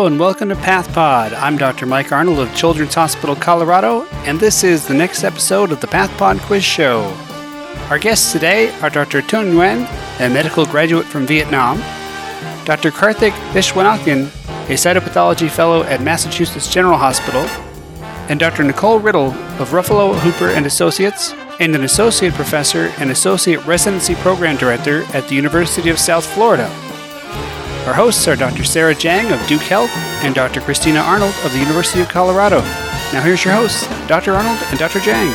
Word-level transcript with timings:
Hello 0.00 0.08
and 0.08 0.18
welcome 0.18 0.48
to 0.48 0.54
PathPod. 0.54 1.38
I'm 1.38 1.58
Dr. 1.58 1.84
Mike 1.84 2.10
Arnold 2.10 2.38
of 2.38 2.56
Children's 2.56 2.94
Hospital 2.94 3.36
Colorado, 3.36 4.06
and 4.24 4.40
this 4.40 4.64
is 4.64 4.88
the 4.88 4.94
next 4.94 5.24
episode 5.24 5.72
of 5.72 5.82
the 5.82 5.86
PathPod 5.86 6.40
Quiz 6.40 6.64
Show. 6.64 7.02
Our 7.90 7.98
guests 7.98 8.32
today 8.32 8.70
are 8.80 8.88
Dr. 8.88 9.20
Tung 9.20 9.52
Nguyen, 9.52 9.86
a 10.18 10.30
medical 10.30 10.64
graduate 10.64 11.04
from 11.04 11.26
Vietnam, 11.26 11.80
Dr. 12.64 12.90
Kartik 12.90 13.34
Viswanathan, 13.52 14.28
a 14.70 14.72
cytopathology 14.72 15.50
fellow 15.50 15.82
at 15.82 16.00
Massachusetts 16.00 16.72
General 16.72 16.96
Hospital, 16.96 17.42
and 18.30 18.40
Dr. 18.40 18.64
Nicole 18.64 19.00
Riddle 19.00 19.32
of 19.60 19.72
Ruffolo 19.72 20.18
Hooper 20.18 20.48
and 20.48 20.64
Associates, 20.64 21.34
and 21.58 21.74
an 21.74 21.84
associate 21.84 22.32
professor 22.32 22.90
and 22.96 23.10
associate 23.10 23.62
residency 23.66 24.14
program 24.14 24.56
director 24.56 25.02
at 25.12 25.28
the 25.28 25.34
University 25.34 25.90
of 25.90 25.98
South 25.98 26.24
Florida. 26.24 26.74
Our 27.90 27.96
hosts 27.96 28.28
are 28.28 28.36
Dr. 28.36 28.62
Sara 28.62 28.94
Jiang 28.94 29.32
of 29.32 29.48
Duke 29.48 29.62
Health 29.62 29.90
and 30.22 30.32
Dr. 30.32 30.60
Christina 30.60 31.00
Arnold 31.00 31.34
of 31.44 31.50
the 31.50 31.58
University 31.58 32.00
of 32.00 32.08
Colorado. 32.08 32.60
Now 33.12 33.20
here's 33.20 33.44
your 33.44 33.52
hosts, 33.52 33.84
Dr. 34.06 34.32
Arnold 34.32 34.58
and 34.70 34.78
Dr. 34.78 35.00
Jiang. 35.00 35.28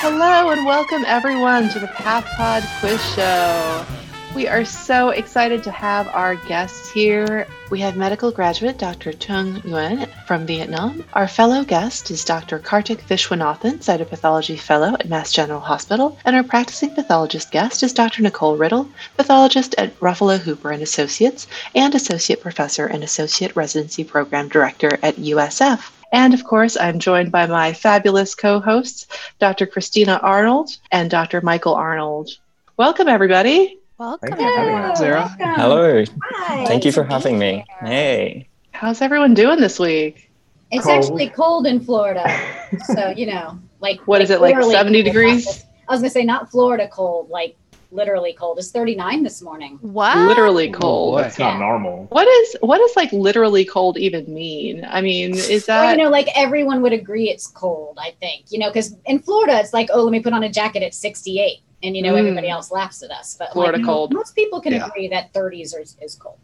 Hello 0.00 0.48
and 0.52 0.64
welcome 0.64 1.04
everyone 1.06 1.68
to 1.68 1.80
the 1.80 1.88
PathPod 1.88 2.64
Quiz 2.80 3.04
Show. 3.14 3.97
We 4.34 4.46
are 4.46 4.64
so 4.64 5.08
excited 5.08 5.64
to 5.64 5.70
have 5.70 6.06
our 6.08 6.34
guests 6.34 6.90
here. 6.90 7.48
We 7.70 7.80
have 7.80 7.96
medical 7.96 8.30
graduate 8.30 8.78
Dr. 8.78 9.12
Tung 9.14 9.62
Nguyen 9.62 10.06
from 10.26 10.46
Vietnam. 10.46 11.02
Our 11.14 11.26
fellow 11.26 11.64
guest 11.64 12.10
is 12.10 12.26
Dr. 12.26 12.58
Kartik 12.58 13.02
Viswanathan, 13.06 13.78
cytopathology 13.78 14.58
fellow 14.58 14.94
at 15.00 15.08
Mass 15.08 15.32
General 15.32 15.60
Hospital, 15.60 16.18
and 16.26 16.36
our 16.36 16.42
practicing 16.42 16.94
pathologist 16.94 17.50
guest 17.50 17.82
is 17.82 17.94
Dr. 17.94 18.22
Nicole 18.22 18.56
Riddle, 18.56 18.88
pathologist 19.16 19.74
at 19.78 19.98
Ruffolo 19.98 20.38
Hooper 20.38 20.72
and 20.72 20.82
Associates 20.82 21.46
and 21.74 21.94
associate 21.94 22.42
professor 22.42 22.86
and 22.86 23.02
associate 23.02 23.56
residency 23.56 24.04
program 24.04 24.48
director 24.48 24.98
at 25.02 25.16
USF. 25.16 25.90
And 26.12 26.34
of 26.34 26.44
course, 26.44 26.76
I'm 26.76 26.98
joined 26.98 27.32
by 27.32 27.46
my 27.46 27.72
fabulous 27.72 28.34
co 28.34 28.60
hosts, 28.60 29.06
Dr. 29.38 29.66
Christina 29.66 30.20
Arnold 30.22 30.76
and 30.92 31.10
Dr. 31.10 31.40
Michael 31.40 31.74
Arnold. 31.74 32.30
Welcome, 32.76 33.08
everybody. 33.08 33.77
Welcome. 33.98 34.28
Thank 34.30 34.40
you 34.40 34.46
for 34.46 34.60
having 34.60 34.74
us, 34.92 34.98
Sara. 35.00 35.28
Hello. 35.56 36.04
Hi. 36.30 36.64
Thank 36.66 36.84
you 36.84 36.92
for 36.92 37.02
having 37.02 37.36
me. 37.36 37.64
Hey. 37.80 38.48
How's 38.70 39.02
everyone 39.02 39.34
doing 39.34 39.58
this 39.60 39.80
week? 39.80 40.30
It's 40.70 40.84
Cold. 40.84 40.98
actually 41.04 41.28
cold 41.30 41.66
in 41.66 41.80
Florida, 41.80 42.24
so 42.84 43.08
you 43.08 43.26
know, 43.26 43.58
like 43.80 43.98
What 44.06 44.20
is 44.22 44.30
it, 44.30 44.40
like 44.40 44.54
70 44.54 44.70
cold. 45.02 45.04
degrees? 45.04 45.64
I 45.88 45.92
was 45.92 46.00
gonna 46.00 46.10
say 46.10 46.22
not 46.24 46.48
Florida 46.48 46.86
cold, 46.92 47.28
like 47.30 47.56
literally 47.90 48.34
cold. 48.34 48.58
It's 48.58 48.70
39 48.70 49.22
this 49.24 49.42
morning. 49.42 49.78
What? 49.80 50.16
Literally 50.16 50.70
cold. 50.70 51.14
boy. 51.16 51.22
That's 51.22 51.38
not 51.40 51.58
normal. 51.58 52.06
What 52.10 52.28
is 52.28 52.56
what 52.60 52.78
does 52.78 52.94
like 52.94 53.10
literally 53.12 53.64
cold 53.64 53.96
even 53.98 54.32
mean? 54.32 54.86
I 54.88 55.00
mean, 55.00 55.32
is 55.34 55.66
Well, 55.66 55.82
that 55.86 55.96
you 55.98 56.04
know, 56.04 56.10
like 56.10 56.28
everyone 56.36 56.82
would 56.82 56.92
agree 56.92 57.30
it's 57.30 57.48
cold. 57.48 57.98
I 58.00 58.12
think 58.20 58.44
you 58.52 58.60
know, 58.60 58.68
because 58.68 58.94
in 59.06 59.18
Florida 59.18 59.58
it's 59.58 59.72
like, 59.72 59.88
oh, 59.92 60.04
let 60.04 60.12
me 60.12 60.20
put 60.20 60.34
on 60.34 60.44
a 60.44 60.48
jacket 60.52 60.84
at 60.84 60.94
68, 60.94 61.62
and 61.82 61.96
you 61.96 62.02
know 62.02 62.14
Mm. 62.14 62.18
everybody 62.18 62.48
else 62.48 62.70
laughs 62.70 63.02
at 63.02 63.10
us. 63.10 63.36
But 63.38 63.52
Florida 63.52 63.78
like, 63.78 63.86
cold. 63.86 64.12
Most 64.12 64.34
people 64.34 64.60
can 64.60 64.72
Yeah. 64.72 64.86
agree 64.86 65.08
that 65.08 65.32
30s 65.32 65.74
is, 65.74 65.96
is 66.02 66.14
cold. 66.14 66.38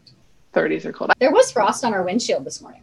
30s 0.53 0.85
are 0.85 0.93
cold? 0.93 1.11
There 1.19 1.31
was 1.31 1.51
frost 1.51 1.83
on 1.83 1.93
our 1.93 2.03
windshield 2.03 2.45
this 2.45 2.61
morning. 2.61 2.81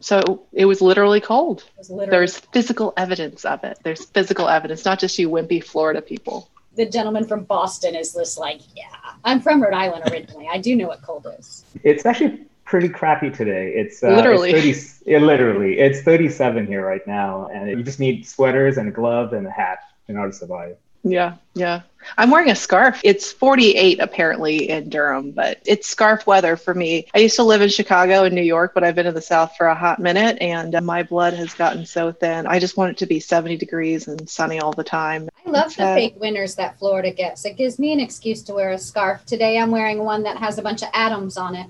So 0.00 0.42
it 0.52 0.64
was 0.64 0.80
literally 0.80 1.20
cold. 1.20 1.60
It 1.60 1.78
was 1.78 1.90
literally 1.90 2.10
There's 2.10 2.38
physical 2.38 2.92
evidence 2.96 3.44
of 3.44 3.62
it. 3.62 3.78
There's 3.84 4.04
physical 4.06 4.48
evidence, 4.48 4.84
not 4.84 4.98
just 4.98 5.16
you 5.18 5.28
wimpy 5.30 5.62
Florida 5.62 6.02
people. 6.02 6.48
the 6.74 6.86
gentleman 6.86 7.22
from 7.26 7.44
Boston 7.44 7.94
is 7.94 8.14
just 8.14 8.38
like, 8.38 8.58
yeah, 8.74 8.86
I'm 9.24 9.40
from 9.40 9.62
Rhode 9.62 9.74
Island 9.74 10.10
originally. 10.10 10.48
I 10.50 10.56
do 10.56 10.74
know 10.74 10.88
what 10.88 11.02
cold 11.02 11.26
is. 11.38 11.64
It's 11.84 12.06
actually 12.06 12.46
pretty 12.64 12.88
crappy 12.88 13.28
today. 13.30 13.74
It's 13.76 14.02
uh, 14.02 14.08
Literally. 14.08 14.52
It's 14.52 14.98
30, 15.00 15.10
yeah, 15.10 15.18
literally. 15.18 15.78
It's 15.78 16.00
37 16.00 16.66
here 16.66 16.82
right 16.84 17.06
now, 17.06 17.48
and 17.52 17.68
you 17.68 17.82
just 17.82 18.00
need 18.00 18.26
sweaters 18.26 18.78
and 18.78 18.88
a 18.88 18.90
glove 18.90 19.34
and 19.34 19.46
a 19.46 19.50
hat 19.50 19.80
in 20.08 20.16
order 20.16 20.32
to 20.32 20.36
survive. 20.38 20.76
Yeah, 21.04 21.36
yeah. 21.54 21.82
I'm 22.18 22.30
wearing 22.30 22.50
a 22.50 22.56
scarf. 22.56 23.00
It's 23.04 23.32
48 23.32 24.00
apparently 24.00 24.68
in 24.70 24.88
Durham, 24.88 25.30
but 25.30 25.60
it's 25.66 25.88
scarf 25.88 26.26
weather 26.26 26.56
for 26.56 26.74
me. 26.74 27.06
I 27.14 27.18
used 27.18 27.36
to 27.36 27.44
live 27.44 27.62
in 27.62 27.68
Chicago 27.68 28.24
and 28.24 28.34
New 28.34 28.42
York, 28.42 28.72
but 28.74 28.84
I've 28.84 28.94
been 28.94 29.06
in 29.06 29.14
the 29.14 29.22
South 29.22 29.56
for 29.56 29.66
a 29.66 29.74
hot 29.74 29.98
minute 29.98 30.38
and 30.40 30.74
uh, 30.74 30.80
my 30.80 31.02
blood 31.02 31.34
has 31.34 31.54
gotten 31.54 31.86
so 31.86 32.12
thin. 32.12 32.46
I 32.46 32.58
just 32.58 32.76
want 32.76 32.92
it 32.92 32.98
to 32.98 33.06
be 33.06 33.20
70 33.20 33.56
degrees 33.56 34.08
and 34.08 34.28
sunny 34.28 34.58
all 34.58 34.72
the 34.72 34.84
time. 34.84 35.28
I 35.46 35.50
love 35.50 35.66
It's, 35.66 35.76
the 35.76 35.84
fake 35.84 36.16
winters 36.18 36.54
that 36.56 36.78
Florida 36.78 37.10
gets. 37.10 37.44
It 37.44 37.56
gives 37.56 37.78
me 37.78 37.92
an 37.92 38.00
excuse 38.00 38.42
to 38.44 38.54
wear 38.54 38.70
a 38.70 38.78
scarf. 38.78 39.24
Today 39.24 39.58
I'm 39.58 39.70
wearing 39.70 40.04
one 40.04 40.22
that 40.24 40.38
has 40.38 40.58
a 40.58 40.62
bunch 40.62 40.82
of 40.82 40.88
atoms 40.92 41.36
on 41.36 41.54
it. 41.54 41.66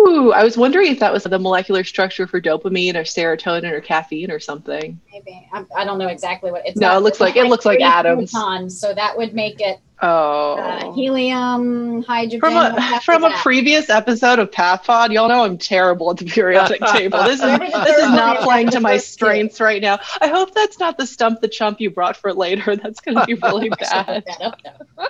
Ooh, 0.00 0.32
I 0.32 0.42
was 0.44 0.56
wondering 0.56 0.92
if 0.92 0.98
that 1.00 1.12
was 1.12 1.24
the 1.24 1.38
molecular 1.38 1.84
structure 1.84 2.26
for 2.26 2.40
dopamine 2.40 2.94
or 2.94 3.02
serotonin 3.02 3.70
or 3.72 3.80
caffeine 3.80 4.30
or 4.30 4.40
something. 4.40 4.98
Maybe 5.12 5.46
I, 5.52 5.64
I 5.76 5.84
don't 5.84 5.98
know 5.98 6.08
exactly 6.08 6.50
what 6.50 6.62
it's. 6.66 6.78
No, 6.78 6.96
it 6.96 7.00
looks 7.02 7.16
it's 7.16 7.20
like- 7.20 7.36
it 7.36 7.44
looks 7.48 7.66
like 7.66 7.80
atoms. 7.80 8.32
protons, 8.32 8.80
so 8.80 8.94
that 8.94 9.16
would 9.16 9.34
make 9.34 9.60
it 9.60 9.78
Oh. 10.02 10.54
uh, 10.54 10.92
helium, 10.94 12.02
hydrogen. 12.02 12.40
From 12.40 12.56
a 12.56 13.00
from 13.02 13.24
a 13.24 13.30
previous 13.38 13.90
episode 13.90 14.38
of 14.38 14.50
PathPod, 14.50 15.12
y'all 15.12 15.28
know 15.28 15.44
I'm 15.44 15.58
terrible 15.58 16.10
at 16.10 16.16
the 16.16 16.24
periodic 16.24 16.80
table. 16.92 17.22
This 17.24 17.42
is 17.42 17.58
this 17.58 17.98
is 17.98 18.10
not 18.10 18.38
one 18.38 18.44
playing 18.44 18.70
to 18.70 18.80
my 18.80 18.96
strengths 18.96 19.60
right 19.60 19.82
now. 19.82 19.98
I 20.20 20.28
hope 20.28 20.54
that's 20.54 20.78
not 20.78 20.96
the 20.96 21.06
stump 21.06 21.40
the 21.40 21.48
chump 21.48 21.80
you 21.80 21.90
brought 21.90 22.16
for 22.16 22.32
later. 22.32 22.76
That's 22.80 23.00
going 23.00 23.18
to 23.18 23.26
be 23.26 23.34
really 23.34 23.68
bad. 23.68 24.24
put 24.24 24.38
that 24.38 24.40
up, 24.40 24.60
though. 24.96 25.04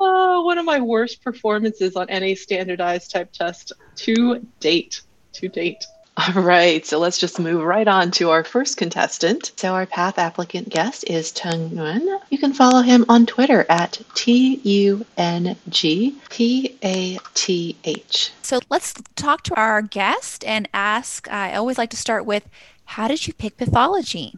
Oh, 0.00 0.44
one 0.44 0.58
of 0.58 0.64
my 0.64 0.80
worst 0.80 1.22
performances 1.22 1.94
on 1.94 2.08
any 2.10 2.34
standardized 2.34 3.10
type 3.10 3.32
test 3.32 3.72
to 3.96 4.46
date. 4.58 5.02
To 5.34 5.48
date. 5.48 5.84
All 6.16 6.42
right, 6.42 6.84
so 6.84 6.98
let's 6.98 7.16
just 7.16 7.38
move 7.38 7.62
right 7.62 7.88
on 7.88 8.10
to 8.12 8.30
our 8.30 8.44
first 8.44 8.76
contestant. 8.76 9.52
So 9.56 9.72
our 9.72 9.86
path 9.86 10.18
applicant 10.18 10.68
guest 10.68 11.04
is 11.08 11.32
Tung 11.32 11.70
Nguyen. 11.70 12.20
You 12.30 12.36
can 12.36 12.52
follow 12.52 12.82
him 12.82 13.06
on 13.08 13.26
Twitter 13.26 13.64
at 13.70 14.00
T 14.14 14.60
U 14.62 15.06
N 15.16 15.56
G 15.68 16.14
P 16.28 16.76
A 16.82 17.18
T 17.34 17.76
H. 17.84 18.32
So 18.42 18.58
let's 18.68 18.92
talk 19.16 19.44
to 19.44 19.54
our 19.54 19.80
guest 19.82 20.44
and 20.44 20.68
ask. 20.74 21.30
I 21.30 21.54
always 21.54 21.78
like 21.78 21.90
to 21.90 21.96
start 21.96 22.26
with, 22.26 22.46
how 22.84 23.08
did 23.08 23.26
you 23.26 23.32
pick 23.32 23.56
pathology? 23.56 24.36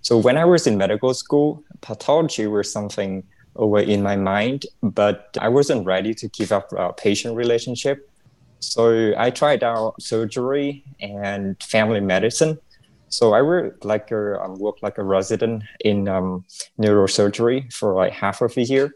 So 0.00 0.18
when 0.18 0.36
I 0.36 0.46
was 0.46 0.66
in 0.66 0.78
medical 0.78 1.14
school, 1.14 1.62
pathology 1.80 2.46
was 2.46 2.72
something 2.72 3.22
over 3.56 3.78
in 3.78 4.02
my 4.02 4.16
mind, 4.16 4.64
but 4.82 5.36
I 5.40 5.48
wasn't 5.48 5.86
ready 5.86 6.14
to 6.14 6.28
give 6.28 6.50
up 6.50 6.72
a 6.72 6.92
patient 6.92 7.36
relationship. 7.36 8.09
So 8.60 9.14
I 9.16 9.30
tried 9.30 9.64
out 9.64 10.00
surgery 10.00 10.84
and 11.00 11.60
family 11.62 12.00
medicine. 12.00 12.58
So 13.08 13.32
I 13.32 13.42
worked 13.42 13.84
like 13.84 14.10
a 14.12 14.40
um, 14.40 14.54
worked 14.58 14.82
like 14.82 14.98
a 14.98 15.02
resident 15.02 15.64
in 15.80 16.06
um, 16.08 16.44
neurosurgery 16.78 17.72
for 17.72 17.94
like 17.94 18.12
half 18.12 18.40
of 18.40 18.56
a 18.56 18.62
year, 18.62 18.94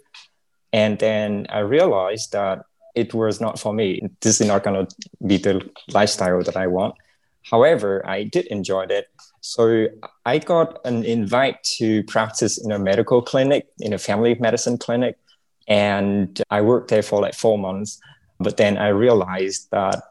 and 0.73 0.99
then 0.99 1.47
I 1.51 1.61
realized 1.61 2.33
that 2.33 2.63
it 2.95 3.13
was 3.13 3.41
not 3.41 3.59
for 3.59 3.75
me. 3.75 4.01
This 4.21 4.41
is 4.41 4.47
not 4.47 4.63
going 4.63 4.87
to 4.87 4.95
be 5.27 5.39
the 5.39 5.69
lifestyle 5.93 6.43
that 6.45 6.57
I 6.57 6.69
want. 6.69 6.95
However, 7.43 8.07
I 8.07 8.25
did 8.25 8.47
enjoy 8.47 8.85
it. 8.85 9.09
So 9.41 9.89
I 10.25 10.39
got 10.39 10.81
an 10.87 11.05
invite 11.05 11.63
to 11.79 12.03
practice 12.05 12.57
in 12.65 12.71
a 12.73 12.79
medical 12.79 13.21
clinic, 13.21 13.67
in 13.81 13.93
a 13.93 13.99
family 13.99 14.35
medicine 14.37 14.79
clinic, 14.79 15.19
and 15.69 16.41
I 16.51 16.61
worked 16.61 16.89
there 16.89 17.03
for 17.03 17.21
like 17.21 17.35
four 17.35 17.59
months. 17.59 18.01
But 18.39 18.57
then 18.57 18.77
I 18.79 18.89
realized 18.89 19.71
that 19.71 20.03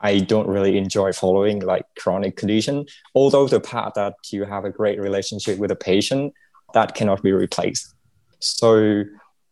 I 0.00 0.20
don't 0.20 0.48
really 0.48 0.78
enjoy 0.78 1.12
following 1.12 1.60
like 1.60 1.84
chronic 1.98 2.36
condition. 2.36 2.86
Although 3.14 3.48
the 3.48 3.60
part 3.60 3.94
that 3.94 4.14
you 4.30 4.44
have 4.44 4.64
a 4.64 4.70
great 4.70 4.98
relationship 4.98 5.58
with 5.58 5.70
a 5.70 5.76
patient, 5.76 6.32
that 6.74 6.94
cannot 6.94 7.22
be 7.22 7.32
replaced. 7.32 7.94
So 8.38 9.04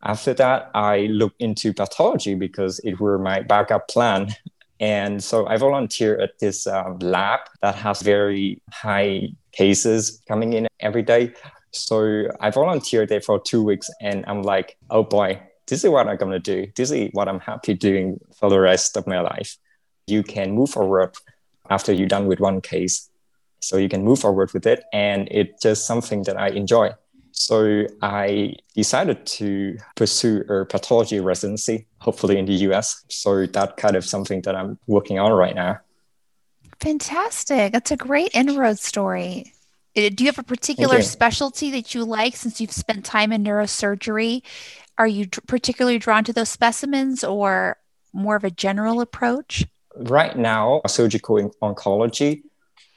after 0.02 0.32
that, 0.34 0.70
I 0.74 1.00
looked 1.10 1.40
into 1.40 1.74
pathology 1.74 2.34
because 2.34 2.78
it 2.80 3.00
were 3.00 3.18
my 3.18 3.42
backup 3.42 3.88
plan. 3.88 4.34
And 4.80 5.22
so 5.22 5.46
I 5.46 5.56
volunteer 5.56 6.18
at 6.20 6.38
this 6.38 6.66
um, 6.66 6.98
lab 7.00 7.40
that 7.62 7.74
has 7.74 8.00
very 8.00 8.62
high 8.72 9.30
cases 9.52 10.22
coming 10.28 10.52
in 10.52 10.68
every 10.80 11.02
day. 11.02 11.34
So 11.72 12.28
I 12.40 12.50
volunteered 12.50 13.08
there 13.08 13.20
for 13.20 13.40
two 13.40 13.62
weeks 13.62 13.90
and 14.00 14.24
I'm 14.26 14.42
like, 14.42 14.76
oh 14.90 15.02
boy, 15.02 15.40
this 15.68 15.84
is 15.84 15.90
what 15.90 16.08
I'm 16.08 16.16
going 16.16 16.32
to 16.32 16.38
do. 16.38 16.70
This 16.74 16.90
is 16.90 17.10
what 17.12 17.28
I'm 17.28 17.40
happy 17.40 17.74
doing 17.74 18.18
for 18.38 18.50
the 18.50 18.58
rest 18.58 18.96
of 18.96 19.06
my 19.06 19.20
life. 19.20 19.56
You 20.06 20.22
can 20.22 20.52
move 20.52 20.70
forward 20.70 21.14
after 21.70 21.92
you're 21.92 22.08
done 22.08 22.26
with 22.26 22.40
one 22.40 22.60
case. 22.60 23.10
So 23.60 23.76
you 23.76 23.88
can 23.88 24.04
move 24.04 24.20
forward 24.20 24.52
with 24.52 24.66
it. 24.66 24.84
And 24.92 25.28
it's 25.30 25.62
just 25.62 25.86
something 25.86 26.22
that 26.24 26.38
I 26.38 26.48
enjoy. 26.48 26.92
So 27.32 27.86
I 28.02 28.54
decided 28.74 29.26
to 29.26 29.76
pursue 29.94 30.44
a 30.48 30.64
pathology 30.64 31.20
residency, 31.20 31.86
hopefully 31.98 32.38
in 32.38 32.46
the 32.46 32.54
US. 32.68 33.04
So 33.08 33.46
that 33.46 33.76
kind 33.76 33.96
of 33.96 34.04
something 34.04 34.42
that 34.42 34.56
I'm 34.56 34.78
working 34.86 35.18
on 35.18 35.32
right 35.32 35.54
now. 35.54 35.78
Fantastic. 36.80 37.72
That's 37.72 37.90
a 37.90 37.96
great 37.96 38.30
inroad 38.34 38.78
story. 38.78 39.52
Uh, 39.96 40.10
Do 40.14 40.24
you 40.24 40.30
have 40.30 40.38
a 40.38 40.44
particular 40.44 41.02
specialty 41.02 41.70
that 41.72 41.94
you 41.94 42.04
like 42.04 42.36
since 42.36 42.60
you've 42.60 42.72
spent 42.72 43.04
time 43.04 43.32
in 43.32 43.42
neurosurgery? 43.42 44.42
Are 44.98 45.06
you 45.06 45.28
particularly 45.46 45.98
drawn 45.98 46.24
to 46.24 46.32
those 46.32 46.48
specimens 46.48 47.22
or 47.24 47.76
more 48.12 48.36
of 48.36 48.44
a 48.44 48.50
general 48.50 49.00
approach? 49.00 49.64
right 50.02 50.36
now, 50.36 50.80
surgical 50.86 51.36
oncology 51.62 52.42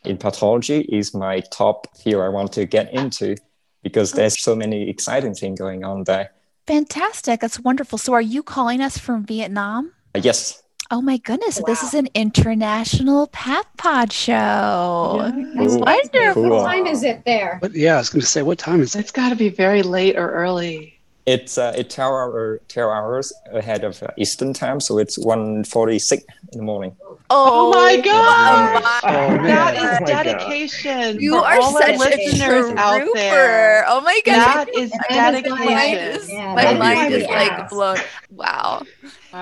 in 0.04 0.18
pathology 0.18 0.82
is 0.82 1.14
my 1.16 1.40
top 1.52 1.88
field 1.98 2.22
I 2.24 2.30
want 2.30 2.52
to 2.54 2.66
get 2.66 2.94
into 2.94 3.36
because 3.82 4.12
there's 4.12 4.40
so 4.40 4.56
many 4.56 4.88
exciting 4.90 5.34
things 5.34 5.58
going 5.58 5.84
on 5.84 6.04
there. 6.04 6.32
Fantastic. 6.68 7.40
That's 7.40 7.60
wonderful. 7.60 7.98
So, 7.98 8.14
are 8.14 8.22
you 8.22 8.44
calling 8.44 8.82
us 8.82 8.98
from 9.00 9.26
Vietnam? 9.26 9.92
Uh, 10.14 10.22
yes. 10.24 10.62
Oh 10.92 11.02
my 11.02 11.18
goodness. 11.18 11.58
Wow. 11.60 11.66
This 11.68 11.82
is 11.84 11.94
an 11.94 12.08
international 12.14 13.28
Path 13.28 13.66
Pod 13.78 14.12
show. 14.12 14.34
Yeah. 14.34 15.32
That's 15.56 15.74
Cool. 15.74 15.80
wonderful. 15.80 16.34
Cool. 16.34 16.50
What 16.52 16.66
time 16.66 16.86
is 16.86 17.04
it 17.04 17.24
there? 17.26 17.58
What, 17.60 17.74
yeah, 17.74 17.96
I 17.96 17.98
was 17.98 18.10
going 18.10 18.22
to 18.22 18.28
say, 18.28 18.42
what 18.42 18.60
time 18.60 18.82
is 18.82 18.96
it? 18.96 19.00
It's 19.00 19.12
got 19.12 19.30
to 19.30 19.36
be 19.36 19.50
very 19.50 19.82
late 19.82 20.18
or 20.18 20.30
early. 20.32 21.00
It's 21.34 21.58
uh, 21.58 21.74
it's 21.78 21.96
12, 21.96 22.12
hour, 22.12 22.62
12 22.68 22.92
hours 22.92 23.32
ahead 23.54 23.84
of 23.86 24.02
uh, 24.04 24.08
Eastern 24.18 24.52
time, 24.54 24.80
so 24.82 24.98
it's 24.98 25.18
1.46 25.18 26.24
in 26.52 26.58
the 26.60 26.64
morning. 26.64 26.94
Oh, 27.30 27.72
my 27.72 27.96
God. 28.02 28.84
my- 28.84 29.00
Oh, 29.04 29.30
man. 29.30 29.44
That 29.44 29.76
Oh 29.78 29.84
is 29.96 30.02
my 30.02 30.08
God. 30.08 30.24
dedication. 30.24 31.20
You 31.22 31.36
are 31.38 31.62
such 31.62 31.96
a 31.96 31.98
listeners 31.98 32.66
out 32.76 32.98
trooper. 33.00 33.14
there. 33.18 33.86
Oh 33.88 34.02
my 34.02 34.20
God. 34.26 34.68
That 34.68 34.76
is 34.76 34.92
That 35.10 35.34
is 35.36 35.50
My 35.50 35.58
mind 35.58 35.70
dedication. 35.70 36.22
is, 36.22 36.30
Yeah, 36.30 36.54
my 36.56 36.74
mind 36.74 37.14
is 37.14 37.24
like 37.40 37.52
asked. 37.54 37.70
blown. 37.74 37.98
Wow. 38.32 38.82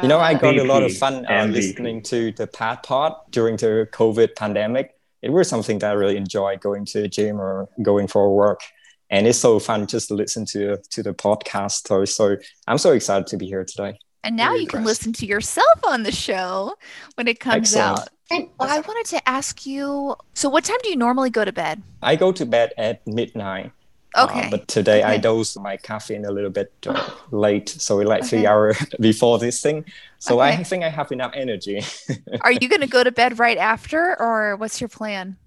You 0.04 0.08
know, 0.08 0.20
I 0.20 0.36
got 0.36 0.56
a 0.58 0.64
lot 0.64 0.84
of 0.84 0.96
fun 0.96 1.26
uh, 1.26 1.46
listening 1.50 2.04
to 2.04 2.32
the 2.34 2.46
PathPod 2.48 3.16
during 3.32 3.56
the 3.58 3.88
COVID 3.92 4.36
pandemic. 4.36 4.94
It 5.24 5.32
was 5.32 5.50
something 5.50 5.80
that 5.80 5.90
I 5.90 5.94
really 5.94 6.18
enjoyed 6.18 6.62
going 6.62 6.86
to 6.94 7.02
the 7.02 7.08
gym 7.08 7.42
or 7.42 7.68
going 7.82 8.08
for 8.08 8.22
a 8.26 8.30
walk. 8.30 8.62
And 9.10 9.26
it's 9.28 9.40
so 9.40 9.60
fun 9.60 9.88
just 9.88 10.08
to 10.10 10.14
listen 10.14 10.46
to 10.48 10.78
to 10.78 11.04
the 11.04 11.14
podcast. 11.14 11.88
So, 11.88 12.06
so 12.06 12.38
I'm 12.68 12.78
so 12.78 12.92
excited 12.92 13.28
to 13.28 13.38
be 13.38 13.48
here 13.48 13.66
today. 13.66 13.98
And 14.24 14.36
now 14.36 14.50
Very 14.50 14.62
you 14.62 14.68
can 14.68 14.84
listen 14.84 15.14
to 15.14 15.26
yourself 15.26 15.80
on 15.88 16.04
the 16.04 16.12
show 16.12 16.76
when 17.16 17.28
it 17.28 17.40
comes 17.40 17.74
Excellent. 17.76 18.00
out. 18.02 18.10
And- 18.32 18.50
Well, 18.60 18.70
I 18.70 18.80
wanted 18.82 19.06
to 19.16 19.30
ask 19.30 19.66
you 19.66 20.16
so, 20.34 20.50
what 20.50 20.64
time 20.66 20.78
do 20.84 20.90
you 20.90 20.96
normally 20.98 21.30
go 21.32 21.44
to 21.46 21.52
bed? 21.54 21.82
I 22.04 22.16
go 22.18 22.32
to 22.34 22.46
bed 22.46 22.72
at 22.78 23.06
midnight. 23.08 23.72
uh, 24.16 24.26
Okay. 24.26 24.48
but 24.52 24.68
today 24.68 25.04
I 25.04 25.14
Okay. 25.14 25.22
dose 25.22 25.56
my 25.58 25.78
caffeine 25.78 26.26
a 26.26 26.32
little 26.32 26.50
bit 26.50 26.72
uh, 26.88 27.10
late, 27.32 27.70
so 27.70 28.00
it's 28.00 28.10
like 28.10 28.24
three 28.26 28.46
hours 28.46 28.76
before 29.00 29.38
this 29.40 29.62
thing. 29.62 29.86
So 30.18 30.42
Okay. 30.42 30.50
I 30.60 30.64
think 30.64 30.84
I 30.84 30.90
have 30.90 31.12
enough 31.12 31.32
energy. 31.36 31.82
Are 32.42 32.52
you 32.52 32.68
going 32.68 32.82
to 32.82 32.88
go 32.98 33.04
to 33.04 33.12
bed 33.12 33.38
right 33.40 33.58
after, 33.58 34.20
or 34.20 34.56
what's 34.58 34.82
your 34.82 34.90
plan? 34.90 35.38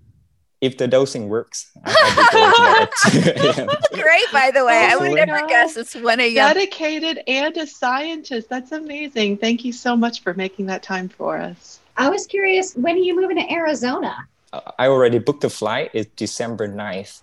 If 0.62 0.78
the 0.78 0.86
dosing 0.88 1.28
works, 1.28 1.70
I- 1.84 1.92
I'll 1.98 2.16
be 2.16 2.32
going 2.32 3.20
to 3.20 3.20
bed 3.20 3.42
at 3.44 3.52
2 3.56 3.60
a.m. 3.62 3.68
Great, 4.02 4.32
by 4.32 4.50
the 4.54 4.64
way. 4.64 4.88
I 4.90 4.96
would 4.96 5.12
never 5.12 5.46
guess 5.48 5.76
it's 5.76 5.94
1 5.94 6.20
a.m. 6.20 6.34
Dedicated 6.34 7.20
and 7.26 7.54
a 7.56 7.66
scientist. 7.66 8.48
That's 8.48 8.72
amazing. 8.72 9.38
Thank 9.38 9.64
you 9.64 9.72
so 9.72 9.96
much 9.96 10.22
for 10.22 10.32
making 10.34 10.66
that 10.66 10.82
time 10.82 11.08
for 11.08 11.36
us. 11.36 11.80
I 11.96 12.08
was 12.08 12.26
curious, 12.26 12.74
when 12.74 12.94
are 12.94 12.98
you 13.08 13.14
moving 13.20 13.36
to 13.36 13.52
Arizona? 13.52 14.16
Uh, 14.52 14.60
I 14.78 14.86
already 14.86 15.18
booked 15.18 15.42
the 15.42 15.50
flight. 15.50 15.90
It's 15.92 16.10
December 16.16 16.68
9th 16.68 17.20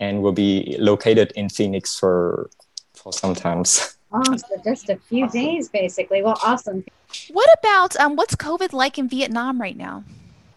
and 0.00 0.22
will 0.22 0.32
be 0.32 0.74
located 0.78 1.32
in 1.36 1.48
Phoenix 1.50 1.96
for 1.98 2.50
for 2.94 3.12
some 3.12 3.34
times. 3.34 3.96
Oh, 4.10 4.22
so 4.36 4.56
just 4.64 4.88
a 4.88 4.96
few 4.96 5.28
days, 5.28 5.68
basically. 5.68 6.22
Well, 6.22 6.38
awesome. 6.42 6.82
What 7.30 7.50
about 7.58 7.94
um, 7.96 8.16
what's 8.16 8.34
COVID 8.34 8.72
like 8.72 8.98
in 8.98 9.06
Vietnam 9.08 9.60
right 9.60 9.76
now? 9.76 10.02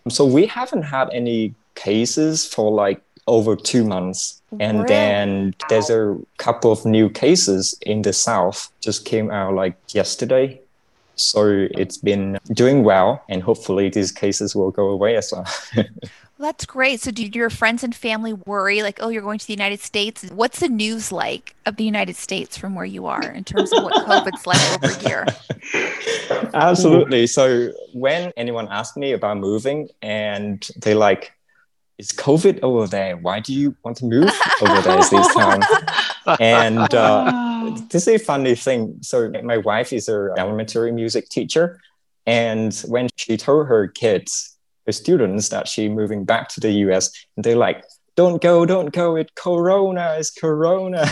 So 0.08 0.26
we 0.26 0.46
haven't 0.48 0.84
had 0.84 1.10
any 1.12 1.54
cases 1.76 2.46
for 2.46 2.72
like 2.72 3.02
over 3.28 3.56
two 3.56 3.84
months. 3.84 4.42
And 4.60 4.80
Really? 4.80 4.88
then 4.88 5.56
there's 5.70 5.90
a 5.90 6.18
couple 6.38 6.72
of 6.72 6.86
new 6.86 7.10
cases 7.10 7.78
in 7.82 8.02
the 8.02 8.14
south 8.14 8.70
just 8.82 9.06
came 9.06 9.32
out 9.32 9.54
like 9.54 9.76
yesterday. 9.94 10.60
So 11.16 11.68
it's 11.72 11.98
been 11.98 12.40
doing 12.54 12.84
well, 12.84 13.24
and 13.30 13.44
hopefully 13.44 13.90
these 13.90 14.12
cases 14.12 14.56
will 14.56 14.72
go 14.72 14.88
away 14.90 15.18
as 15.18 15.32
well. 15.32 15.46
Well, 16.42 16.50
that's 16.50 16.66
great. 16.66 17.00
So, 17.00 17.12
do 17.12 17.24
your 17.24 17.52
friends 17.52 17.84
and 17.84 17.94
family 17.94 18.34
worry, 18.34 18.82
like, 18.82 18.98
oh, 19.00 19.10
you're 19.10 19.22
going 19.22 19.38
to 19.38 19.46
the 19.46 19.54
United 19.54 19.80
States? 19.80 20.26
What's 20.34 20.60
the 20.60 20.70
news 20.70 21.12
like 21.12 21.54
of 21.68 21.76
the 21.76 21.84
United 21.84 22.16
States 22.16 22.58
from 22.58 22.74
where 22.74 22.84
you 22.84 23.06
are 23.06 23.22
in 23.22 23.44
terms 23.44 23.72
of 23.72 23.84
what 23.84 23.94
COVID's 24.08 24.48
like 24.48 24.84
over 24.84 24.92
here? 25.08 25.28
Absolutely. 26.56 27.28
So 27.28 27.72
when 27.94 28.32
anyone 28.38 28.68
asks 28.72 28.98
me 28.98 29.12
about 29.12 29.38
moving 29.38 29.90
and 30.02 30.68
they 30.78 30.96
like, 30.96 31.32
is 32.02 32.12
COVID 32.12 32.60
over 32.64 32.88
there? 32.88 33.16
Why 33.18 33.40
do 33.40 33.54
you 33.54 33.76
want 33.84 33.98
to 33.98 34.06
move 34.06 34.32
over 34.62 34.82
there 34.82 34.98
this 34.98 35.34
time? 35.42 35.62
And 36.40 36.92
uh, 36.94 37.78
this 37.90 38.08
is 38.08 38.22
a 38.22 38.24
funny 38.32 38.56
thing. 38.56 38.98
So 39.02 39.32
my 39.44 39.58
wife 39.58 39.94
is 39.94 40.10
an 40.10 40.32
elementary 40.38 40.92
music 40.92 41.30
teacher. 41.30 41.80
And 42.26 42.74
when 42.88 43.08
she 43.18 43.38
told 43.38 43.68
her 43.68 43.88
kids, 43.88 44.58
her 44.88 44.92
students 44.92 45.50
that 45.50 45.68
she 45.68 45.90
moving 45.90 46.26
back 46.26 46.50
to 46.54 46.60
the 46.60 46.72
US, 46.86 47.12
they're 47.38 47.56
like, 47.56 47.84
don't 48.16 48.42
go, 48.42 48.66
don't 48.66 48.92
go. 48.92 49.16
It's 49.16 49.32
Corona, 49.36 50.16
it's 50.20 50.32
Corona. 50.32 51.06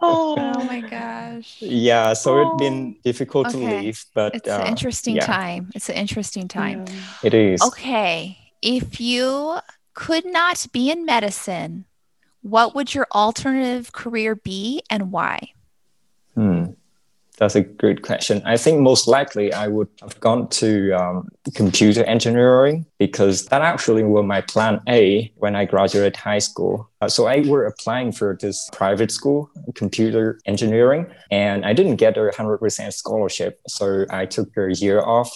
Oh, 0.00 0.34
Oh 0.56 0.64
my 0.64 0.80
gosh. 0.80 1.56
yeah, 1.60 2.14
so 2.14 2.28
Oh. 2.38 2.42
it's 2.42 2.58
been 2.64 2.96
difficult 3.04 3.50
to 3.50 3.58
leave, 3.58 4.02
but 4.14 4.34
It's 4.34 4.48
uh, 4.48 4.60
an 4.60 4.66
interesting 4.66 5.16
yeah. 5.16 5.26
time. 5.26 5.70
It's 5.74 5.88
an 5.88 5.96
interesting 5.96 6.48
time. 6.48 6.84
Yeah. 6.88 7.28
it 7.28 7.34
is. 7.34 7.62
Okay. 7.62 8.38
If 8.60 9.00
you 9.00 9.58
could 9.94 10.24
not 10.24 10.66
be 10.72 10.90
in 10.90 11.04
medicine, 11.04 11.84
what 12.42 12.74
would 12.74 12.94
your 12.94 13.06
alternative 13.12 13.92
career 13.92 14.34
be 14.34 14.82
and 14.90 15.12
why? 15.12 15.52
Hmm. 16.34 16.72
That's 17.38 17.54
a 17.56 17.62
good 17.62 18.02
question. 18.02 18.42
I 18.44 18.56
think 18.56 18.80
most 18.80 19.08
likely 19.08 19.52
I 19.52 19.66
would 19.66 19.88
have 20.00 20.20
gone 20.20 20.48
to 20.50 20.92
um, 20.92 21.28
computer 21.54 22.04
engineering 22.04 22.86
because 22.98 23.46
that 23.46 23.62
actually 23.62 24.04
was 24.04 24.24
my 24.24 24.42
plan 24.42 24.80
A 24.88 25.32
when 25.36 25.56
I 25.56 25.64
graduated 25.64 26.14
high 26.14 26.38
school. 26.38 26.88
Uh, 27.00 27.08
so 27.08 27.26
I 27.26 27.40
were 27.40 27.64
applying 27.64 28.12
for 28.12 28.38
this 28.40 28.68
private 28.72 29.10
school, 29.10 29.50
computer 29.74 30.38
engineering, 30.46 31.06
and 31.30 31.64
I 31.64 31.72
didn't 31.72 31.96
get 31.96 32.16
a 32.16 32.30
100% 32.30 32.92
scholarship. 32.92 33.60
So 33.66 34.04
I 34.10 34.26
took 34.26 34.56
a 34.56 34.72
year 34.74 35.00
off 35.00 35.34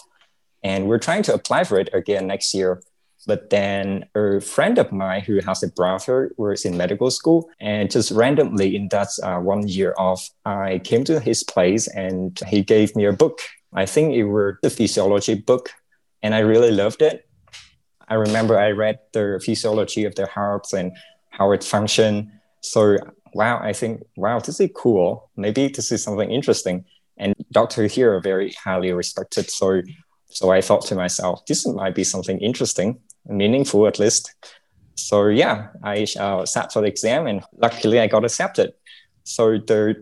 and 0.63 0.87
we're 0.87 0.99
trying 0.99 1.23
to 1.25 1.35
apply 1.35 1.65
for 1.65 1.81
it 1.81 1.89
again 1.93 2.27
next 2.27 2.55
year. 2.55 2.83
But 3.27 3.51
then 3.51 4.07
a 4.15 4.41
friend 4.41 4.79
of 4.79 4.93
mine 4.93 5.23
who 5.23 5.41
has 5.41 5.63
a 5.63 5.69
brother 5.69 6.31
was 6.37 6.65
in 6.65 6.77
medical 6.77 7.11
school, 7.11 7.51
and 7.61 7.91
just 7.91 8.13
randomly 8.13 8.77
in 8.77 8.89
that 8.89 9.09
uh, 9.23 9.39
one 9.39 9.67
year 9.67 9.95
off, 9.99 10.31
I 10.45 10.81
came 10.85 11.05
to 11.05 11.19
his 11.19 11.43
place 11.43 11.89
and 11.89 12.39
he 12.47 12.63
gave 12.63 12.95
me 12.95 13.05
a 13.05 13.13
book. 13.13 13.41
I 13.75 13.85
think 13.85 14.15
it 14.15 14.25
was 14.25 14.55
the 14.63 14.71
physiology 14.71 15.35
book, 15.35 15.71
and 16.23 16.35
I 16.35 16.39
really 16.39 16.71
loved 16.71 17.03
it. 17.03 17.29
I 18.09 18.15
remember 18.15 18.59
I 18.59 18.71
read 18.71 19.01
the 19.13 19.41
physiology 19.45 20.05
of 20.05 20.15
the 20.15 20.27
heart 20.27 20.73
and 20.73 20.93
how 21.31 21.51
it 21.53 21.65
functions. 21.65 22.31
So 22.63 22.97
wow, 23.35 23.59
I 23.61 23.73
think 23.73 24.03
wow, 24.17 24.39
this 24.39 24.61
is 24.61 24.71
cool. 24.75 25.31
Maybe 25.37 25.69
this 25.69 25.91
is 25.91 26.03
something 26.03 26.31
interesting. 26.31 26.85
And 27.19 27.35
doctor 27.51 27.87
here 27.87 28.15
are 28.15 28.21
very 28.21 28.53
highly 28.53 28.93
respected. 28.93 29.51
So 29.51 29.83
so 30.29 30.51
I 30.51 30.61
thought 30.61 30.85
to 30.87 30.95
myself, 30.95 31.47
this 31.47 31.67
might 31.67 31.95
be 31.95 32.05
something 32.05 32.39
interesting, 32.41 32.99
meaningful 33.29 33.87
at 33.87 33.99
least. 33.99 34.35
So 34.95 35.29
yeah, 35.29 35.69
I 35.83 36.07
uh, 36.19 36.47
sat 36.47 36.73
for 36.73 36.81
the 36.81 36.89
exam, 36.89 37.27
and 37.27 37.43
luckily 37.59 38.01
I 38.01 38.07
got 38.07 38.25
accepted. 38.25 38.73
So 39.25 39.59
the 39.59 39.95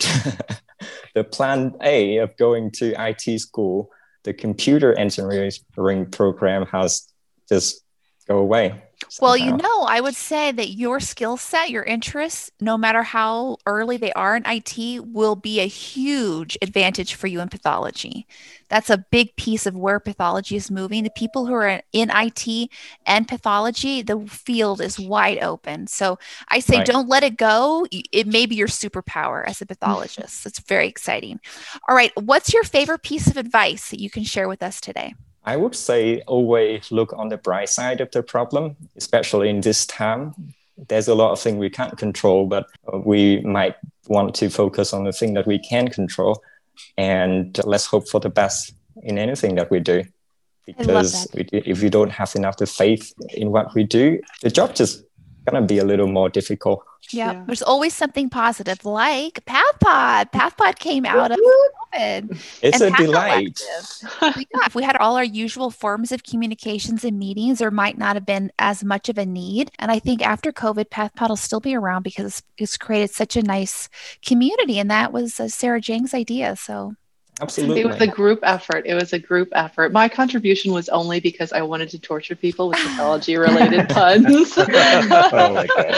the 1.14 1.24
plan 1.24 1.74
A 1.82 2.18
of 2.18 2.36
going 2.36 2.70
to 2.72 2.94
IT 2.98 3.40
school, 3.40 3.90
the 4.22 4.32
computer 4.32 4.94
engineering 4.94 6.06
program 6.10 6.66
has 6.66 7.08
just 7.48 7.83
go 8.26 8.38
away. 8.38 8.82
Well, 9.20 9.36
you 9.36 9.52
know, 9.52 9.82
I 9.82 10.00
would 10.00 10.14
say 10.16 10.50
that 10.52 10.70
your 10.70 10.98
skill 11.00 11.36
set, 11.36 11.70
your 11.70 11.82
interests, 11.82 12.50
no 12.60 12.78
matter 12.78 13.02
how 13.02 13.58
early 13.66 13.96
they 13.96 14.12
are 14.12 14.36
in 14.36 14.44
IT, 14.46 15.04
will 15.04 15.36
be 15.36 15.60
a 15.60 15.66
huge 15.66 16.56
advantage 16.62 17.14
for 17.14 17.26
you 17.26 17.40
in 17.40 17.48
pathology. 17.48 18.26
That's 18.68 18.90
a 18.90 19.04
big 19.10 19.34
piece 19.36 19.66
of 19.66 19.76
where 19.76 20.00
pathology 20.00 20.56
is 20.56 20.70
moving. 20.70 21.04
The 21.04 21.10
people 21.10 21.46
who 21.46 21.54
are 21.54 21.82
in 21.92 22.10
IT 22.10 22.70
and 23.04 23.28
pathology, 23.28 24.02
the 24.02 24.20
field 24.26 24.80
is 24.80 24.98
wide 24.98 25.38
open. 25.42 25.86
So 25.86 26.18
I 26.48 26.60
say 26.60 26.80
Right. 26.80 26.84
don't 26.84 27.08
let 27.08 27.24
it 27.24 27.36
go. 27.36 27.86
It 27.90 28.26
may 28.26 28.46
be 28.46 28.54
your 28.56 28.68
superpower 28.68 29.44
as 29.46 29.60
a 29.60 29.66
pathologist. 29.66 30.46
It's 30.46 30.60
very 30.60 30.88
exciting. 30.88 31.40
All 31.88 31.96
right. 31.96 32.12
What's 32.16 32.52
your 32.52 32.64
favorite 32.64 33.02
piece 33.02 33.26
of 33.26 33.36
advice 33.36 33.90
that 33.90 34.00
you 34.00 34.10
can 34.10 34.24
share 34.24 34.48
with 34.48 34.62
us 34.62 34.80
today? 34.80 35.14
I 35.44 35.56
would 35.56 35.74
say 35.74 36.22
always 36.22 36.90
look 36.90 37.12
on 37.12 37.28
the 37.28 37.36
bright 37.36 37.68
side 37.68 38.00
of 38.00 38.10
the 38.10 38.22
problem, 38.22 38.76
especially 38.96 39.50
in 39.50 39.60
this 39.60 39.84
time. 39.86 40.34
There's 40.88 41.08
a 41.08 41.14
lot 41.14 41.32
of 41.32 41.40
things 41.40 41.58
we 41.58 41.70
can't 41.70 41.96
control, 41.98 42.46
but 42.46 42.66
uh, 42.92 42.98
we 42.98 43.40
might 43.40 43.76
want 44.08 44.34
to 44.36 44.48
focus 44.48 44.92
on 44.92 45.04
the 45.04 45.12
thing 45.12 45.34
that 45.34 45.46
we 45.46 45.58
can 45.58 45.88
control. 45.88 46.42
And 46.96 47.58
let's 47.64 47.86
hope 47.86 48.08
for 48.08 48.20
the 48.20 48.30
best 48.30 48.74
in 49.02 49.18
anything 49.18 49.54
that 49.56 49.70
we 49.70 49.80
do. 49.80 50.04
Because 50.66 51.28
we, 51.34 51.46
if 51.52 51.82
we 51.82 51.90
don't 51.90 52.10
have 52.10 52.34
enough 52.34 52.56
the 52.56 52.66
faith 52.66 53.12
in 53.34 53.50
what 53.50 53.74
we 53.74 53.84
do, 53.84 54.20
the 54.40 54.50
job 54.50 54.74
just 54.74 55.03
gonna 55.44 55.66
be 55.66 55.78
a 55.78 55.84
little 55.84 56.06
more 56.06 56.28
difficult. 56.28 56.84
Yeah. 57.10 57.32
Yeah. 57.32 57.44
There's 57.46 57.62
always 57.62 57.94
something 57.94 58.30
positive, 58.30 58.84
like 58.84 59.44
PathPod. 59.44 60.32
PathPod 60.32 60.78
came 60.78 61.04
out 61.04 61.32
of 61.32 61.38
COVID. 61.38 62.38
It's 62.62 62.80
a 62.80 62.90
Path 62.90 62.98
delight. 62.98 63.60
Elective. 64.22 64.46
Yeah, 64.54 64.66
if 64.66 64.74
we 64.74 64.82
had 64.82 64.96
all 64.96 65.16
our 65.16 65.24
usual 65.24 65.70
forms 65.70 66.12
of 66.12 66.22
communications 66.24 67.04
and 67.04 67.18
meetings, 67.18 67.58
there 67.58 67.70
might 67.70 67.98
not 67.98 68.16
have 68.16 68.24
been 68.24 68.50
as 68.58 68.82
much 68.82 69.08
of 69.08 69.18
a 69.18 69.26
need. 69.26 69.70
And 69.78 69.90
I 69.90 69.98
think 69.98 70.22
after 70.22 70.50
COVID, 70.50 70.86
PathPod 70.86 71.28
will 71.28 71.36
still 71.36 71.60
be 71.60 71.74
around 71.74 72.02
because 72.02 72.26
it's, 72.26 72.42
it's 72.56 72.76
created 72.76 73.10
such 73.10 73.36
a 73.36 73.42
nice 73.42 73.88
community. 74.24 74.78
And 74.78 74.90
that 74.90 75.12
was 75.12 75.38
uh, 75.38 75.48
Sara 75.48 75.80
Jiang's 75.80 76.14
idea. 76.14 76.56
So 76.56 76.94
Absolutely. 77.40 77.80
It 77.80 77.86
was 77.86 78.00
a 78.00 78.06
group 78.06 78.40
effort. 78.44 78.84
It 78.86 78.94
was 78.94 79.12
a 79.12 79.18
group 79.18 79.48
effort. 79.52 79.92
My 79.92 80.08
contribution 80.08 80.72
was 80.72 80.88
only 80.88 81.18
because 81.18 81.52
I 81.52 81.62
wanted 81.62 81.88
to 81.90 81.98
torture 81.98 82.36
people 82.36 82.68
with 82.68 82.78
pathology 82.78 83.36
related 83.36 83.88
puns. 83.88 84.54
oh 84.56 85.52
my 85.52 85.66
god. 85.66 85.96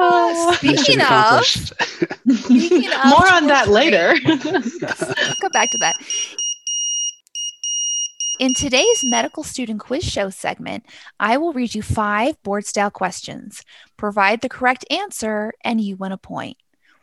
Uh, 0.00 0.52
speaking 0.54 1.00
of, 1.00 1.44
speaking 1.44 2.90
of 2.92 3.04
More 3.06 3.32
on 3.32 3.46
that 3.46 3.68
later. 3.68 4.14
We'll 4.24 5.34
come 5.40 5.52
back 5.52 5.70
to 5.70 5.78
that. 5.78 5.96
In 8.40 8.54
today's 8.54 9.04
medical 9.04 9.44
student 9.44 9.78
quiz 9.78 10.02
show 10.02 10.30
segment, 10.30 10.84
I 11.20 11.36
will 11.36 11.52
read 11.52 11.74
you 11.76 11.82
five 11.82 12.42
board 12.42 12.66
style 12.66 12.90
questions. 12.90 13.62
Provide 13.96 14.40
the 14.40 14.48
correct 14.48 14.84
answer, 14.90 15.52
and 15.62 15.80
you 15.80 15.94
win 15.94 16.10
a 16.10 16.16
point. 16.16 16.56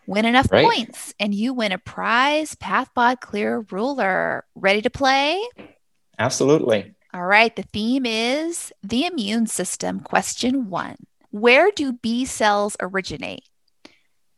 Win 0.10 0.26
enough 0.26 0.52
Right. 0.52 0.66
points, 0.66 1.14
and 1.20 1.36
you 1.36 1.54
win 1.54 1.72
a 1.72 1.78
prize 1.78 2.56
PathPod 2.56 3.20
Clear 3.20 3.64
Ruler. 3.70 4.44
Ready 4.56 4.82
to 4.82 4.90
play? 4.90 5.40
Absolutely. 6.18 6.96
All 7.14 7.28
right, 7.28 7.56
the 7.56 7.62
theme 7.62 8.08
is 8.08 8.74
the 8.82 9.06
immune 9.06 9.46
system. 9.46 10.00
Question 10.00 10.72
one 10.72 10.96
Where 11.30 11.70
do 11.70 11.94
B 11.94 12.26
cells 12.26 12.76
originate? 12.80 13.44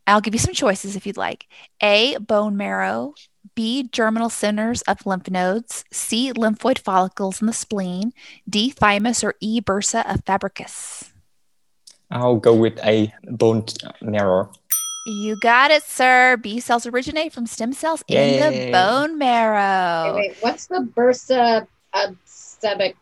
I'll 0.06 0.20
give 0.20 0.34
you 0.36 0.40
some 0.40 0.54
choices 0.54 0.98
if 0.98 1.08
you'd 1.08 1.16
like. 1.16 1.48
A, 1.82 2.18
bone 2.18 2.58
marrow. 2.58 3.14
B, 3.56 3.88
germinal 3.90 4.30
centers 4.30 4.82
of 4.82 5.06
lymph 5.06 5.30
nodes. 5.30 5.86
C, 5.90 6.34
lymphoid 6.34 6.80
follicles 6.80 7.40
in 7.40 7.48
the 7.48 7.54
spleen. 7.54 8.12
D, 8.50 8.72
thymus, 8.72 9.24
or 9.24 9.36
E, 9.40 9.62
bursa 9.62 10.04
of 10.14 10.26
Fabricius. 10.26 11.12
I'll 12.12 12.36
go 12.36 12.54
with 12.54 12.78
a 12.84 13.14
bone 13.24 13.64
uh, 13.86 13.92
marrow. 14.02 14.52
You 15.06 15.36
got 15.36 15.72
it, 15.72 15.84
sir. 15.84 16.38
B 16.38 16.60
cells 16.60 16.86
originate 16.86 17.34
from 17.34 17.48
stem 17.48 17.74
cells 17.74 18.04
in 18.08 18.40
the 18.40 18.72
bone 18.72 19.18
marrow. 19.18 20.16
Wait, 20.16 20.30
wait, 20.30 20.38
what's 20.42 20.68
the 20.68 20.88
bursa 20.96 21.66
of 21.94 22.16
Fabricius? 22.26 22.96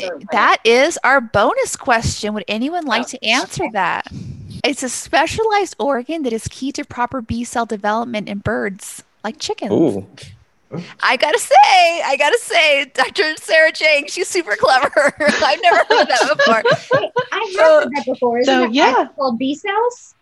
or 0.00 0.18
That 0.32 0.58
is 0.64 0.98
our 1.04 1.20
bonus 1.20 1.76
question. 1.76 2.34
Would 2.34 2.44
anyone 2.48 2.84
like 2.84 3.06
to 3.08 3.18
oh, 3.22 3.26
answer 3.28 3.64
that? 3.72 4.06
It's 4.64 4.82
a 4.82 4.88
specialized 4.88 5.76
organ 5.78 6.22
that 6.24 6.32
is 6.32 6.46
key 6.48 6.72
to 6.72 6.84
proper 6.84 7.20
B 7.22 7.44
cell 7.44 7.66
development 7.66 8.28
in 8.28 8.38
birds, 8.38 9.02
like 9.24 9.38
chickens. 9.38 9.72
Ooh, 9.72 10.06
I 11.02 11.16
gotta 11.16 11.38
say, 11.38 11.54
I 12.04 12.16
gotta 12.18 12.38
say, 12.38 12.84
Dr. 12.94 13.34
Sara 13.36 13.72
Jiang, 13.72 14.08
she's 14.10 14.28
super 14.28 14.56
clever. 14.56 15.14
I've 15.20 15.60
never 15.62 15.78
heard 15.88 16.06
that 16.08 16.36
before. 16.36 16.62
Wait, 17.00 17.10
I 17.32 17.52
have 17.56 17.66
heard 17.66 17.90
that 17.96 18.04
before. 18.06 18.38
Isn't 18.38 18.52
So, 18.54 18.60
that 18.62 18.72
yeah. 18.74 19.08
called 19.16 19.38
B 19.38 19.54
cells? 19.54 20.14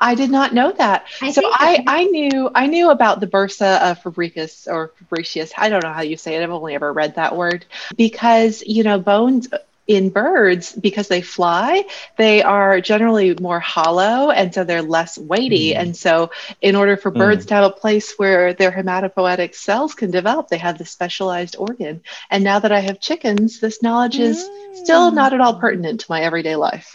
I 0.00 0.14
did 0.14 0.30
not 0.30 0.52
know 0.52 0.72
that. 0.72 1.06
I 1.20 1.30
so 1.30 1.42
I, 1.44 1.82
I 1.86 2.04
knew 2.04 2.50
I 2.54 2.66
knew 2.66 2.90
about 2.90 3.20
the 3.20 3.26
bursa 3.26 3.80
of 3.90 4.02
fabricus 4.02 4.66
or 4.66 4.92
fabricius. 4.98 5.52
I 5.56 5.68
don't 5.68 5.82
know 5.84 5.92
how 5.92 6.02
you 6.02 6.16
say 6.16 6.36
it. 6.36 6.42
I've 6.42 6.50
only 6.50 6.74
ever 6.74 6.92
read 6.92 7.16
that 7.16 7.36
word 7.36 7.64
because 7.96 8.62
you 8.66 8.82
know 8.82 8.98
bones 8.98 9.48
in 9.88 10.10
birds 10.10 10.72
because 10.72 11.08
they 11.08 11.20
fly 11.20 11.82
they 12.16 12.40
are 12.40 12.80
generally 12.80 13.34
more 13.40 13.58
hollow 13.58 14.30
and 14.30 14.54
so 14.54 14.62
they're 14.62 14.80
less 14.80 15.18
weighty 15.18 15.72
Mm. 15.74 15.80
and 15.80 15.96
so 15.96 16.30
in 16.60 16.76
order 16.76 16.96
for 16.96 17.10
birds 17.10 17.46
to 17.46 17.54
have 17.54 17.64
a 17.64 17.70
place 17.74 18.14
where 18.16 18.52
their 18.54 18.70
hematopoietic 18.70 19.56
cells 19.56 19.94
can 19.94 20.10
develop 20.12 20.48
they 20.48 20.58
have 20.58 20.78
this 20.78 20.90
specialized 20.92 21.56
organ 21.58 22.00
and 22.30 22.44
now 22.44 22.60
that 22.60 22.70
i 22.70 22.78
have 22.78 23.00
chickens 23.00 23.58
this 23.58 23.82
knowledge 23.82 24.20
is 24.20 24.48
still 24.72 25.10
Mm. 25.10 25.14
not 25.14 25.32
at 25.32 25.40
all 25.40 25.54
pertinent 25.58 26.00
to 26.00 26.06
my 26.08 26.20
everyday 26.20 26.54
life 26.54 26.94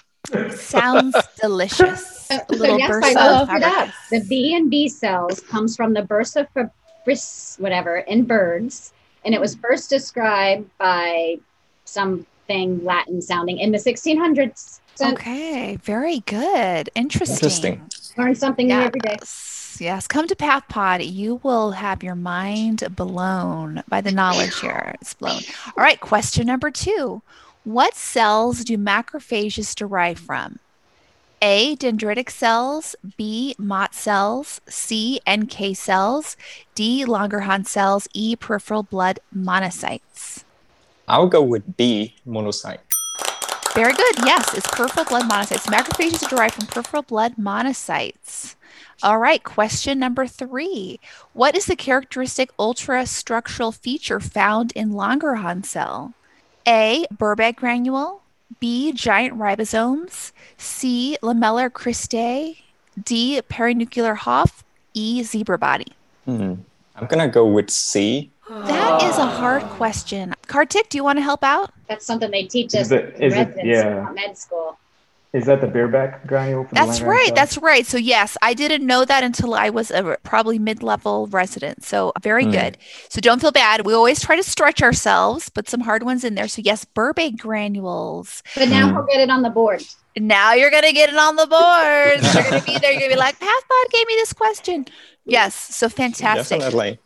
Sounds 0.55 1.15
delicious. 1.41 2.27
So, 2.27 2.35
A 2.49 2.57
so 2.57 2.77
yes, 2.77 2.91
bursa 2.91 3.15
I 3.15 3.41
of 3.41 3.47
looked 3.47 3.57
it 3.59 3.63
up. 3.63 3.89
The 4.11 4.25
B 4.27 4.55
and 4.55 4.69
B 4.69 4.89
cells 4.89 5.39
comes 5.39 5.75
from 5.75 5.93
the 5.93 6.01
bursa 6.01 6.47
fabris, 6.55 7.59
whatever, 7.59 7.97
in 7.99 8.25
birds, 8.25 8.93
and 9.23 9.33
it 9.33 9.39
was 9.39 9.55
first 9.55 9.89
described 9.89 10.69
by 10.77 11.37
something 11.85 12.83
Latin 12.83 13.21
sounding 13.21 13.59
in 13.59 13.71
the 13.71 13.77
1600s. 13.77 14.79
So 14.95 15.11
Okay, 15.11 15.75
very 15.77 16.19
good. 16.21 16.89
Interesting. 16.95 17.73
Interesting. 17.73 18.13
learn 18.17 18.35
something 18.35 18.67
new 18.67 18.73
every 18.79 18.99
day. 18.99 19.17
Yes, 19.19 19.77
yes. 19.79 20.07
Come 20.07 20.27
to 20.27 20.35
PathPod. 20.35 21.07
You 21.09 21.39
will 21.43 21.71
have 21.71 22.01
your 22.03 22.15
mind 22.15 22.83
blown 22.95 23.83
by 23.87 24.01
the 24.01 24.11
knowledge 24.11 24.59
here. 24.59 24.95
It's 24.99 25.13
blown. 25.13 25.41
All 25.67 25.83
right, 25.83 25.99
question 25.99 26.47
number 26.47 26.71
two. 26.71 27.21
What 27.67 27.95
cells 27.95 28.63
do 28.63 28.77
macrophages 28.77 29.75
derive 29.75 30.17
from? 30.19 30.59
A. 31.41 31.75
Dendritic 31.75 32.29
cells. 32.29 32.95
B. 33.17 33.55
Mott 33.57 33.93
cells. 33.93 34.61
C. 34.69 35.19
NK 35.29 35.75
cells. 35.75 36.37
D. 36.75 37.03
Langerhans 37.05 37.67
cells. 37.67 38.07
E. 38.13 38.37
Peripheral 38.37 38.83
blood 38.83 39.19
monocytes. 39.35 40.45
I'll 41.09 41.27
go 41.27 41.41
with 41.41 41.75
B, 41.75 42.15
monocyte. 42.25 42.79
Very 43.73 43.91
good. 43.91 44.15
Yes, 44.25 44.53
it's 44.53 44.67
peripheral 44.67 45.05
blood 45.05 45.29
monocytes. 45.29 45.67
Macrophages 45.67 46.25
are 46.25 46.29
derived 46.33 46.53
from 46.55 46.67
peripheral 46.67 47.03
blood 47.03 47.35
monocytes. 47.35 48.55
All 49.03 49.19
right, 49.19 49.43
question 49.43 49.99
number 49.99 50.25
three. 50.25 51.01
What 51.33 51.53
is 51.53 51.65
the 51.65 51.75
characteristic 51.75 52.55
ultrastructural 52.55 53.75
feature 53.75 54.21
found 54.21 54.71
in 54.71 54.91
Langerhans 54.91 55.65
cell? 55.65 56.13
A. 56.67 57.05
Birbeck 57.15 57.55
granule. 57.55 58.21
B. 58.59 58.91
Giant 58.91 59.37
ribosomes. 59.37 60.31
C. 60.57 61.17
Lamellar 61.23 61.69
cristae. 61.69 62.57
D. 63.03 63.41
Perinuclear 63.49 64.17
hof. 64.17 64.63
E. 64.93 65.23
Zebra 65.23 65.57
body. 65.57 65.93
Hmm. 66.25 66.55
I'm 66.95 67.07
gonna 67.07 67.27
go 67.27 67.45
with 67.45 67.69
C. 67.69 68.31
That 68.49 69.03
is 69.03 69.17
a 69.17 69.25
hard 69.25 69.61
question. 69.63 70.33
Kartik, 70.47 70.89
do 70.89 70.97
you 70.97 71.03
want 71.03 71.17
to 71.19 71.21
help 71.23 71.43
out? 71.43 71.71
That's 71.87 72.05
something 72.05 72.31
they 72.31 72.43
teach 72.43 72.73
us 72.75 72.91
it- 72.91 73.15
in 73.15 73.23
is 73.23 73.33
it- 73.35 73.55
yeah. 73.63 74.07
at 74.07 74.15
med 74.15 74.37
school. 74.37 74.77
Is 75.33 75.45
that 75.45 75.59
the 75.61 75.67
Birbeck 75.67 76.25
granule? 76.25 76.63
For 76.63 76.73
That's 76.73 76.99
Langerhans 76.99 77.05
right. 77.07 77.25
cell? 77.27 77.35
That's 77.35 77.57
right. 77.57 77.85
So 77.85 77.97
yes, 77.97 78.37
I 78.41 78.53
didn't 78.53 78.85
know 78.85 79.03
that 79.05 79.23
until 79.23 79.53
I 79.53 79.69
was 79.69 79.91
a 79.91 80.17
probably 80.23 80.57
mid-level 80.57 81.27
resident. 81.27 81.83
So 81.83 82.13
very 82.21 82.45
Hmm. 82.45 82.51
good. 82.51 82.77
So 83.09 83.19
don't 83.21 83.39
feel 83.41 83.51
bad. 83.51 83.85
We 83.85 83.93
always 83.93 84.21
try 84.21 84.35
to 84.37 84.43
stretch 84.43 84.81
ourselves, 84.81 85.49
put 85.49 85.69
some 85.69 85.81
hard 85.81 86.03
ones 86.03 86.23
in 86.23 86.35
there. 86.35 86.47
So 86.47 86.61
yes, 86.63 86.85
Birbeck 86.95 87.37
granules. 87.37 88.41
But 88.55 88.69
now 88.69 88.87
Hmm. 88.89 88.95
we'll 88.95 89.05
get 89.05 89.19
it 89.19 89.29
on 89.29 89.41
the 89.41 89.49
board. 89.49 89.83
Now 90.15 90.53
you're 90.53 90.71
gonna 90.71 90.93
get 90.93 91.09
it 91.09 91.17
on 91.17 91.35
the 91.35 91.45
board. 91.45 92.21
you're 92.33 92.43
gonna 92.49 92.63
be 92.63 92.77
there. 92.79 92.91
You're 92.91 93.01
gonna 93.01 93.13
be 93.13 93.19
like, 93.19 93.37
PathPod 93.39 93.91
gave 93.91 94.07
me 94.07 94.15
this 94.15 94.33
question. 94.33 94.85
Yes. 95.25 95.53
So 95.55 95.89
fantastic. 95.89 96.59
Definitely. 96.61 96.99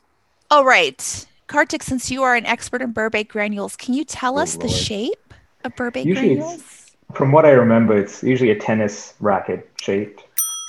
All 0.52 0.64
right, 0.64 1.26
Kartik, 1.48 1.82
since 1.82 2.12
you 2.12 2.24
are 2.24 2.36
an 2.36 2.46
expert 2.46 2.82
in 2.82 2.94
Birbeck 2.94 3.30
granules, 3.30 3.76
can 3.76 3.94
you 3.94 4.04
tell 4.06 4.38
Oh, 4.38 4.44
us 4.44 4.56
the 4.58 4.68
shape 4.70 5.34
of 5.66 5.76
Birbeck 5.76 6.06
Usually 6.06 6.34
it's- 6.34 6.46
granules? 6.46 6.78
From 7.16 7.32
what 7.32 7.46
I 7.46 7.52
remember, 7.52 7.98
it's 7.98 8.24
usually 8.24 8.52
a 8.52 8.60
tennis 8.60 9.14
racket 9.20 9.70
shaped. 9.82 10.24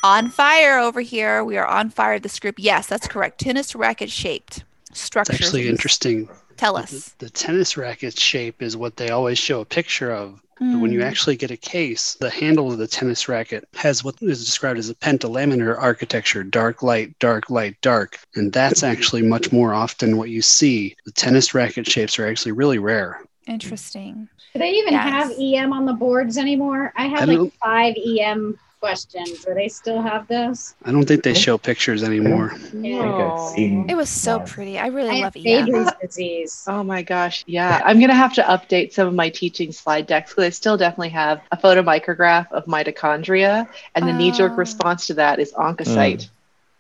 On 0.04 0.30
fire 0.30 0.78
over 0.78 1.00
here. 1.00 1.44
We 1.44 1.56
are 1.56 1.66
on 1.66 1.90
fire. 1.90 2.18
This 2.18 2.38
group. 2.40 2.56
Yes, 2.58 2.86
that's 2.86 3.06
correct. 3.06 3.38
Tennis 3.40 3.74
racket 3.74 4.10
shaped 4.10 4.64
structure. 4.92 4.92
It's 4.92 5.00
structure. 5.00 5.32
actually 5.34 5.68
interesting. 5.68 6.28
Tell 6.56 6.76
us. 6.76 7.14
the 7.18 7.30
tennis 7.30 7.76
racket 7.76 8.16
shape 8.18 8.62
is 8.62 8.76
what 8.76 8.96
they 8.96 9.08
always 9.10 9.38
show 9.38 9.60
a 9.60 9.64
picture 9.64 10.12
of. 10.12 10.40
But 10.60 10.78
when 10.78 10.92
you 10.92 11.00
Mm. 11.00 11.06
actually 11.06 11.34
get 11.34 11.50
a 11.50 11.56
case, 11.56 12.16
the 12.20 12.30
handle 12.30 12.70
of 12.70 12.78
the 12.78 12.86
tennis 12.86 13.28
racket 13.28 13.66
has 13.74 14.04
what 14.04 14.14
is 14.20 14.44
described 14.44 14.78
as 14.78 14.88
a 14.88 14.94
pentalaminar 14.94 15.76
architecture 15.76 16.44
dark, 16.44 16.84
light, 16.84 17.18
dark, 17.18 17.50
light, 17.50 17.80
dark. 17.80 18.18
And 18.36 18.52
that's 18.52 18.82
actually 18.92 19.22
much 19.22 19.50
more 19.50 19.74
often 19.74 20.18
what 20.18 20.28
you 20.28 20.40
see. 20.40 20.94
The 21.04 21.10
tennis 21.10 21.52
racket 21.52 21.88
shapes 21.88 22.16
are 22.20 22.28
actually 22.28 22.52
really 22.52 22.78
rare. 22.78 23.20
Interesting. 23.46 24.28
Do 24.52 24.58
they 24.60 24.70
even 24.70 24.92
Yes. 24.94 25.02
have 25.02 25.32
EM 25.38 25.72
on 25.72 25.84
the 25.86 25.92
boards 25.92 26.38
anymore? 26.38 26.92
I 26.96 27.04
I 27.04 27.06
had 27.08 27.28
like 27.28 27.52
five 27.62 27.94
EM 27.96 28.58
questions. 28.80 29.44
Do 29.44 29.54
they 29.54 29.68
still 29.68 30.02
have 30.02 30.26
those? 30.28 30.74
I 30.84 30.90
don't 30.92 31.04
think 31.06 31.22
they 31.22 31.34
show 31.34 31.56
pictures 31.58 32.02
anymore. 32.02 32.52
I 32.54 32.58
think 32.58 33.00
I've 33.04 33.50
seen. 33.50 33.88
It 33.88 33.96
was 33.96 34.08
so 34.08 34.40
pretty. 34.40 34.78
I 34.78 34.88
really 34.88 35.10
I 35.10 35.14
love 35.24 35.34
have 35.34 35.36
EM. 35.36 35.66
Fabry's 35.66 35.90
disease. 36.00 36.64
Oh 36.68 36.82
my 36.82 37.02
gosh. 37.02 37.44
Yeah. 37.46 37.80
I'm 37.84 37.98
going 37.98 38.08
to 38.10 38.14
have 38.16 38.34
to 38.34 38.42
update 38.42 38.92
some 38.92 39.06
of 39.08 39.14
my 39.14 39.28
teaching 39.28 39.70
slide 39.72 40.06
decks 40.08 40.30
because 40.32 40.44
I 40.44 40.50
still 40.50 40.76
definitely 40.76 41.10
have 41.10 41.40
a 41.52 41.56
photomicrograph 41.56 42.50
of 42.52 42.64
mitochondria. 42.66 43.68
And 43.94 44.06
the 44.08 44.12
knee 44.12 44.32
jerk 44.32 44.52
Oh. 44.52 44.56
response 44.56 45.06
to 45.08 45.14
that 45.14 45.38
is 45.38 45.52
oncocyte. 45.52 46.22
Mm. 46.24 46.28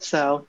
So 0.00 0.46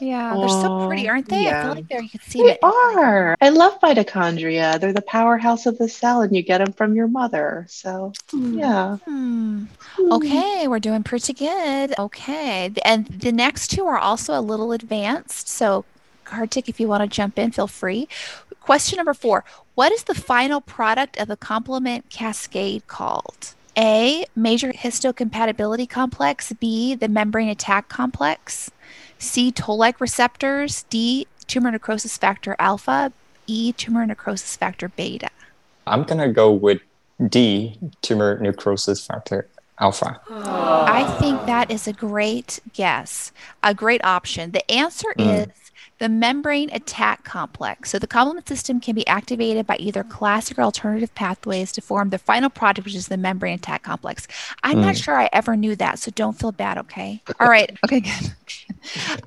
Yeah, 0.00 0.36
they're 0.36 0.48
so 0.48 0.86
pretty, 0.86 1.08
Oh, 1.08 1.12
aren't 1.12 1.28
they? 1.28 1.48
I 1.48 1.62
feel 1.62 1.74
like 1.74 1.88
they're 1.88 2.02
you 2.02 2.08
can 2.08 2.20
see 2.20 2.42
They 2.42 2.58
are. 2.62 3.36
I 3.40 3.48
love 3.48 3.80
mitochondria. 3.80 4.78
They're 4.80 4.92
the 4.92 5.02
powerhouse 5.02 5.66
of 5.66 5.78
the 5.78 5.88
cell, 5.88 6.22
and 6.22 6.34
you 6.34 6.42
get 6.42 6.58
them 6.58 6.72
from 6.72 6.94
your 6.94 7.08
mother. 7.08 7.66
So, 7.68 8.12
hmm. 8.30 8.58
yeah. 8.58 8.96
Hmm. 8.98 9.64
hmm. 9.96 10.12
Okay, 10.12 10.68
we're 10.68 10.78
doing 10.78 11.02
pretty 11.02 11.32
good. 11.32 11.94
Okay. 11.98 12.72
And 12.84 13.06
the 13.06 13.32
next 13.32 13.68
two 13.68 13.86
are 13.86 13.98
also 13.98 14.38
a 14.38 14.40
little 14.40 14.72
advanced. 14.72 15.48
So, 15.48 15.84
Kartik, 16.24 16.68
if 16.68 16.80
you 16.80 16.88
want 16.88 17.02
to 17.02 17.08
jump 17.08 17.38
in, 17.38 17.50
feel 17.52 17.68
free. 17.68 18.08
Question 18.60 18.96
number 18.96 19.14
four 19.14 19.44
What 19.74 19.92
is 19.92 20.04
the 20.04 20.14
final 20.14 20.60
product 20.60 21.18
of 21.18 21.28
the 21.28 21.36
complement 21.36 22.10
cascade 22.10 22.86
called? 22.86 23.54
A, 23.78 24.24
major 24.34 24.72
histocompatibility 24.72 25.88
complex. 25.88 26.52
B, 26.54 26.94
the 26.94 27.08
membrane 27.08 27.48
attack 27.48 27.88
complex. 27.88 28.70
C, 29.18 29.50
toll 29.52 29.76
like 29.76 30.00
receptors. 30.00 30.84
D, 30.84 31.26
tumor 31.46 31.70
necrosis 31.70 32.16
factor 32.16 32.56
alpha. 32.58 33.12
E, 33.46 33.72
tumor 33.72 34.04
necrosis 34.06 34.56
factor 34.56 34.88
beta. 34.88 35.30
I'm 35.86 36.02
gonna 36.02 36.32
go 36.32 36.52
with 36.52 36.80
D, 37.28 37.78
tumor 38.02 38.38
necrosis 38.40 39.06
factor 39.06 39.48
alpha. 39.78 40.20
I 40.30 41.04
think 41.20 41.46
that 41.46 41.70
is 41.70 41.86
a 41.86 41.92
great 41.92 42.60
guess, 42.72 43.32
a 43.62 43.74
great 43.74 44.04
option. 44.04 44.50
The 44.50 44.68
answer 44.70 45.12
hmm. 45.16 45.22
is 45.22 45.48
the 45.98 46.08
membrane 46.08 46.68
attack 46.72 47.24
complex. 47.24 47.90
So 47.90 47.98
the 47.98 48.06
complement 48.06 48.48
system 48.48 48.80
can 48.80 48.94
be 48.94 49.06
activated 49.06 49.66
by 49.66 49.76
either 49.76 50.04
classic 50.04 50.58
or 50.58 50.62
alternative 50.62 51.14
pathways 51.14 51.72
to 51.72 51.80
form 51.80 52.10
the 52.10 52.18
final 52.18 52.50
product, 52.50 52.84
which 52.84 52.94
is 52.94 53.08
the 53.08 53.16
membrane 53.16 53.54
attack 53.54 53.82
complex. 53.82 54.28
I'm 54.62 54.80
not 54.80 54.96
hmm. 54.96 55.00
sure 55.00 55.18
I 55.18 55.30
ever 55.32 55.56
knew 55.56 55.74
that, 55.76 55.98
so 55.98 56.10
don't 56.10 56.38
feel 56.38 56.52
bad, 56.52 56.78
okay? 56.78 57.22
All 57.40 57.48
right. 57.48 57.76
Okay, 57.86 58.00
good. 58.00 58.32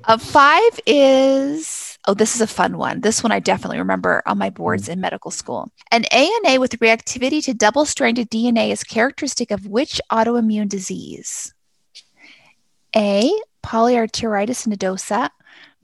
Uh, 0.04 0.18
five 0.18 0.80
is 0.86 1.90
oh, 2.06 2.14
this 2.14 2.34
is 2.34 2.40
a 2.40 2.46
fun 2.46 2.78
one. 2.78 3.00
This 3.00 3.22
one 3.22 3.32
I 3.32 3.40
definitely 3.40 3.78
remember 3.78 4.22
on 4.26 4.38
my 4.38 4.50
boards 4.50 4.88
in 4.88 5.00
medical 5.00 5.30
school. 5.30 5.70
An 5.90 6.04
ANA 6.10 6.60
with 6.60 6.78
reactivity 6.80 7.42
to 7.44 7.54
double 7.54 7.84
stranded 7.84 8.30
DNA 8.30 8.70
is 8.70 8.84
characteristic 8.84 9.50
of 9.50 9.66
which 9.66 10.00
autoimmune 10.10 10.68
disease? 10.68 11.54
A. 12.96 13.30
Polyarteritis 13.62 14.66
nodosa. 14.66 15.30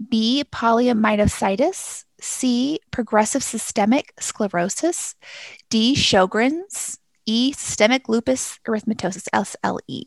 B. 0.09 0.45
Polymyositis. 0.51 2.05
C. 2.21 2.81
Progressive 2.91 3.43
systemic 3.43 4.13
sclerosis. 4.19 5.15
D. 5.71 5.95
Sjogren's. 5.95 6.99
E. 7.27 7.53
Systemic 7.53 8.09
lupus 8.09 8.59
erythematosus, 8.67 9.27
SLE. 9.35 10.07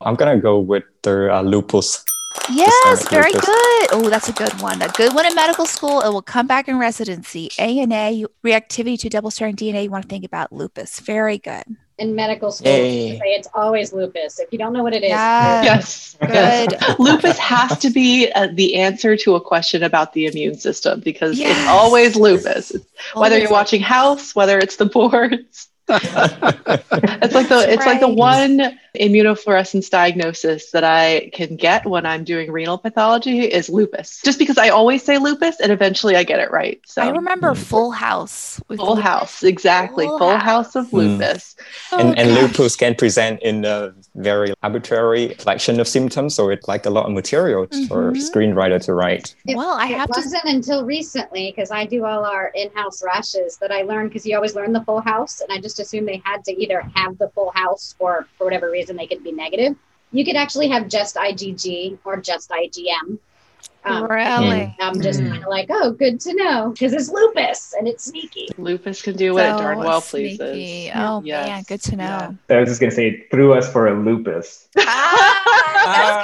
I'm 0.00 0.14
gonna 0.14 0.38
go 0.38 0.60
with 0.60 0.84
the 1.02 1.34
uh, 1.34 1.42
lupus. 1.42 2.04
Yes, 2.50 3.08
very 3.08 3.32
lupus. 3.32 3.46
good. 3.46 3.88
Oh, 3.92 4.08
that's 4.10 4.28
a 4.28 4.32
good 4.32 4.52
one. 4.60 4.80
A 4.82 4.88
good 4.88 5.14
one 5.14 5.26
in 5.26 5.34
medical 5.34 5.66
school. 5.66 6.00
It 6.00 6.08
will 6.08 6.22
come 6.22 6.46
back 6.46 6.68
in 6.68 6.78
residency. 6.78 7.50
ANA 7.58 8.26
reactivity 8.44 8.98
to 9.00 9.08
double-stranded 9.08 9.58
DNA. 9.58 9.84
You 9.84 9.90
want 9.90 10.04
to 10.04 10.08
think 10.08 10.24
about 10.24 10.52
lupus. 10.52 11.00
Very 11.00 11.38
good. 11.38 11.64
In 11.98 12.14
medical 12.14 12.52
school, 12.52 12.68
Yay. 12.70 13.12
they 13.12 13.18
say 13.18 13.24
it's 13.30 13.48
always 13.54 13.92
lupus. 13.92 14.38
If 14.38 14.52
you 14.52 14.58
don't 14.58 14.72
know 14.72 14.82
what 14.84 14.94
it 14.94 15.02
is, 15.02 15.10
Yeah. 15.10 15.62
Yes. 15.64 16.16
Good. 16.20 16.76
Lupus 17.00 17.38
has 17.38 17.76
to 17.78 17.90
be 17.90 18.30
uh, 18.32 18.48
the 18.52 18.76
answer 18.76 19.16
to 19.16 19.34
a 19.34 19.40
question 19.40 19.82
about 19.82 20.12
the 20.12 20.26
immune 20.26 20.56
system 20.58 21.00
because 21.00 21.38
Yes. 21.38 21.58
it's 21.58 21.68
always 21.68 22.14
lupus. 22.14 22.70
Whether 23.14 23.34
Always 23.36 23.42
you're 23.42 23.50
watching 23.50 23.80
House, 23.80 24.34
whether 24.36 24.58
it's 24.58 24.76
the 24.76 24.86
boards. 24.96 25.67
It's 27.20 27.34
like 27.34 27.48
the 27.48 27.66
it's 27.72 27.86
like 27.86 28.00
the 28.00 28.08
one 28.08 28.78
immunofluorescence 28.98 29.88
diagnosis 29.90 30.70
that 30.72 30.84
I 30.84 31.30
can 31.32 31.56
get 31.56 31.86
when 31.86 32.04
I'm 32.06 32.24
doing 32.24 32.50
renal 32.50 32.78
pathology 32.78 33.40
is 33.40 33.68
lupus. 33.68 34.20
Just 34.24 34.38
because 34.38 34.58
I 34.58 34.68
always 34.68 35.02
say 35.02 35.18
lupus 35.18 35.60
and 35.60 35.70
eventually 35.72 36.16
I 36.16 36.24
get 36.24 36.40
it 36.40 36.50
right. 36.50 36.80
So 36.86 37.02
I 37.02 37.08
remember 37.10 37.52
Mm. 37.52 37.56
Full 37.56 37.90
House. 37.92 38.60
With 38.68 38.78
full 38.78 38.90
lupus. 38.96 39.04
house, 39.04 39.42
exactly. 39.42 40.06
Full 40.06 40.18
Full, 40.18 40.30
House. 40.36 40.42
house. 40.42 40.76
of 40.76 40.86
Mm. 40.88 40.92
lupus. 41.18 41.56
and, 41.92 42.18
and 42.18 42.30
Oh, 42.30 42.34
gosh. 42.34 42.42
lupus 42.42 42.76
can 42.76 42.94
present 42.94 43.40
in 43.42 43.64
a 43.64 43.92
very 44.14 44.52
arbitrary 44.62 45.28
collection 45.38 45.80
of 45.80 45.88
symptoms, 45.88 46.34
so 46.34 46.50
it's 46.50 46.66
like 46.68 46.84
a 46.86 46.90
lot 46.90 47.06
of 47.06 47.12
material 47.12 47.66
for 47.88 48.12
Mhm. 48.12 48.16
screenwriter 48.30 48.82
to 48.84 48.92
write. 48.94 49.34
It- 49.46 49.56
Well, 49.56 49.76
I 49.78 49.88
it 49.88 50.06
to. 50.06 50.12
wasn't 50.16 50.44
until 50.44 50.84
recently 50.84 51.52
because 51.54 51.70
I 51.70 51.84
do 51.86 52.04
all 52.04 52.24
our 52.24 52.50
in-house 52.54 53.02
rashes 53.04 53.56
that 53.58 53.70
I 53.72 53.82
learned 53.82 54.10
because 54.10 54.26
you 54.26 54.34
always 54.36 54.54
learn 54.54 54.72
the 54.72 54.82
full 54.82 55.00
house, 55.00 55.40
and 55.40 55.50
I 55.56 55.60
just 55.60 55.77
assumed 55.80 56.08
they 56.08 56.22
had 56.24 56.44
to 56.44 56.52
either 56.62 56.80
have 56.94 57.18
the 57.18 57.28
full 57.30 57.50
house 57.54 57.94
or 57.98 58.26
for 58.36 58.44
whatever 58.44 58.70
reason 58.70 58.96
they 58.96 59.06
could 59.06 59.22
be 59.24 59.32
negative. 59.32 59.76
You 60.12 60.24
could 60.24 60.36
actually 60.36 60.68
have 60.68 60.88
just 60.88 61.16
IgG 61.16 61.98
or 62.04 62.16
just 62.16 62.50
IgM. 62.50 63.18
Um, 63.84 64.04
Really? 64.06 64.74
I'm 64.80 65.00
just 65.00 65.20
Mm. 65.20 65.30
kind 65.30 65.42
of 65.44 65.48
like, 65.48 65.66
oh, 65.70 65.92
good 65.92 66.20
to 66.20 66.34
know 66.34 66.70
because 66.70 66.92
it's 66.92 67.08
lupus 67.10 67.74
and 67.78 67.86
it's 67.86 68.04
sneaky. 68.04 68.48
Lupus 68.58 69.00
can 69.02 69.16
do 69.16 69.34
what 69.34 69.44
it 69.46 69.48
darn 69.50 69.78
well 69.78 70.00
sneaky. 70.00 70.36
pleases. 70.36 70.92
Oh 70.94 71.22
yeah, 71.24 71.46
man, 71.46 71.62
good 71.66 71.80
to 71.82 71.96
know. 71.96 72.36
Yeah. 72.50 72.56
I 72.56 72.60
was 72.60 72.68
just 72.70 72.80
gonna 72.80 72.90
say 72.90 73.08
it 73.08 73.30
threw 73.30 73.52
us 73.54 73.70
for 73.70 73.86
a 73.88 73.94
lupus. 73.98 74.68
Ah, 75.90 76.22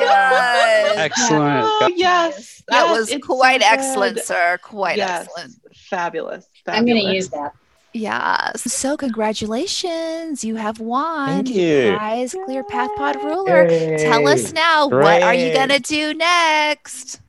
that's 0.91 0.95
good. 0.95 1.01
Excellent. 1.01 1.65
Oh, 1.65 1.91
yes. 1.97 2.63
That 2.69 2.87
Yes, 2.87 2.99
was 2.99 3.11
it's 3.11 3.27
quite 3.27 3.63
so 3.63 3.69
excellent, 3.71 4.17
good. 4.17 4.25
sir. 4.25 4.59
Quite 4.63 4.97
yes. 4.99 5.23
excellent. 5.27 5.55
Fabulous. 5.75 6.49
I'm 6.67 6.85
going 6.85 7.01
to 7.03 7.15
use 7.15 7.29
that. 7.31 7.53
Yes. 7.95 8.73
So 8.73 8.97
congratulations. 8.97 10.43
You 10.45 10.57
have 10.57 10.81
won 10.81 11.45
Thank 11.45 11.51
you. 11.51 11.95
prize 11.97 12.35
Clear 12.45 12.65
Path 12.65 12.91
Pod 12.97 13.17
ruler. 13.23 13.69
Tell 13.99 14.27
us 14.27 14.53
now, 14.53 14.89
what 14.89 15.23
are 15.23 15.33
you 15.33 15.55
gonna 15.55 15.79
do 15.79 16.13
next? 16.13 17.21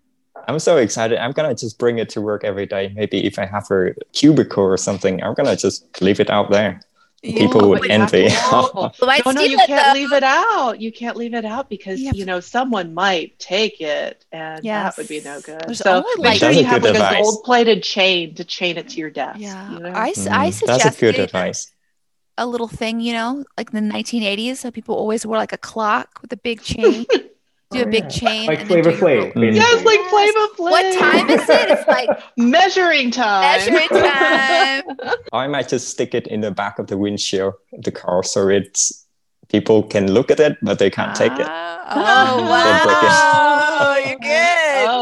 I'm 0.48 0.58
so 0.60 0.78
excited. 0.78 1.20
I'm 1.20 1.32
gonna 1.34 1.54
just 1.54 1.78
bring 1.78 2.00
it 2.00 2.10
to 2.10 2.22
work 2.22 2.44
every 2.44 2.66
day. 2.66 2.92
Maybe 2.96 3.26
if 3.26 3.38
I 3.38 3.46
have 3.46 3.70
a 3.70 3.94
cubicle 4.14 4.64
or 4.64 4.78
something, 4.78 5.22
I'm 5.24 5.36
gonna 5.36 5.56
just 5.56 6.02
leave 6.02 6.20
it 6.20 6.32
out 6.32 6.50
there. 6.50 6.82
People 7.26 7.66
Oh, 7.66 7.68
would 7.70 7.80
but 7.80 7.88
you 7.90 8.00
have 8.00 8.14
envy. 8.14 8.30
to- 8.30 8.36
Oh, 8.52 8.92
You 9.02 9.08
no, 9.26 9.32
no, 9.32 9.42
you 9.42 9.58
it, 9.60 9.68
can't 9.68 9.88
though. 9.88 9.94
leave 10.00 10.12
it 10.14 10.24
out. 10.24 10.80
You 10.80 10.92
can't 10.92 11.18
leave 11.18 11.34
it 11.34 11.44
out 11.46 11.70
because 11.70 12.00
You 12.00 12.12
you 12.14 12.26
know 12.26 12.40
someone 12.40 12.94
might 12.94 13.40
take 13.40 13.82
it, 13.82 14.24
and 14.32 14.64
that 14.64 14.98
would 14.98 15.08
be 15.08 15.22
no 15.22 15.42
good. 15.42 15.62
There's 15.66 15.80
so 15.80 15.92
only, 15.98 16.06
make 16.18 16.24
like- 16.26 16.40
sure 16.40 16.52
you 16.52 16.64
have 16.66 16.82
good 16.82 16.94
like 16.94 17.02
a 17.02 17.06
advice. 17.06 17.24
gold-plated 17.24 17.84
chain 17.84 18.36
to 18.36 18.44
chain 18.44 18.78
it 18.78 18.90
to 18.90 18.98
your 18.98 19.10
desk. 19.10 19.40
Yeah. 19.40 19.72
you 19.74 19.80
know? 19.80 19.90
I, 19.92 20.10
s- 20.10 20.28
I 20.28 20.50
Mm, 20.50 20.54
suggest 20.54 20.84
That's 20.84 20.98
a 20.98 21.00
good 21.00 21.20
advice. 21.20 21.72
a 22.38 22.46
little 22.46 22.68
thing, 22.68 23.00
you 23.00 23.14
know, 23.14 23.44
like 23.58 23.74
in 23.74 23.88
the 23.88 23.94
1980s. 23.94 24.58
So 24.58 24.70
people 24.72 24.96
always 24.96 25.26
wore 25.26 25.38
like 25.38 25.54
a 25.54 25.58
clock 25.58 26.20
with 26.22 26.32
a 26.34 26.38
big 26.38 26.62
chain. 26.62 27.06
do 27.76 27.84
a 27.84 27.88
Oh, 27.88 27.92
big 27.92 28.04
yeah. 28.04 28.10
chain. 28.10 28.48
Like 28.48 28.62
and 28.62 28.70
then 28.70 28.84
Flavor 28.84 28.92
do 28.92 28.98
your 28.98 29.32
Flav. 29.32 29.34
Mm. 29.34 29.56
yes, 29.56 29.86
like 29.86 30.00
Yes. 30.00 30.10
Flavor 30.12 30.48
Flav. 30.56 30.72
What 30.72 31.00
time 31.00 31.30
is 31.30 31.50
it? 31.50 31.70
It's 31.72 31.88
like 31.88 32.10
measuring 32.38 33.12
time. 33.12 33.42
measuring 33.42 33.90
time. 33.90 34.84
I 35.34 35.48
might 35.48 35.68
just 35.68 35.90
stick 35.90 36.14
it 36.16 36.28
in 36.28 36.42
the 36.42 36.52
back 36.52 36.80
of 36.80 36.88
the 36.88 36.98
windshield 36.98 37.54
of 37.74 37.84
the 37.84 37.92
car 37.92 38.24
so 38.24 38.48
it's 38.50 39.06
people 39.50 39.84
can 39.84 40.12
look 40.12 40.32
at 40.32 40.40
it, 40.40 40.58
but 40.62 40.80
they 40.80 40.90
can't 40.90 41.16
take 41.16 41.32
it. 41.34 41.46
Ah, 41.48 41.74
Oh, 41.88 42.38
Don't 42.38 42.46
it. 42.48 42.50
wow. 42.50 43.98
You're 44.06 44.20
good. 44.20 44.52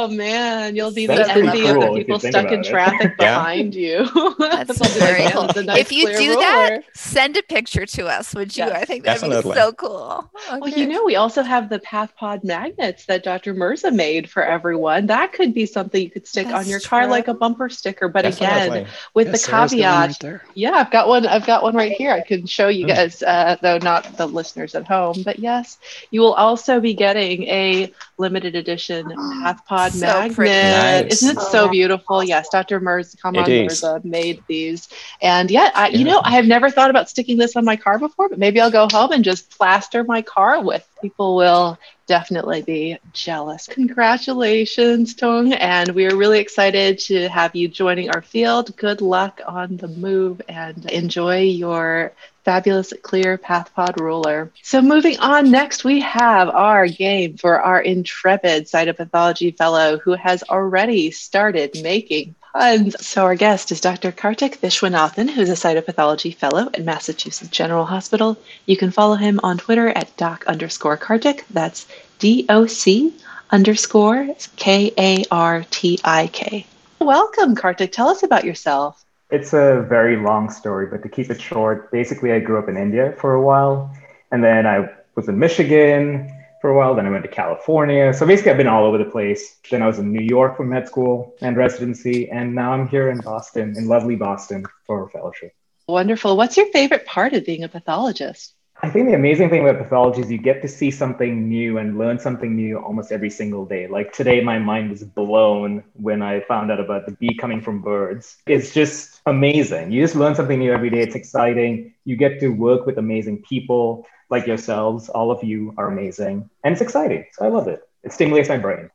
Oh 0.03 0.07
man, 0.09 0.75
you'll 0.75 0.91
be 0.91 1.05
That's 1.07 1.27
the 1.27 1.33
pretty 1.33 1.47
envy 1.47 1.67
of 1.67 1.79
the 1.79 1.93
people 1.97 2.19
stuck 2.19 2.51
in 2.51 2.59
it. 2.59 2.65
traffic 2.65 3.13
Yeah. 3.19 3.37
behind 3.37 3.75
you. 3.75 4.05
That's 4.39 4.77
They'll 4.79 4.99
very 4.99 5.29
cool. 5.31 5.47
nice 5.63 5.79
if 5.79 5.91
you 5.91 6.05
clear 6.07 6.17
do 6.17 6.35
that, 6.35 6.81
send 6.93 7.37
a 7.37 7.43
picture 7.43 7.85
to 7.85 8.07
us, 8.07 8.33
would 8.33 8.55
you? 8.57 8.65
Yes, 8.65 8.73
I 8.81 8.85
think 8.85 9.05
that'd 9.05 9.21
definitely. 9.21 9.51
be 9.51 9.57
so 9.57 9.71
cool. 9.73 10.29
Well, 10.51 10.69
you 10.69 10.87
know, 10.87 11.03
we 11.05 11.15
also 11.15 11.41
have 11.43 11.69
the 11.69 11.79
PathPod 11.79 12.43
magnets 12.43 13.05
that 13.05 13.23
Dr. 13.23 13.53
Mirza 13.53 13.91
made 13.91 14.29
for 14.29 14.43
everyone. 14.43 15.05
That 15.07 15.31
could 15.33 15.53
be 15.53 15.65
something 15.65 16.01
you 16.01 16.09
could 16.09 16.27
stick 16.27 16.47
on 16.47 16.53
That's 16.53 16.69
your 16.69 16.79
car 16.81 17.07
like 17.07 17.27
a 17.27 17.33
bumper 17.33 17.69
sticker. 17.69 18.07
But 18.09 18.25
again, 18.25 18.49
Definitely. 18.69 18.87
with 19.13 19.27
Yes, 19.27 19.45
the 19.45 19.51
there's 19.51 19.71
the 19.71 19.77
caveat, 19.77 20.23
right 20.23 20.41
yeah, 20.55 20.71
I've 20.71 20.91
got 20.91 21.07
one. 21.07 21.25
I've 21.25 21.45
got 21.45 21.63
one 21.63 21.75
right 21.75 21.91
here. 21.93 22.11
I 22.11 22.21
can 22.21 22.45
show 22.45 22.67
you 22.67 22.85
Mm. 22.85 22.89
guys, 22.89 23.23
uh, 23.23 23.55
though 23.61 23.77
not 23.77 24.17
the 24.17 24.25
listeners 24.27 24.75
at 24.75 24.85
home. 24.87 25.21
But 25.23 25.39
yes, 25.39 25.77
you 26.11 26.19
will 26.21 26.33
also 26.33 26.79
be 26.81 26.93
getting 26.93 27.43
a 27.43 27.91
limited 28.17 28.55
edition 28.55 29.05
PathPod 29.05 29.92
So 29.93 30.23
magnet. 30.23 30.35
pretty. 30.35 30.61
Nice. 30.61 31.11
Isn't 31.11 31.29
it 31.29 31.41
Oh, 31.41 31.43
so 31.43 31.67
beautiful? 31.69 32.23
Yes, 32.23 32.49
Dr. 32.49 32.79
Mirza, 32.79 33.17
come 33.17 33.35
It 33.35 33.47
on, 33.47 33.49
is. 33.49 33.63
Mirza 33.65 34.01
made 34.03 34.43
these, 34.47 34.87
and 35.21 35.49
yeah, 35.51 35.69
I, 35.75 35.89
you 35.89 36.05
know, 36.05 36.21
I 36.23 36.31
have 36.31 36.45
never 36.45 36.69
thought 36.69 36.89
about 36.89 37.09
sticking 37.09 37.37
this 37.37 37.55
on 37.55 37.65
my 37.65 37.75
car 37.77 37.99
before, 37.99 38.29
but 38.29 38.39
maybe 38.39 38.59
I'll 38.61 38.71
go 38.71 38.87
home 38.91 39.11
and 39.11 39.23
just 39.23 39.57
plaster 39.57 40.03
my 40.03 40.21
car 40.21 40.61
with. 40.63 40.87
People 41.01 41.35
will 41.35 41.77
definitely 42.07 42.61
be 42.61 42.97
jealous. 43.13 43.67
Congratulations, 43.67 45.15
Tung. 45.15 45.53
And 45.53 45.89
we 45.91 46.05
are 46.07 46.15
really 46.15 46.39
excited 46.39 46.99
to 47.07 47.27
have 47.29 47.55
you 47.55 47.67
joining 47.67 48.09
our 48.09 48.21
field. 48.21 48.75
Good 48.77 49.01
luck 49.01 49.41
on 49.47 49.77
the 49.77 49.87
move 49.87 50.41
and 50.47 50.85
enjoy 50.91 51.41
your 51.41 52.13
fabulous 52.43 52.93
clear 53.01 53.37
path 53.37 53.73
pod 53.73 53.99
ruler. 53.99 54.51
So 54.61 54.81
moving 54.81 55.19
on, 55.19 55.51
next 55.51 55.83
we 55.83 56.01
have 56.01 56.49
our 56.49 56.87
game 56.87 57.37
for 57.37 57.61
our 57.61 57.81
intrepid 57.81 58.65
cytopathology 58.65 59.55
fellow 59.57 59.97
who 59.97 60.13
has 60.13 60.43
already 60.43 61.11
started 61.11 61.81
making 61.81 62.35
puns. 62.53 62.95
So 63.05 63.23
our 63.23 63.35
guest 63.35 63.71
is 63.71 63.81
Dr. 63.81 64.11
Kartik 64.11 64.61
Vishwanathan, 64.61 65.29
who's 65.29 65.49
a 65.49 65.53
cytopathology 65.53 66.35
fellow 66.35 66.69
at 66.73 66.83
Massachusetts 66.83 67.49
General 67.49 67.85
Hospital. 67.85 68.37
You 68.65 68.77
can 68.77 68.91
follow 68.91 69.15
him 69.15 69.39
on 69.43 69.57
Twitter 69.57 69.89
at 69.89 70.15
doc 70.17 70.45
underscore 70.47 70.97
Kartik. 70.97 71.45
That's 71.49 71.87
D 72.19 72.45
O 72.49 72.67
C 72.67 73.13
underscore 73.49 74.35
K 74.55 74.91
A 74.97 75.23
R 75.31 75.65
T 75.69 75.99
I 76.03 76.27
K. 76.27 76.65
Welcome, 76.99 77.55
Kartik. 77.55 77.91
Tell 77.91 78.07
us 78.07 78.23
about 78.23 78.45
yourself. 78.45 79.02
It's 79.33 79.51
a 79.51 79.83
very 79.89 80.15
long 80.15 80.51
story, 80.51 80.85
but 80.85 81.01
to 81.01 81.09
keep 81.09 81.31
it 81.31 81.41
short, 81.41 81.91
basically, 81.91 82.31
I 82.33 82.39
grew 82.39 82.59
up 82.59 82.69
in 82.69 82.77
India 82.77 83.15
for 83.17 83.33
a 83.33 83.41
while, 83.41 83.91
and 84.31 84.43
then 84.43 84.67
I 84.67 84.87
was 85.15 85.27
in 85.27 85.39
Michigan 85.39 86.31
for 86.61 86.69
a 86.69 86.77
while. 86.77 86.93
Then 86.93 87.07
I 87.07 87.09
went 87.09 87.23
to 87.23 87.31
California. 87.31 88.13
So 88.13 88.27
basically, 88.27 88.51
I've 88.51 88.59
been 88.59 88.67
all 88.67 88.85
over 88.85 88.99
the 88.99 89.09
place. 89.09 89.57
Then 89.71 89.81
I 89.81 89.87
was 89.87 89.97
in 89.97 90.13
New 90.13 90.21
York 90.21 90.57
for 90.57 90.63
med 90.63 90.87
school 90.87 91.35
and 91.41 91.57
residency, 91.57 92.29
and 92.29 92.53
now 92.53 92.73
I'm 92.73 92.87
here 92.87 93.09
in 93.09 93.21
Boston, 93.21 93.73
in 93.75 93.87
lovely 93.87 94.15
Boston, 94.15 94.67
for 94.85 95.09
fellowship. 95.09 95.51
Wonderful. 95.87 96.37
What's 96.37 96.55
your 96.55 96.67
favorite 96.67 97.07
part 97.07 97.33
of 97.33 97.43
being 97.43 97.63
a 97.63 97.67
pathologist? 97.67 98.53
I 98.83 98.89
think 98.89 99.07
the 99.07 99.13
amazing 99.13 99.49
thing 99.49 99.61
about 99.65 99.81
pathology 99.81 100.19
is 100.19 100.29
you 100.29 100.37
get 100.37 100.61
to 100.61 100.67
see 100.67 100.91
something 100.91 101.47
new 101.47 101.77
and 101.77 101.97
learn 101.97 102.19
something 102.19 102.53
new 102.53 102.79
almost 102.79 103.13
every 103.13 103.29
single 103.29 103.65
day. 103.65 103.87
Like 103.87 104.11
today, 104.11 104.41
my 104.41 104.59
mind 104.59 104.89
was 104.89 105.05
blown 105.05 105.85
when 105.93 106.21
I 106.21 106.41
found 106.41 106.69
out 106.69 106.81
about 106.81 107.05
the 107.05 107.13
bee 107.13 107.33
coming 107.33 107.61
from 107.61 107.81
birds. 107.81 108.39
It's 108.45 108.73
just 108.73 109.21
amazing. 109.25 109.93
You 109.93 110.01
just 110.01 110.15
learn 110.15 110.35
something 110.35 110.59
new 110.59 110.73
every 110.73 110.89
day. 110.89 110.99
It's 110.99 111.15
exciting. 111.15 111.93
You 112.03 112.17
get 112.17 112.41
to 112.41 112.49
work 112.49 112.85
with 112.85 112.97
amazing 112.97 113.43
people 113.43 114.05
like 114.29 114.47
yourselves. 114.47 115.07
All 115.07 115.31
of 115.31 115.41
you 115.45 115.73
are 115.77 115.87
amazing. 115.87 116.49
And 116.65 116.73
it's 116.73 116.81
exciting. 116.81 117.25
So 117.31 117.45
I 117.45 117.47
love 117.47 117.69
it. 117.69 117.87
It 118.03 118.11
stimulates 118.11 118.49
my 118.49 118.57
brain. 118.57 118.89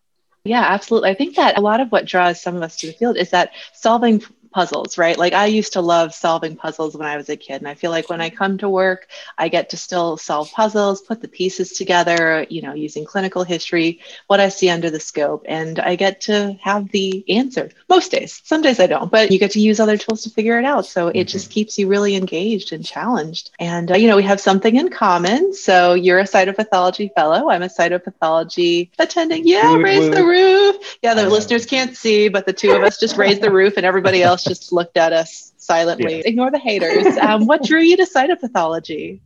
Yeah, 0.45 0.65
absolutely. 0.65 1.11
I 1.11 1.15
think 1.15 1.37
that 1.37 1.59
a 1.59 1.63
lot 1.63 1.81
of 1.81 1.91
what 1.91 2.05
draws 2.05 2.41
some 2.41 2.57
of 2.57 2.63
us 2.63 2.77
to 2.77 2.89
the 2.89 2.93
field 2.93 3.17
is 3.17 3.31
that 3.31 3.53
solving 3.73 4.23
puzzles, 4.51 4.99
right? 4.99 5.19
Like 5.19 5.33
I 5.33 5.47
used 5.47 5.75
to 5.75 5.81
love 5.81 6.15
solving 6.15 6.57
puzzles 6.57 6.97
when 6.97 7.07
I 7.07 7.17
was 7.17 7.29
a 7.29 7.37
kid. 7.37 7.57
And 7.57 7.69
I 7.69 7.75
feel 7.75 7.91
like 7.91 8.09
when 8.09 8.21
I 8.21 8.31
come 8.31 8.59
to 8.59 8.69
work, 8.69 9.09
I 9.37 9.49
get 9.49 9.71
to 9.71 9.77
still 9.77 10.17
solve 10.17 10.51
puzzles, 10.53 11.03
put 11.03 11.21
the 11.21 11.29
pieces 11.29 11.73
together, 11.73 12.47
you 12.49 12.63
know, 12.63 12.75
using 12.75 13.05
clinical 13.05 13.45
history, 13.45 14.01
what 14.27 14.41
I 14.41 14.49
see 14.49 14.71
under 14.71 14.91
the 14.91 15.01
scope. 15.01 15.45
And 15.49 15.79
I 15.79 15.97
get 15.97 16.23
to 16.23 16.59
have 16.63 16.91
the 16.91 17.25
answer 17.29 17.71
most 17.89 18.11
days. 18.11 18.41
Some 18.45 18.63
days 18.63 18.81
I 18.81 18.87
don't, 18.87 19.11
but 19.11 19.31
you 19.31 19.39
get 19.39 19.53
to 19.53 19.61
use 19.61 19.81
other 19.81 19.97
tools 19.97 20.23
to 20.23 20.31
figure 20.31 20.59
it 20.59 20.65
out. 20.65 20.87
So 20.87 21.09
mm-hmm. 21.09 21.19
it 21.19 21.29
just 21.29 21.51
keeps 21.51 21.79
you 21.79 21.89
really 21.89 22.17
engaged 22.17 22.73
and 22.73 22.85
challenged. 22.85 23.51
And, 23.59 23.91
uh, 23.91 23.97
you 23.97 24.09
know, 24.09 24.17
we 24.17 24.23
have 24.25 24.41
something 24.41 24.77
in 24.77 24.91
common. 24.91 25.53
So 25.55 25.95
you're 25.95 26.19
a 26.19 26.25
cytopathology 26.25 27.13
fellow. 27.15 27.51
I'm 27.51 27.63
a 27.63 27.69
cytopathology 27.69 28.91
attending. 28.99 29.47
Yeah, 29.47 29.77
raise 29.77 30.11
the 30.11 30.25
roof. 30.25 30.88
Yeah, 31.03 31.15
the 31.15 31.29
listeners 31.29 31.65
can't 31.65 31.97
see, 31.97 32.29
but 32.29 32.45
the 32.47 32.53
two 32.53 32.73
of 32.73 32.83
us 32.83 32.99
just 32.99 33.17
raised 33.17 33.41
the 33.41 33.53
roof 33.53 33.77
and 33.77 33.87
everybody 33.87 34.23
else 34.23 34.43
just 34.43 34.73
looked 34.73 34.97
at 34.97 35.13
us 35.13 35.53
silently. 35.57 36.17
Yeah. 36.17 36.23
Ignore 36.25 36.51
the 36.51 36.59
haters. 36.59 37.17
Um, 37.19 37.47
what 37.47 37.63
drew 37.63 37.81
you 37.81 37.97
to 37.99 38.05
cytopathology? 38.07 39.21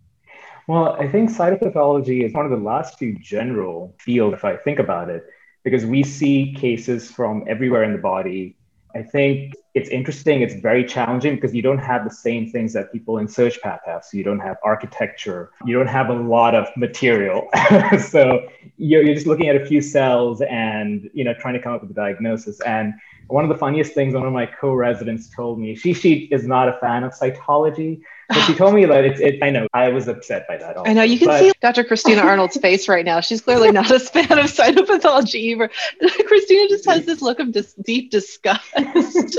Well, 0.68 0.96
I 0.98 1.08
think 1.08 1.30
cytopathology 1.30 2.24
is 2.24 2.32
one 2.34 2.44
of 2.44 2.50
the 2.50 2.58
last 2.58 2.98
few 2.98 3.18
general 3.18 3.94
fields, 3.98 4.34
if 4.34 4.44
I 4.44 4.56
think 4.56 4.78
about 4.78 5.08
it, 5.08 5.24
because 5.64 5.84
we 5.86 6.02
see 6.02 6.54
cases 6.54 7.10
from 7.10 7.44
everywhere 7.48 7.84
in 7.84 7.92
the 7.92 7.98
body. 7.98 8.56
I 8.94 9.02
think 9.02 9.54
it's 9.74 9.88
interesting. 9.88 10.42
It's 10.42 10.54
very 10.54 10.84
challenging 10.84 11.36
because 11.36 11.54
you 11.54 11.62
don't 11.62 11.78
have 11.78 12.04
the 12.04 12.14
same 12.14 12.50
things 12.50 12.74
that 12.74 12.92
people 12.92 13.18
in 13.18 13.26
SurgPath 13.26 13.80
have. 13.86 14.04
So 14.04 14.18
you 14.18 14.24
don't 14.24 14.40
have 14.40 14.58
architecture. 14.62 15.50
You 15.64 15.76
don't 15.76 15.86
have 15.86 16.10
a 16.10 16.14
lot 16.14 16.54
of 16.54 16.68
material. 16.76 17.48
so 18.10 18.46
you're, 18.76 19.02
you're 19.02 19.14
just 19.14 19.26
looking 19.26 19.48
at 19.48 19.56
a 19.56 19.64
few 19.64 19.80
cells 19.80 20.42
and 20.42 21.08
you 21.14 21.24
know 21.24 21.34
trying 21.34 21.54
to 21.54 21.60
come 21.60 21.72
up 21.72 21.80
with 21.80 21.90
a 21.90 21.94
diagnosis. 21.94 22.60
And 22.62 22.94
one 23.28 23.44
of 23.44 23.48
the 23.48 23.56
funniest 23.56 23.94
things 23.94 24.14
one 24.14 24.26
of 24.26 24.32
my 24.32 24.46
co-residents 24.46 25.30
told 25.34 25.58
me, 25.58 25.74
she 25.74 25.94
she 25.94 26.28
is 26.30 26.46
not 26.46 26.68
a 26.68 26.74
fan 26.74 27.02
of 27.04 27.12
cytology, 27.12 28.02
but 28.32 28.44
she 28.44 28.54
told 28.54 28.74
me 28.74 28.84
that 28.84 29.04
it's 29.04 29.20
it, 29.20 29.42
I 29.42 29.50
know 29.50 29.66
I 29.72 29.88
was 29.88 30.08
upset 30.08 30.46
by 30.48 30.56
that. 30.56 30.76
Also, 30.76 30.90
I 30.90 30.94
know 30.94 31.02
you 31.02 31.18
can 31.18 31.28
but... 31.28 31.40
see 31.40 31.52
Dr. 31.60 31.84
Christina 31.84 32.22
Arnold's 32.22 32.56
face 32.56 32.88
right 32.88 33.04
now. 33.04 33.20
She's 33.20 33.40
clearly 33.40 33.70
not 33.70 33.90
a 33.90 34.00
fan 34.00 34.38
of 34.38 34.46
cytopathology 34.46 35.34
either. 35.34 35.70
Christina 36.26 36.68
just 36.68 36.86
has 36.86 37.04
this 37.04 37.22
look 37.22 37.40
of 37.40 37.52
dis- 37.52 37.74
deep 37.74 38.10
disgust. 38.10 38.62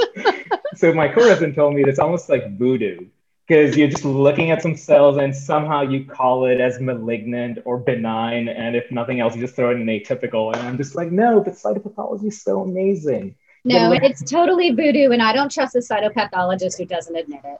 so 0.75 0.93
my 0.93 1.07
co-resident 1.07 1.55
told 1.55 1.75
me 1.75 1.83
that 1.83 1.89
it's 1.89 1.99
almost 1.99 2.29
like 2.29 2.57
voodoo 2.57 3.07
because 3.47 3.75
you're 3.75 3.89
just 3.89 4.05
looking 4.05 4.51
at 4.51 4.61
some 4.61 4.75
cells 4.75 5.17
and 5.17 5.35
somehow 5.35 5.81
you 5.81 6.05
call 6.05 6.45
it 6.45 6.61
as 6.61 6.79
malignant 6.79 7.59
or 7.65 7.77
benign 7.77 8.47
and 8.47 8.75
if 8.75 8.89
nothing 8.89 9.19
else 9.19 9.35
you 9.35 9.41
just 9.41 9.55
throw 9.55 9.69
it 9.69 9.75
in 9.75 9.85
atypical 9.85 10.53
and 10.53 10.65
i'm 10.65 10.77
just 10.77 10.95
like 10.95 11.11
no 11.11 11.41
but 11.41 11.53
cytopathology 11.53 12.27
is 12.27 12.41
so 12.41 12.61
amazing 12.61 13.35
no, 13.65 13.93
it's 13.93 14.29
totally 14.29 14.71
voodoo, 14.71 15.11
and 15.11 15.21
I 15.21 15.31
don't 15.31 15.49
trust 15.49 15.75
a 15.75 15.79
cytopathologist 15.79 16.77
who 16.77 16.85
doesn't 16.85 17.15
admit 17.15 17.41
it. 17.45 17.59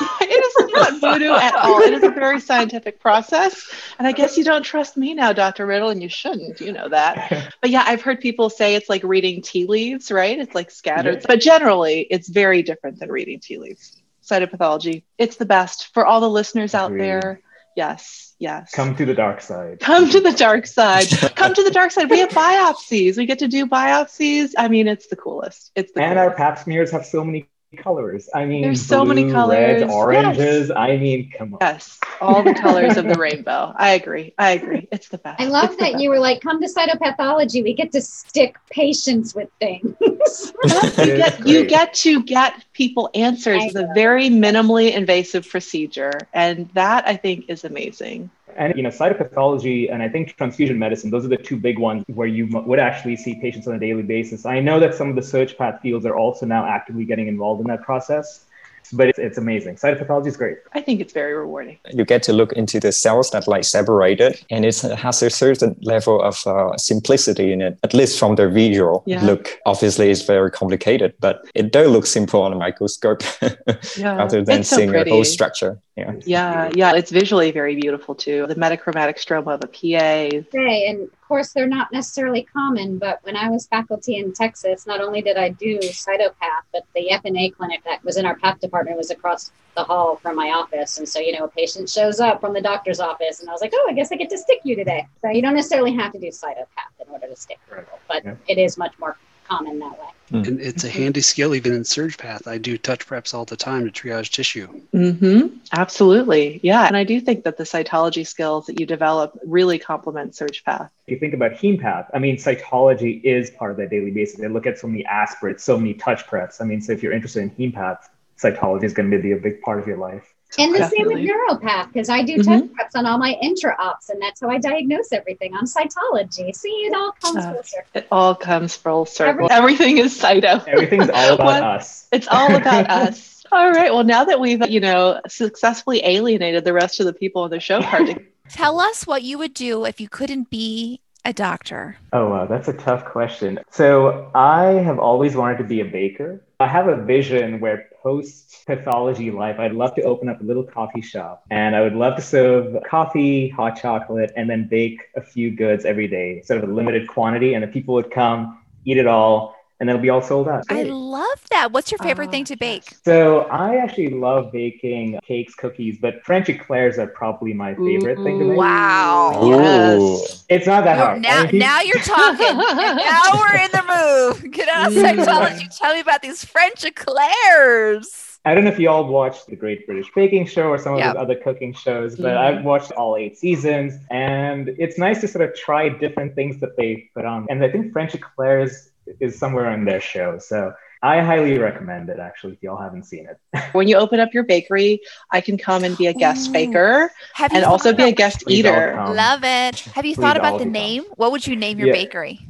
it 0.20 0.44
is 0.44 0.72
not 0.72 1.00
voodoo 1.00 1.32
at 1.32 1.54
all. 1.54 1.80
It 1.80 1.92
is 1.94 2.02
a 2.02 2.10
very 2.10 2.40
scientific 2.40 3.00
process. 3.00 3.70
And 3.98 4.06
I 4.06 4.12
guess 4.12 4.36
you 4.36 4.44
don't 4.44 4.62
trust 4.62 4.96
me 4.96 5.14
now, 5.14 5.32
Dr. 5.32 5.66
Riddle, 5.66 5.90
and 5.90 6.02
you 6.02 6.08
shouldn't. 6.08 6.60
You 6.60 6.72
know 6.72 6.88
that. 6.88 7.52
But 7.60 7.70
yeah, 7.70 7.84
I've 7.86 8.02
heard 8.02 8.20
people 8.20 8.50
say 8.50 8.74
it's 8.74 8.88
like 8.88 9.02
reading 9.02 9.40
tea 9.40 9.66
leaves, 9.66 10.10
right? 10.10 10.38
It's 10.38 10.54
like 10.54 10.70
scattered. 10.70 11.20
Yeah. 11.20 11.26
But 11.26 11.40
generally, 11.40 12.00
it's 12.10 12.28
very 12.28 12.62
different 12.62 12.98
than 12.98 13.10
reading 13.10 13.40
tea 13.40 13.58
leaves. 13.58 14.00
Cytopathology, 14.22 15.02
it's 15.16 15.36
the 15.36 15.46
best 15.46 15.92
for 15.94 16.04
all 16.04 16.20
the 16.20 16.28
listeners 16.28 16.74
out 16.74 16.92
there. 16.96 17.40
Yes 17.76 18.24
Yes. 18.38 18.72
Come 18.72 18.96
to 18.96 19.06
the 19.06 19.14
dark 19.14 19.40
side. 19.40 19.80
Come 19.80 20.10
to 20.10 20.20
the 20.20 20.32
dark 20.32 20.66
side. 20.66 21.08
Come 21.36 21.54
to 21.54 21.62
the 21.62 21.70
dark 21.70 21.92
side. 21.92 22.10
We 22.10 22.18
have 22.18 22.30
biopsies. 22.30 23.16
We 23.16 23.26
get 23.26 23.38
to 23.40 23.48
do 23.48 23.66
biopsies. 23.66 24.52
I 24.58 24.68
mean, 24.68 24.88
it's 24.88 25.06
the 25.06 25.16
coolest. 25.16 25.70
It's 25.74 25.92
the 25.92 26.02
and 26.02 26.18
coolest. 26.18 26.30
our 26.30 26.36
pap 26.36 26.58
smears 26.58 26.90
have 26.90 27.06
so 27.06 27.24
many 27.24 27.48
colors. 27.74 28.28
I 28.34 28.44
mean, 28.44 28.62
there's 28.62 28.84
so 28.84 29.04
blue, 29.04 29.14
many 29.14 29.32
colors, 29.32 29.82
reds, 29.82 29.92
oranges. 29.92 30.68
Yes. 30.68 30.76
I 30.76 30.96
mean, 30.96 31.30
come 31.30 31.54
on. 31.54 31.58
Yes, 31.60 31.98
all 32.20 32.42
the 32.42 32.54
colors 32.54 32.96
of 32.96 33.06
the 33.06 33.14
rainbow. 33.18 33.72
I 33.76 33.90
agree. 33.90 34.34
I 34.38 34.52
agree. 34.52 34.88
It's 34.90 35.08
the 35.08 35.18
best. 35.18 35.40
I 35.40 35.46
love 35.46 35.70
it's 35.70 35.80
that 35.80 36.00
you 36.00 36.10
were 36.10 36.18
like, 36.18 36.40
come 36.40 36.60
to 36.60 36.68
cytopathology. 36.68 37.62
We 37.62 37.74
get 37.74 37.92
to 37.92 38.00
stick 38.00 38.56
patients 38.70 39.34
with 39.34 39.48
things. 39.60 39.94
you, 40.00 41.16
get, 41.16 41.46
you 41.46 41.66
get 41.66 41.94
to 41.94 42.22
get 42.22 42.64
people 42.72 43.10
answers. 43.14 43.64
It's 43.64 43.74
a 43.74 43.88
very 43.94 44.28
minimally 44.28 44.92
invasive 44.92 45.48
procedure, 45.48 46.12
and 46.32 46.68
that 46.74 47.06
I 47.06 47.16
think 47.16 47.46
is 47.48 47.64
amazing. 47.64 48.30
And 48.56 48.76
you 48.76 48.82
know, 48.82 48.90
cytopathology 48.90 49.92
and 49.92 50.02
I 50.02 50.08
think 50.08 50.36
transfusion 50.36 50.78
medicine, 50.78 51.10
those 51.10 51.24
are 51.24 51.28
the 51.28 51.36
two 51.36 51.56
big 51.56 51.78
ones 51.78 52.04
where 52.08 52.28
you 52.28 52.46
would 52.46 52.78
actually 52.78 53.16
see 53.16 53.34
patients 53.40 53.66
on 53.66 53.74
a 53.74 53.78
daily 53.78 54.02
basis. 54.02 54.46
I 54.46 54.60
know 54.60 54.80
that 54.80 54.94
some 54.94 55.08
of 55.08 55.14
the 55.16 55.22
SurgPath 55.22 55.80
fields 55.80 56.06
are 56.06 56.16
also 56.16 56.46
now 56.46 56.66
actively 56.66 57.04
getting 57.04 57.28
involved 57.28 57.60
in 57.60 57.66
that 57.68 57.82
process 57.82 58.44
but 58.92 59.08
it's, 59.08 59.18
it's 59.18 59.38
amazing. 59.38 59.76
Cytopathology 59.76 60.26
is 60.26 60.36
great. 60.36 60.58
I 60.72 60.80
think 60.80 61.00
it's 61.00 61.12
very 61.12 61.34
rewarding. 61.34 61.78
You 61.92 62.04
get 62.04 62.22
to 62.24 62.32
look 62.32 62.52
into 62.52 62.80
the 62.80 62.92
cells 62.92 63.30
that 63.30 63.48
like 63.48 63.64
separated, 63.64 64.44
and 64.50 64.64
it 64.64 64.80
has 64.80 65.22
a 65.22 65.30
certain 65.30 65.76
level 65.82 66.20
of 66.20 66.46
uh, 66.46 66.76
simplicity 66.76 67.52
in 67.52 67.62
it, 67.62 67.78
at 67.82 67.94
least 67.94 68.18
from 68.18 68.36
the 68.36 68.48
visual 68.48 69.02
yeah. 69.06 69.24
look. 69.24 69.58
Obviously, 69.66 70.10
it's 70.10 70.22
very 70.22 70.50
complicated, 70.50 71.14
but 71.20 71.44
it 71.54 71.72
does 71.72 71.90
look 71.90 72.06
simple 72.06 72.42
on 72.42 72.52
a 72.52 72.56
microscope 72.56 73.22
yeah. 73.96 74.16
rather 74.16 74.42
than 74.42 74.64
seeing 74.64 74.90
so 74.90 75.00
a 75.00 75.08
whole 75.08 75.24
structure. 75.24 75.80
Yeah. 75.96 76.14
yeah, 76.24 76.70
yeah, 76.74 76.92
it's 76.96 77.12
visually 77.12 77.52
very 77.52 77.76
beautiful 77.76 78.16
too. 78.16 78.48
The 78.48 78.56
metachromatic 78.56 79.16
stroma 79.16 79.54
of 79.54 79.62
a 79.62 79.68
PA. 79.68 80.36
Okay, 80.48 80.88
and 80.88 81.02
of 81.02 81.20
course 81.28 81.52
they're 81.52 81.68
not 81.68 81.92
necessarily 81.92 82.42
common, 82.42 82.98
but 82.98 83.20
when 83.22 83.36
I 83.36 83.48
was 83.48 83.68
faculty 83.68 84.16
in 84.16 84.32
Texas, 84.32 84.88
not 84.88 85.00
only 85.00 85.22
did 85.22 85.36
I 85.36 85.50
do 85.50 85.78
cytopath, 85.78 86.64
but 86.72 86.84
the 86.96 87.10
FNA 87.12 87.54
clinic 87.54 87.84
that 87.84 88.02
was 88.04 88.16
in 88.16 88.26
our 88.26 88.34
path 88.34 88.58
department 88.58 88.96
was 88.96 89.12
across 89.12 89.52
the 89.76 89.84
hall 89.84 90.16
from 90.16 90.34
my 90.34 90.48
office. 90.48 90.98
And 90.98 91.08
so, 91.08 91.20
you 91.20 91.38
know, 91.38 91.44
a 91.44 91.48
patient 91.48 91.88
shows 91.88 92.18
up 92.18 92.40
from 92.40 92.54
the 92.54 92.60
doctor's 92.60 92.98
office, 92.98 93.38
and 93.38 93.48
I 93.48 93.52
was 93.52 93.60
like, 93.60 93.72
oh, 93.72 93.86
I 93.88 93.92
guess 93.92 94.10
I 94.10 94.16
get 94.16 94.30
to 94.30 94.38
stick 94.38 94.62
you 94.64 94.74
today. 94.74 95.06
So 95.22 95.30
you 95.30 95.42
don't 95.42 95.54
necessarily 95.54 95.94
have 95.94 96.12
to 96.12 96.18
do 96.18 96.28
cytopath 96.28 97.04
in 97.06 97.08
order 97.08 97.28
to 97.28 97.36
stick 97.36 97.58
people, 97.68 98.00
but 98.08 98.24
yeah. 98.24 98.34
it 98.48 98.58
is 98.58 98.76
much 98.76 98.98
more 98.98 99.16
common 99.44 99.78
that 99.78 99.92
way. 99.92 100.08
Mm. 100.32 100.48
And 100.48 100.60
it's 100.60 100.84
a 100.84 100.88
handy 100.88 101.20
skill 101.20 101.54
even 101.54 101.72
in 101.72 101.82
SurgPath. 101.82 102.46
I 102.46 102.58
do 102.58 102.78
touch 102.78 103.06
preps 103.06 103.34
all 103.34 103.44
the 103.44 103.56
time 103.56 103.84
to 103.84 103.90
triage 103.90 104.30
tissue. 104.30 104.68
Mm-hmm. 104.92 105.58
Absolutely. 105.72 106.60
Yeah. 106.62 106.86
And 106.86 106.96
I 106.96 107.04
do 107.04 107.20
think 107.20 107.44
that 107.44 107.56
the 107.56 107.64
cytology 107.64 108.26
skills 108.26 108.66
that 108.66 108.80
you 108.80 108.86
develop 108.86 109.38
really 109.46 109.78
complement 109.78 110.32
SurgPath. 110.32 110.90
If 111.06 111.12
you 111.12 111.18
think 111.18 111.34
about 111.34 111.52
HemePath, 111.52 112.08
I 112.14 112.18
mean, 112.18 112.36
cytology 112.36 113.22
is 113.22 113.50
part 113.50 113.70
of 113.70 113.76
that 113.76 113.90
daily 113.90 114.10
basis. 114.10 114.40
They 114.40 114.48
look 114.48 114.66
at 114.66 114.78
so 114.78 114.88
many 114.88 115.04
aspirates, 115.04 115.62
so 115.62 115.78
many 115.78 115.94
touch 115.94 116.26
preps. 116.26 116.60
I 116.60 116.64
mean, 116.64 116.80
so 116.80 116.92
if 116.92 117.02
you're 117.02 117.12
interested 117.12 117.42
in 117.42 117.50
HemePath, 117.50 117.98
cytology 118.42 118.84
is 118.84 118.94
going 118.94 119.10
to 119.10 119.18
be 119.18 119.32
a 119.32 119.36
big 119.36 119.60
part 119.60 119.78
of 119.78 119.86
your 119.86 119.98
life. 119.98 120.33
And 120.58 120.74
the 120.74 120.78
Definitely. 120.78 121.14
same 121.14 121.24
with 121.24 121.60
neuropath 121.60 121.92
because 121.92 122.08
I 122.08 122.22
do 122.22 122.36
mm-hmm. 122.36 122.50
test 122.50 122.64
preps 122.74 122.98
on 122.98 123.06
all 123.06 123.18
my 123.18 123.36
intra-ops, 123.42 124.10
and 124.10 124.20
that's 124.20 124.40
how 124.40 124.50
I 124.50 124.58
diagnose 124.58 125.12
everything 125.12 125.54
on 125.54 125.64
cytology. 125.64 126.54
See, 126.54 126.68
it 126.68 126.94
all 126.94 127.12
comes 127.12 127.44
uh, 127.44 127.52
full 127.52 127.62
circle. 127.62 127.90
It 127.94 128.08
all 128.10 128.34
comes 128.34 128.76
full 128.76 129.06
circle. 129.06 129.48
Everything, 129.50 129.98
Everything 129.98 129.98
is 129.98 130.18
cyto. 130.18 130.66
Everything's 130.66 131.10
all 131.10 131.34
about 131.40 131.62
us. 131.62 132.06
It's 132.12 132.28
all 132.28 132.54
about 132.54 132.90
us. 132.90 133.44
All 133.52 133.70
right. 133.70 133.92
Well, 133.92 134.04
now 134.04 134.24
that 134.24 134.40
we've 134.40 134.68
you 134.68 134.80
know 134.80 135.20
successfully 135.28 136.00
alienated 136.04 136.64
the 136.64 136.72
rest 136.72 137.00
of 137.00 137.06
the 137.06 137.12
people 137.12 137.42
on 137.42 137.50
the 137.50 137.60
show, 137.60 137.80
part 137.80 138.08
tell 138.48 138.80
us 138.80 139.06
what 139.06 139.22
you 139.22 139.38
would 139.38 139.54
do 139.54 139.84
if 139.84 140.00
you 140.00 140.08
couldn't 140.08 140.50
be 140.50 141.00
a 141.24 141.32
doctor? 141.32 141.96
Oh, 142.12 142.28
wow, 142.28 142.46
that's 142.46 142.68
a 142.68 142.72
tough 142.72 143.04
question. 143.04 143.60
So, 143.70 144.30
I 144.34 144.64
have 144.72 144.98
always 144.98 145.34
wanted 145.34 145.58
to 145.58 145.64
be 145.64 145.80
a 145.80 145.84
baker. 145.84 146.42
I 146.60 146.66
have 146.66 146.88
a 146.88 146.96
vision 146.96 147.60
where 147.60 147.88
post 148.02 148.66
pathology 148.66 149.30
life, 149.30 149.58
I'd 149.58 149.72
love 149.72 149.94
to 149.94 150.02
open 150.02 150.28
up 150.28 150.40
a 150.40 150.44
little 150.44 150.62
coffee 150.62 151.00
shop 151.00 151.44
and 151.50 151.74
I 151.74 151.80
would 151.80 151.94
love 151.94 152.16
to 152.16 152.22
serve 152.22 152.76
coffee, 152.86 153.48
hot 153.48 153.80
chocolate, 153.80 154.32
and 154.36 154.48
then 154.48 154.68
bake 154.68 155.00
a 155.16 155.22
few 155.22 155.50
goods 155.50 155.86
every 155.86 156.06
day, 156.06 156.42
sort 156.42 156.62
of 156.62 156.68
a 156.68 156.72
limited 156.72 157.08
quantity. 157.08 157.54
And 157.54 157.64
the 157.64 157.68
people 157.68 157.94
would 157.94 158.10
come, 158.10 158.62
eat 158.84 158.98
it 158.98 159.06
all, 159.06 159.53
and 159.84 159.90
it'll 159.90 160.00
be 160.00 160.08
all 160.08 160.22
sold 160.22 160.48
out. 160.48 160.64
I 160.70 160.84
love 160.84 161.44
that. 161.50 161.70
What's 161.70 161.92
your 161.92 161.98
favorite 161.98 162.28
Oh, 162.28 162.30
thing 162.30 162.44
to 162.46 162.56
bake? 162.56 162.84
So 163.04 163.40
I 163.50 163.76
actually 163.76 164.08
love 164.08 164.50
baking 164.50 165.18
cakes, 165.22 165.54
cookies, 165.54 165.98
but 166.00 166.24
French 166.24 166.48
eclairs 166.48 166.98
are 166.98 167.06
probably 167.06 167.52
my 167.52 167.74
favorite 167.74 168.16
thing 168.22 168.38
to 168.38 168.44
make. 168.46 168.56
Wow. 168.56 169.40
Yes. 169.44 170.46
It's 170.48 170.66
not 170.66 170.84
that 170.84 170.96
hard. 170.96 171.20
now, 171.20 171.42
I 171.42 171.46
mean, 171.52 171.58
now 171.58 171.82
you're 171.82 171.98
talking. 172.00 172.56
Now 172.56 173.22
we're 173.34 173.56
in 173.62 173.70
the 173.72 174.32
move. 174.40 174.50
Get 174.52 174.70
on 174.74 174.90
psychology. 174.94 175.68
Tell 175.78 175.92
me 175.92 176.00
about 176.00 176.22
these 176.22 176.42
French 176.46 176.82
eclairs. 176.82 178.38
I 178.46 178.54
don't 178.54 178.64
know 178.64 178.70
if 178.70 178.78
you 178.78 178.88
all 178.90 179.06
watched 179.06 179.46
the 179.48 179.56
Great 179.56 179.86
British 179.86 180.06
Baking 180.14 180.46
Show 180.46 180.68
or 180.68 180.76
some 180.78 180.94
of 180.94 180.98
Yep. 181.00 181.14
those 181.14 181.22
other 181.22 181.34
cooking 181.34 181.72
shows, 181.72 182.16
but 182.16 182.32
Mhm. 182.34 182.36
I've 182.36 182.64
watched 182.64 182.92
all 182.92 183.16
eight 183.16 183.38
seasons, 183.38 183.94
and 184.10 184.68
it's 184.78 184.98
nice 184.98 185.20
to 185.22 185.28
sort 185.28 185.48
of 185.48 185.54
try 185.54 185.88
different 185.90 186.34
things 186.34 186.60
that 186.60 186.76
they 186.76 187.08
put 187.14 187.24
on. 187.24 187.46
And 187.48 187.62
I 187.64 187.70
think 187.70 187.92
French 187.92 188.14
eclairs 188.14 188.90
is 189.20 189.38
somewhere 189.38 189.66
on 189.66 189.84
their 189.84 190.00
show, 190.00 190.38
so 190.38 190.72
I 191.02 191.20
highly 191.20 191.58
recommend 191.58 192.08
it. 192.08 192.18
Actually, 192.18 192.54
if 192.54 192.62
y'all 192.62 192.80
haven't 192.80 193.04
seen 193.04 193.28
it, 193.28 193.38
When 193.72 193.88
you 193.88 193.96
open 193.96 194.20
up 194.20 194.32
your 194.32 194.44
bakery, 194.44 195.00
I 195.30 195.40
can 195.40 195.58
come 195.58 195.84
and 195.84 195.96
be 195.98 196.06
a 196.06 196.14
guest 196.14 196.48
Ooh. 196.48 196.52
baker 196.52 197.12
Have 197.34 197.52
and 197.52 197.64
also 197.64 197.90
thought 197.90 197.98
be 197.98 198.04
a 198.04 198.12
guest 198.12 198.42
Please 198.44 198.60
eater. 198.60 198.94
Love 199.08 199.44
it. 199.44 199.80
Have 199.80 200.04
you 200.06 200.14
Please 200.14 200.22
thought 200.22 200.36
about 200.36 200.58
the 200.58 200.64
become. 200.64 200.72
name? 200.72 201.04
What 201.16 201.32
would 201.32 201.46
you 201.46 201.56
name 201.56 201.78
your 201.78 201.88
Yeah. 201.88 201.92
bakery? 201.94 202.40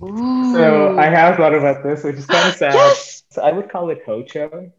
so 0.53 0.97
I 0.99 1.07
have 1.07 1.37
thought 1.37 1.55
about 1.55 1.83
this, 1.83 2.05
which 2.05 2.17
is 2.17 2.27
kind 2.27 2.49
of 2.49 2.55
sad. 2.65 2.75
Yes. 2.75 3.23
So 3.31 3.43
I 3.43 3.53
would 3.53 3.71
call 3.71 3.91
it 3.91 4.05
Hocho. 4.07 4.71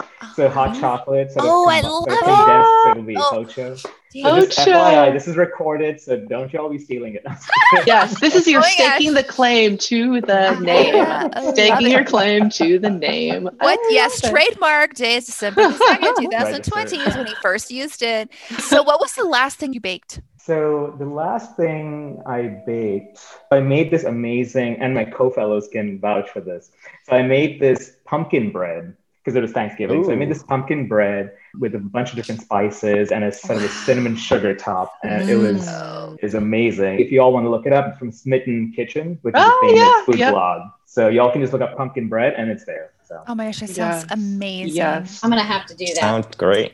Oh. 0.00 0.32
So 0.36 0.48
hot 0.48 0.78
chocolate, 0.78 1.32
sort 1.32 1.44
of, 1.46 1.50
Oh, 1.52 1.68
I 1.68 1.80
combi- 1.80 1.82
sort 1.82 2.08
of 2.12 2.26
love 2.26 2.36
condensed, 2.46 2.70
so 2.84 2.90
it'll 2.90 3.02
be 3.02 3.16
Oh. 3.16 3.44
Hocho. 3.44 3.76
So 4.10 4.40
just 4.46 4.58
FYI, 4.58 5.12
this 5.12 5.28
is 5.28 5.36
recorded, 5.36 6.00
so 6.00 6.16
don't 6.16 6.50
y'all 6.52 6.70
be 6.70 6.78
stealing 6.78 7.14
it. 7.14 7.26
Yes, 7.86 8.18
this 8.20 8.34
is 8.34 8.48
your 8.48 8.60
Oh 8.60 8.62
my 8.62 8.74
gosh. 8.78 8.94
staking 8.94 9.12
the 9.14 9.22
claim 9.22 9.76
to 9.78 10.20
the 10.22 10.56
ah, 10.56 10.58
name. 10.60 10.94
Oh, 10.94 10.98
yeah, 10.98 11.52
Staking 11.52 11.90
your 11.90 12.04
claim 12.04 12.48
to 12.50 12.78
the 12.78 12.88
name. 12.90 13.44
What? 13.58 13.78
Ah, 13.82 13.88
yes, 13.90 14.22
love 14.24 14.30
it. 14.30 14.34
trademark 14.34 14.94
days 14.94 15.26
December 15.26 15.62
2nd, 15.62 16.16
2020 16.20 16.96
is 16.96 17.16
when 17.16 17.26
he 17.26 17.34
first 17.42 17.70
used 17.70 18.02
it. 18.02 18.30
So, 18.58 18.82
what 18.82 18.98
was 19.00 19.12
the 19.14 19.24
last 19.24 19.58
thing 19.58 19.74
you 19.74 19.80
baked? 19.80 20.22
So 20.38 20.94
the 20.98 21.04
last 21.04 21.56
thing 21.56 22.22
I 22.24 22.62
baked, 22.64 23.18
I 23.50 23.60
made 23.60 23.90
this 23.90 24.04
amazing, 24.04 24.76
and 24.80 24.94
my 24.94 25.04
co-fellows 25.04 25.68
can 25.68 26.00
vouch 26.00 26.30
for 26.30 26.40
this. 26.40 26.70
So 27.04 27.12
I 27.12 27.22
made 27.22 27.60
this 27.60 27.96
pumpkin 28.06 28.50
bread 28.50 28.96
because 29.28 29.36
it 29.36 29.42
was 29.42 29.52
Thanksgiving. 29.52 30.04
So 30.04 30.12
I 30.12 30.14
made 30.16 30.30
this 30.30 30.42
pumpkin 30.42 30.88
bread 30.88 31.32
with 31.60 31.74
a 31.74 31.78
bunch 31.78 32.10
of 32.10 32.16
different 32.16 32.40
spices 32.40 33.12
and 33.12 33.24
a 33.24 33.30
sort 33.30 33.58
of 33.58 33.64
a 33.64 33.68
cinnamon 33.68 34.16
sugar 34.16 34.54
top, 34.54 34.94
and 35.04 35.28
it 35.28 35.36
was 35.36 35.66
Mm. 35.68 36.18
is 36.22 36.34
amazing. 36.34 36.98
If 37.00 37.12
you 37.12 37.20
all 37.20 37.32
want 37.32 37.44
to 37.44 37.50
look 37.50 37.66
it 37.66 37.72
up, 37.74 37.88
it's 37.90 37.98
from 37.98 38.10
Smitten 38.10 38.72
Kitchen, 38.74 39.18
which 39.22 39.36
is 39.36 39.42
Oh, 39.44 39.56
a 39.56 39.60
famous 39.60 39.76
yeah, 39.78 40.04
food 40.06 40.18
yep. 40.18 40.32
blog. 40.32 40.62
So 40.86 41.08
y'all 41.08 41.30
can 41.30 41.42
just 41.42 41.52
look 41.52 41.60
up 41.60 41.76
pumpkin 41.76 42.08
bread, 42.08 42.34
and 42.38 42.50
it's 42.50 42.64
there. 42.64 42.92
So 43.06 43.22
Oh 43.26 43.34
my 43.34 43.46
gosh, 43.46 43.60
that 43.60 43.68
Yes. 43.68 43.76
sounds 43.76 44.06
amazing. 44.10 44.74
Yes. 44.76 45.20
I'm 45.22 45.28
gonna 45.30 45.42
have 45.42 45.66
to 45.66 45.74
do 45.76 45.84
that. 45.84 45.96
Sounds 45.96 46.26
great. 46.38 46.72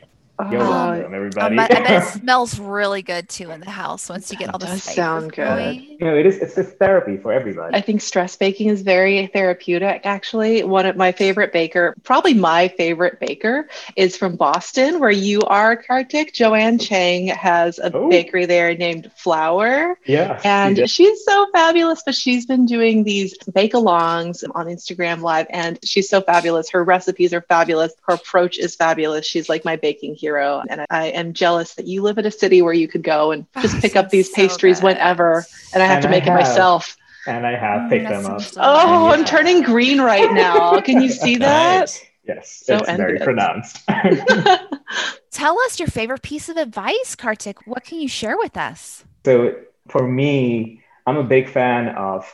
You're 0.51 0.61
Oh, 0.61 0.69
welcome, 0.69 1.13
I 1.13 1.15
everybody. 1.15 1.55
bet, 1.55 1.71
I 1.71 1.79
bet 1.81 2.03
it 2.03 2.07
smells 2.19 2.59
really 2.59 3.01
good 3.01 3.29
too 3.29 3.51
in 3.51 3.61
the 3.61 3.69
house 3.69 4.09
once 4.09 4.29
you 4.33 4.37
get 4.37 4.49
all 4.53 4.59
the 4.59 4.65
does 4.65 4.81
spices 4.83 4.95
sound 4.95 5.31
good. 5.31 5.45
going. 5.45 5.81
you 5.83 5.97
know, 5.99 6.13
it 6.17 6.25
is. 6.25 6.37
It's 6.39 6.55
just 6.55 6.77
therapy 6.77 7.15
for 7.15 7.31
everybody. 7.31 7.73
I 7.73 7.79
think 7.79 8.01
stress 8.01 8.35
baking 8.35 8.67
is 8.67 8.81
very 8.81 9.27
therapeutic, 9.27 10.01
actually. 10.03 10.65
One 10.65 10.85
of 10.85 10.97
my 10.97 11.13
favorite 11.13 11.53
baker, 11.53 11.95
probably 12.03 12.33
my 12.33 12.67
favorite 12.67 13.17
baker, 13.21 13.69
is 13.95 14.17
from 14.17 14.35
Boston, 14.35 14.99
where 14.99 15.09
you 15.09 15.39
are, 15.43 15.77
Kartik. 15.77 16.33
Joanne 16.33 16.79
Chang 16.79 17.27
has 17.27 17.79
a 17.79 17.95
Oh. 17.95 18.09
bakery 18.09 18.45
there 18.45 18.75
named 18.75 19.09
Flour. 19.15 19.97
yeah, 20.05 20.41
And 20.43 20.75
did. 20.75 20.89
she's 20.89 21.23
so 21.23 21.47
fabulous, 21.53 22.03
but 22.05 22.13
she's 22.13 22.45
been 22.45 22.65
doing 22.65 23.05
these 23.05 23.37
bake 23.53 23.71
alongs 23.71 24.43
on 24.53 24.65
Instagram 24.65 25.21
Live, 25.21 25.47
and 25.49 25.79
she's 25.85 26.09
so 26.09 26.19
fabulous. 26.19 26.69
Her 26.71 26.83
recipes 26.83 27.33
are 27.33 27.41
fabulous. 27.43 27.93
Her 28.05 28.15
approach 28.15 28.57
is 28.57 28.75
fabulous. 28.75 29.25
She's 29.25 29.47
like 29.47 29.63
my 29.63 29.77
baking 29.77 30.15
hero. 30.15 30.24
And 30.33 30.85
I 30.89 31.07
am 31.07 31.33
jealous 31.33 31.75
that 31.75 31.87
you 31.87 32.01
live 32.01 32.17
in 32.17 32.25
a 32.25 32.31
city 32.31 32.61
where 32.61 32.73
you 32.73 32.87
could 32.87 33.03
go 33.03 33.31
and 33.31 33.45
just 33.61 33.75
Oh, 33.75 33.79
pick 33.81 33.95
up 33.95 34.09
these 34.09 34.29
so 34.29 34.33
pastries 34.35 34.81
good. 34.81 34.83
whenever, 34.83 35.47
and 35.73 35.83
I 35.83 35.87
have 35.87 35.99
And 35.99 36.01
to 36.01 36.07
I 36.07 36.11
make 36.11 36.27
it 36.27 36.31
myself. 36.33 36.97
and 37.25 37.45
I 37.45 37.55
have 37.57 37.89
Mm, 37.89 37.89
picked 37.89 38.03
that 38.03 38.09
them 38.09 38.25
up. 38.25 38.43
sounds 38.43 38.57
Oh, 38.57 39.11
I'm 39.11 39.19
Yeah. 39.19 39.25
turning 39.25 39.61
green 39.63 40.01
right 40.01 40.31
now. 40.31 40.79
Can 40.81 40.99
you 41.01 41.09
see 41.09 41.37
that? 41.37 41.79
Nice. 41.81 42.05
Yes, 42.27 42.63
So 42.65 42.83
it's 42.83 42.89
very 42.91 43.19
pronounced. 43.19 43.79
Tell 45.31 45.59
us 45.61 45.79
your 45.79 45.87
favorite 45.87 46.21
piece 46.21 46.49
of 46.49 46.57
advice, 46.57 47.15
Kartik. 47.15 47.65
What 47.67 47.83
can 47.83 47.99
you 47.99 48.07
share 48.07 48.37
with 48.37 48.57
us? 48.57 49.03
so 49.25 49.55
for 49.89 50.07
me, 50.07 50.81
I'm 51.05 51.17
a 51.17 51.23
big 51.23 51.49
fan 51.49 51.89
of 51.89 52.25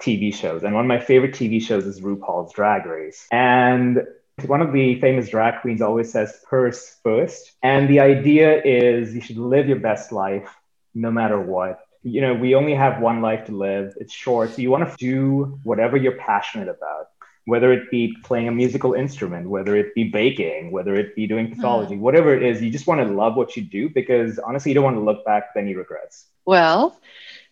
TV 0.00 0.32
shows, 0.32 0.62
and 0.64 0.74
one 0.74 0.84
of 0.84 0.88
my 0.88 1.00
favorite 1.00 1.34
TV 1.34 1.60
shows 1.60 1.86
is 1.86 2.00
RuPaul's 2.00 2.52
Drag 2.52 2.86
Race. 2.86 3.26
And 3.30 4.02
one 4.46 4.60
of 4.60 4.72
the 4.72 5.00
famous 5.00 5.28
drag 5.28 5.60
queens 5.60 5.82
always 5.82 6.10
says 6.10 6.40
purse 6.48 6.96
first. 7.02 7.52
And 7.62 7.88
the 7.88 8.00
idea 8.00 8.62
is 8.62 9.14
you 9.14 9.20
should 9.20 9.38
live 9.38 9.68
your 9.68 9.78
best 9.78 10.12
life 10.12 10.54
no 10.94 11.10
matter 11.10 11.40
what. 11.40 11.80
You 12.02 12.20
know, 12.20 12.34
we 12.34 12.54
only 12.54 12.74
have 12.74 13.00
one 13.00 13.20
life 13.20 13.46
to 13.46 13.52
live. 13.52 13.94
It's 14.00 14.12
short. 14.12 14.50
So 14.50 14.62
you 14.62 14.70
want 14.70 14.88
to 14.88 14.96
do 14.96 15.60
whatever 15.62 15.96
you're 15.96 16.16
passionate 16.16 16.68
about, 16.68 17.08
whether 17.44 17.72
it 17.72 17.90
be 17.90 18.16
playing 18.24 18.48
a 18.48 18.52
musical 18.52 18.94
instrument, 18.94 19.48
whether 19.48 19.76
it 19.76 19.94
be 19.94 20.04
baking, 20.04 20.72
whether 20.72 20.94
it 20.94 21.14
be 21.14 21.26
doing 21.26 21.46
hmm. 21.46 21.54
pathology, 21.54 21.96
whatever 21.96 22.34
it 22.34 22.42
is, 22.42 22.60
you 22.60 22.70
just 22.70 22.86
want 22.86 23.00
to 23.00 23.06
love 23.06 23.36
what 23.36 23.56
you 23.56 23.62
do 23.62 23.88
because 23.88 24.38
honestly, 24.40 24.70
you 24.70 24.74
don't 24.74 24.84
want 24.84 24.96
to 24.96 25.02
look 25.02 25.24
back 25.24 25.54
with 25.54 25.62
any 25.62 25.74
regrets. 25.74 26.26
Well, 26.44 26.98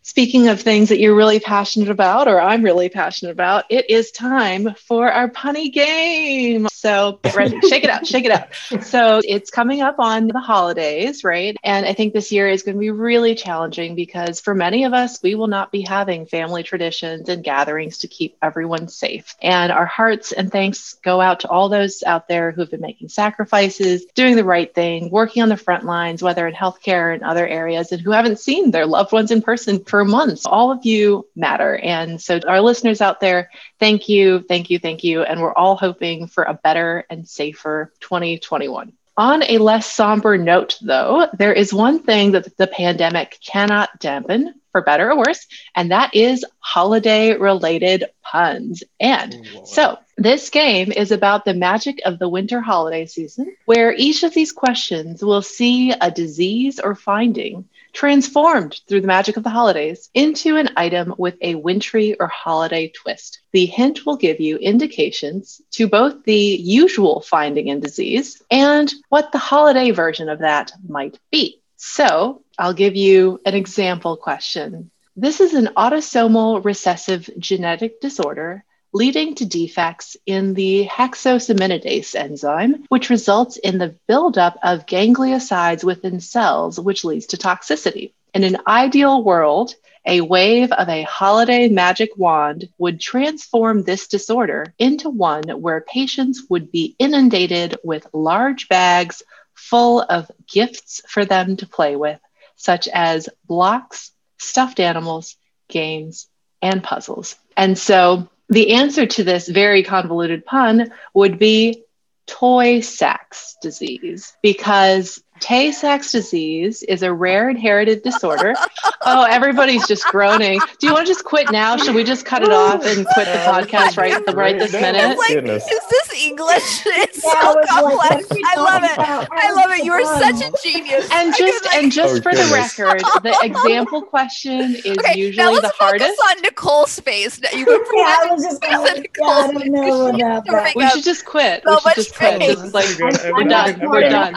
speaking 0.02 0.48
of 0.48 0.60
things 0.60 0.88
that 0.88 0.98
you're 0.98 1.14
really 1.14 1.40
passionate 1.40 1.90
about, 1.90 2.28
or 2.28 2.40
I'm 2.40 2.62
really 2.62 2.88
passionate 2.88 3.32
about, 3.32 3.64
it 3.68 3.90
is 3.90 4.10
time 4.10 4.74
for 4.74 5.10
our 5.10 5.28
punny 5.28 5.72
game. 5.72 6.68
So 6.70 7.18
get 7.22 7.36
ready, 7.36 7.60
shake 7.68 7.84
it 7.84 7.90
out, 7.90 8.06
shake 8.06 8.24
it 8.24 8.30
out. 8.30 8.48
So 8.84 9.20
it's 9.22 9.50
coming 9.50 9.82
up 9.82 9.98
on 9.98 10.28
the 10.28 10.40
holidays, 10.40 11.24
right? 11.24 11.56
And 11.62 11.84
I 11.84 11.92
think 11.92 12.14
this 12.14 12.32
year 12.32 12.48
is 12.48 12.62
going 12.62 12.76
to 12.76 12.80
be 12.80 12.90
really 12.90 13.34
challenging 13.34 13.94
because 13.94 14.40
for 14.40 14.54
many 14.54 14.84
of 14.84 14.94
us, 14.94 15.22
we 15.22 15.34
will 15.34 15.46
not 15.46 15.70
be 15.70 15.82
having 15.82 16.26
family 16.26 16.62
traditions 16.62 17.28
and 17.28 17.44
gatherings 17.44 17.98
to 17.98 18.08
keep 18.08 18.36
everyone 18.42 18.88
safe. 18.88 19.36
And 19.42 19.70
our 19.70 19.86
hearts 19.86 20.32
and 20.32 20.50
thanks 20.50 20.94
go 20.94 21.20
out 21.20 21.40
to 21.40 21.48
all 21.48 21.68
those 21.68 22.02
out 22.02 22.28
there 22.28 22.50
who've 22.50 22.70
been 22.70 22.80
making 22.80 23.10
sacrifices, 23.10 24.06
doing 24.14 24.36
the 24.36 24.44
right 24.44 24.72
thing, 24.74 25.10
working 25.10 25.42
on 25.42 25.50
the 25.50 25.56
front 25.56 25.84
lines, 25.84 26.22
whether 26.22 26.46
in 26.46 26.54
healthcare 26.54 27.12
and 27.12 27.22
other 27.22 27.46
areas, 27.46 27.92
and 27.92 28.00
who 28.00 28.12
haven't 28.12 28.38
seen 28.38 28.70
their 28.70 28.86
loved 28.86 29.12
ones 29.12 29.30
in 29.30 29.42
person 29.42 29.84
for 29.90 30.05
months. 30.05 30.46
All 30.46 30.70
of 30.70 30.87
you 30.87 31.26
matter. 31.37 31.76
And 31.76 32.20
so, 32.20 32.40
our 32.46 32.61
listeners 32.61 33.00
out 33.00 33.20
there, 33.20 33.50
thank 33.79 34.09
you, 34.09 34.40
thank 34.40 34.70
you, 34.70 34.79
thank 34.79 35.05
you. 35.05 35.22
And 35.22 35.40
we're 35.40 35.53
all 35.53 35.76
hoping 35.76 36.29
for 36.29 36.44
a 36.44 36.55
better 36.55 37.05
and 37.11 37.29
safer 37.29 37.92
2021. 38.00 38.92
On 39.16 39.42
a 39.42 39.59
less 39.59 39.92
somber 39.92 40.38
note, 40.38 40.79
though, 40.81 41.26
there 41.37 41.53
is 41.53 41.74
one 41.74 42.03
thing 42.03 42.33
that 42.33 42.57
the 42.57 42.68
pandemic 42.68 43.38
cannot 43.44 43.90
dampen, 43.98 44.55
for 44.72 44.81
better 44.83 45.11
or 45.11 45.18
worse, 45.18 45.46
and 45.74 45.90
that 45.90 46.14
is 46.14 46.44
holiday 46.61 47.37
related 47.37 48.05
puns. 48.22 48.85
And 49.00 49.35
so, 49.64 49.98
this 50.16 50.48
game 50.50 50.92
is 50.92 51.11
about 51.11 51.44
the 51.44 51.55
magic 51.55 52.00
of 52.05 52.18
the 52.18 52.29
winter 52.29 52.61
holiday 52.61 53.07
season, 53.07 53.55
where 53.64 53.92
each 53.92 54.22
of 54.22 54.33
these 54.33 54.53
questions 54.53 55.24
will 55.24 55.42
see 55.42 55.90
a 55.90 56.11
disease 56.11 56.79
or 56.79 56.94
finding 56.94 57.68
transformed 57.92 58.81
through 58.88 59.00
the 59.00 59.07
magic 59.07 59.37
of 59.37 59.44
the 59.44 59.50
holidays 59.50 60.11
into 60.14 60.57
an 60.57 60.70
item 60.76 61.14
with 61.18 61.37
a 61.40 61.55
wintry 61.55 62.18
or 62.18 62.26
holiday 62.26 62.88
twist. 62.88 63.40
The 63.53 63.66
hint 63.66 64.07
will 64.07 64.16
give 64.16 64.40
you 64.40 64.57
indications 64.57 65.61
to 65.72 65.88
both 65.88 66.24
the 66.24 66.35
usual 66.35 67.20
finding 67.20 67.70
and 67.70 67.83
disease 67.83 68.42
and 68.50 68.92
what 69.09 69.33
the 69.33 69.38
holiday 69.38 69.90
version 69.90 70.29
of 70.29 70.40
that 70.40 70.72
might 70.88 71.18
be. 71.31 71.61
So, 71.76 72.42
I'll 72.59 72.74
give 72.74 72.94
you 72.94 73.40
an 73.46 73.55
example 73.55 74.16
question. 74.16 74.90
This 75.16 75.40
is 75.40 75.55
an 75.55 75.70
autosomal 75.76 76.64
recessive 76.64 77.29
genetic 77.38 78.00
disorder 78.00 78.64
leading 78.92 79.35
to 79.37 79.44
defects 79.44 80.16
in 80.26 80.55
the 80.55 80.87
hexosaminidase 80.87 82.14
enzyme, 82.14 82.85
which 82.88 83.11
results 83.11 83.57
in 83.57 83.79
the 83.79 83.94
buildup 84.07 84.59
of 84.62 84.87
gangliosides 84.87 85.85
within 85.85 86.20
cells, 86.20 86.79
which 86.79 87.05
leads 87.05 87.26
to 87.26 87.37
toxicity. 87.37 88.12
In 88.35 88.44
an 88.44 88.59
ideal 88.66 89.22
world, 89.22 89.74
a 90.07 90.20
wave 90.22 90.72
of 90.72 90.88
a 90.88 91.03
holiday 91.03 91.68
magic 91.68 92.11
wand 92.16 92.68
would 92.79 93.00
transform 93.00 93.83
this 93.83 94.09
disorder 94.09 94.72
into 94.79 95.11
one 95.11 95.48
where 95.48 95.83
patients 95.83 96.44
would 96.48 96.72
be 96.72 96.96
inundated 96.98 97.76
with 97.85 98.07
large 98.12 98.68
bags 98.68 99.22
full 99.55 100.00
of 100.00 100.31
gifts 100.46 101.03
for 101.07 101.24
them 101.24 101.57
to 101.59 101.66
play 101.66 101.96
with, 101.96 102.18
such 102.57 102.88
as 102.88 103.29
blocks, 103.44 104.12
stuffed 104.38 104.81
animals, 104.81 105.37
games, 105.68 106.29
and 106.62 106.83
puzzles. 106.83 107.37
And 107.57 107.76
so 107.76 108.29
the 108.50 108.72
answer 108.72 109.06
to 109.06 109.24
this 109.24 109.48
very 109.48 109.82
convoluted 109.82 110.44
pun 110.44 110.92
would 111.14 111.38
be 111.38 111.84
toy 112.26 112.80
sex 112.80 113.56
disease 113.62 114.36
because 114.42 115.22
Tay 115.40 115.72
Sachs 115.72 116.12
disease 116.12 116.83
is 116.85 117.03
a 117.03 117.12
rare 117.12 117.48
inherited 117.48 118.03
disorder. 118.03 118.55
oh, 119.03 119.24
everybody's 119.24 119.87
just 119.88 120.05
groaning. 120.07 120.61
Do 120.79 120.87
you 120.87 120.92
want 120.92 121.07
to 121.07 121.11
just 121.12 121.24
quit 121.24 121.50
now? 121.50 121.76
Should 121.76 121.94
we 121.94 122.05
just 122.05 122.24
cut 122.26 122.42
it 122.42 122.50
off 122.53 122.85
and 122.85 123.07
quit 123.07 123.26
the 123.26 123.40
podcast 123.46 123.96
right 123.96 124.22
right 124.35 124.59
this 124.59 124.72
minute? 124.72 125.16
Like, 125.18 125.31
is 125.33 125.64
this 125.66 126.22
English? 126.24 126.83
It's 127.00 127.24
Yeah, 127.24 127.31
I 127.35 127.40
so 127.42 127.55
was 127.55 127.57
like, 127.57 127.68
complex. 127.68 128.29
what 128.31 128.44
I 128.46 128.61
love 128.61 128.85
it. 128.85 129.29
I 129.33 129.53
love 129.53 129.70
it. 129.79 129.85
You 129.85 129.92
are 129.92 130.05
such 130.05 130.46
a 130.46 130.53
genius. 130.62 131.09
And 131.12 131.35
just 131.35 131.64
like- 131.66 131.74
and 131.76 131.90
just 131.92 132.18
Oh, 132.18 132.22
for 132.22 132.35
the 132.35 132.50
record, 132.53 133.00
the 133.22 133.37
example 133.42 134.03
question 134.03 134.74
is 134.76 134.98
okay, 134.98 135.09
now 135.09 135.12
usually 135.14 135.46
let's 135.55 135.61
the 135.68 135.72
focus 135.79 136.03
hardest. 136.03 136.20
on 136.29 136.42
Nicole's 136.42 137.00
face. 137.00 137.40
Now, 137.40 137.50
You 137.53 137.64
went 137.66 137.87
from 137.87 137.96
Yeah, 137.96 138.16
I 138.20 138.26
was 138.33 138.42
just 138.44 138.61
gonna, 138.62 138.76
yeah, 138.96 139.03
I 139.24 139.53
don't 139.53 139.66
know 139.68 140.07
about 140.09 140.44
that. 140.46 140.72
We 140.76 140.88
should 140.90 141.05
just 141.05 141.24
quit. 141.24 141.62
so 141.64 141.70
we 141.70 141.76
should 141.76 141.85
much 141.87 141.94
just 141.96 142.14
quit. 142.16 142.37
praise. 142.38 142.57
Just 142.57 142.74
like 142.74 142.87
I'm, 143.00 143.33
we're 143.33 143.44
done. 143.48 143.81
We're 143.90 144.09
done. 144.11 144.35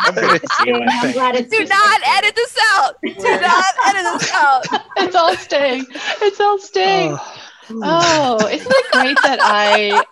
Of 0.95 1.01
this 1.01 1.13
thing. 1.13 1.21
I'm 1.21 1.32
glad 1.32 1.36
it's 1.36 1.49
Do 1.49 1.65
not 1.65 2.01
edit 2.06 2.36
this 2.36 2.58
out. 2.73 2.95
Do 3.01 3.13
not 3.41 3.73
edit 3.88 4.19
this 4.19 4.32
out. 4.34 4.65
it's 4.97 5.15
all 5.15 5.36
staying. 5.36 5.86
It's 6.21 6.39
all 6.39 6.58
staying. 6.60 7.12
Oh, 7.12 8.39
oh 8.41 8.47
isn't 8.47 8.67
it 8.71 8.91
great 8.91 9.17
that 9.23 9.39
I 9.41 10.03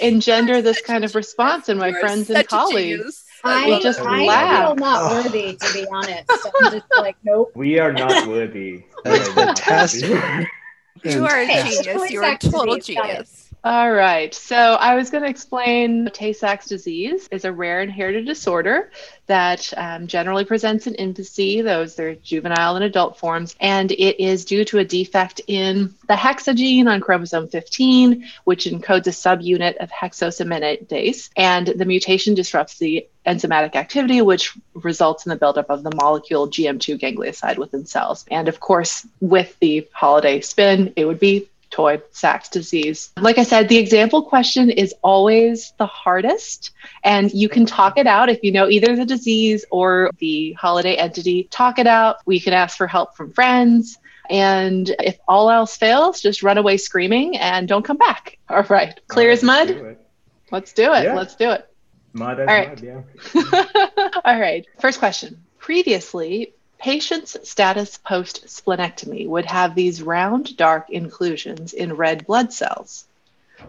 engender 0.00 0.62
this 0.62 0.80
kind 0.80 1.04
of 1.04 1.14
response 1.14 1.68
in 1.68 1.78
my 1.78 1.88
You 1.88 1.96
are 1.96 2.00
friends 2.00 2.30
and 2.30 2.46
colleagues? 2.48 3.24
I, 3.46 3.66
We 3.66 3.82
just 3.82 4.00
I 4.00 4.24
laugh. 4.24 4.66
feel 4.68 4.76
not 4.76 5.12
Oh. 5.12 5.22
worthy, 5.22 5.54
to 5.56 5.72
be 5.74 5.86
honest. 5.92 6.30
So 6.42 6.50
I'm 6.62 6.72
just 6.72 6.86
like, 6.96 7.16
nope. 7.24 7.52
We 7.54 7.78
are 7.78 7.92
not 7.92 8.26
worthy. 8.28 8.84
That's 9.04 9.28
We 9.28 9.34
fantastic. 9.34 10.48
You 11.04 11.26
are 11.26 11.40
a 11.40 11.46
genius. 11.46 12.10
You 12.10 12.22
are 12.22 12.32
a 12.32 12.38
total 12.38 12.76
disease, 12.76 12.96
got 12.96 13.04
it. 13.04 13.12
genius. 13.12 13.43
All 13.64 13.90
right. 13.90 14.34
So 14.34 14.56
I 14.56 14.94
was 14.94 15.08
going 15.08 15.24
to 15.24 15.30
explain 15.30 16.10
Tay 16.12 16.34
Sachs 16.34 16.66
disease 16.66 17.26
is 17.30 17.46
a 17.46 17.52
rare 17.52 17.80
inherited 17.80 18.26
disorder 18.26 18.90
that 19.24 19.72
um, 19.78 20.06
generally 20.06 20.44
presents 20.44 20.86
in 20.86 20.94
infancy. 20.96 21.62
Those 21.62 21.98
are 21.98 22.14
juvenile 22.16 22.76
and 22.76 22.84
adult 22.84 23.16
forms, 23.16 23.56
and 23.60 23.90
it 23.90 24.22
is 24.22 24.44
due 24.44 24.66
to 24.66 24.80
a 24.80 24.84
defect 24.84 25.40
in 25.46 25.94
the 26.08 26.14
hexa 26.14 26.54
gene 26.54 26.88
on 26.88 27.00
chromosome 27.00 27.48
15, 27.48 28.26
which 28.44 28.66
encodes 28.66 29.06
a 29.06 29.10
subunit 29.10 29.78
of 29.78 29.90
hexosaminidase, 29.90 31.30
and 31.34 31.68
the 31.68 31.86
mutation 31.86 32.34
disrupts 32.34 32.76
the 32.76 33.08
enzymatic 33.26 33.76
activity, 33.76 34.20
which 34.20 34.52
results 34.74 35.24
in 35.24 35.30
the 35.30 35.36
buildup 35.36 35.70
of 35.70 35.82
the 35.82 35.94
molecule 35.94 36.50
GM2 36.50 37.00
ganglioside 37.00 37.56
within 37.56 37.86
cells. 37.86 38.26
And 38.30 38.46
of 38.46 38.60
course, 38.60 39.06
with 39.22 39.58
the 39.60 39.88
holiday 39.94 40.42
spin, 40.42 40.92
it 40.96 41.06
would 41.06 41.18
be 41.18 41.48
Toy 41.74 42.00
Sachs 42.12 42.48
disease. 42.48 43.10
Like 43.20 43.36
I 43.36 43.42
said, 43.42 43.68
the 43.68 43.78
example 43.78 44.22
question 44.22 44.70
is 44.70 44.94
always 45.02 45.72
the 45.76 45.86
hardest, 45.86 46.70
and 47.02 47.32
you 47.34 47.48
can 47.48 47.66
talk 47.66 47.98
it 47.98 48.06
out 48.06 48.28
if 48.28 48.38
you 48.44 48.52
know 48.52 48.68
either 48.68 48.94
the 48.94 49.04
disease 49.04 49.64
or 49.72 50.12
the 50.18 50.52
holiday 50.52 50.94
entity. 50.94 51.48
Talk 51.50 51.80
it 51.80 51.88
out. 51.88 52.18
We 52.26 52.38
can 52.38 52.52
ask 52.52 52.76
for 52.76 52.86
help 52.86 53.16
from 53.16 53.32
friends. 53.32 53.98
And 54.30 54.88
if 55.00 55.18
all 55.26 55.50
else 55.50 55.76
fails, 55.76 56.20
just 56.20 56.44
run 56.44 56.58
away 56.58 56.76
screaming 56.76 57.36
and 57.38 57.66
don't 57.66 57.84
come 57.84 57.98
back. 57.98 58.38
All 58.48 58.62
right. 58.62 58.98
Clear 59.08 59.30
as 59.30 59.42
Let's 59.42 59.68
mud? 59.70 59.76
do. 59.76 59.96
Let's 60.52 60.72
do 60.74 60.92
it. 60.94 61.02
Yeah. 61.02 61.14
Let's 61.14 61.34
do 61.34 61.50
it. 61.50 61.68
Mud 62.12 62.38
as 62.38 62.48
All 62.48 62.54
right. 62.54 62.68
mud, 62.68 63.04
yeah. 63.34 64.10
All 64.24 64.38
right. 64.38 64.64
First 64.78 65.00
question. 65.00 65.42
Previously, 65.58 66.54
patients' 66.84 67.48
status 67.48 67.96
post 67.96 68.44
splenectomy 68.44 69.26
would 69.26 69.46
have 69.46 69.74
these 69.74 70.02
round, 70.02 70.54
dark 70.54 70.90
inclusions 70.90 71.72
in 71.72 71.96
red 71.96 72.26
blood 72.26 72.52
cells. 72.52 73.06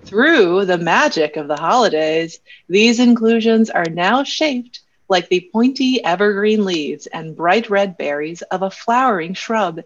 Through 0.04 0.66
the 0.66 0.78
magic 0.78 1.38
of 1.38 1.48
the 1.48 1.56
holidays, 1.56 2.42
these 2.68 3.00
inclusions 3.00 3.70
are 3.70 3.86
now 3.86 4.26
shaped 4.26 4.82
like 5.08 5.30
the 5.30 5.50
pointy 5.54 6.04
evergreen 6.04 6.66
leaves 6.66 7.08
and 7.08 7.38
bright 7.38 7.70
red 7.70 7.96
berries 7.96 8.42
of 8.42 8.64
a 8.64 8.70
flowering 8.70 9.34
shrub. 9.34 9.80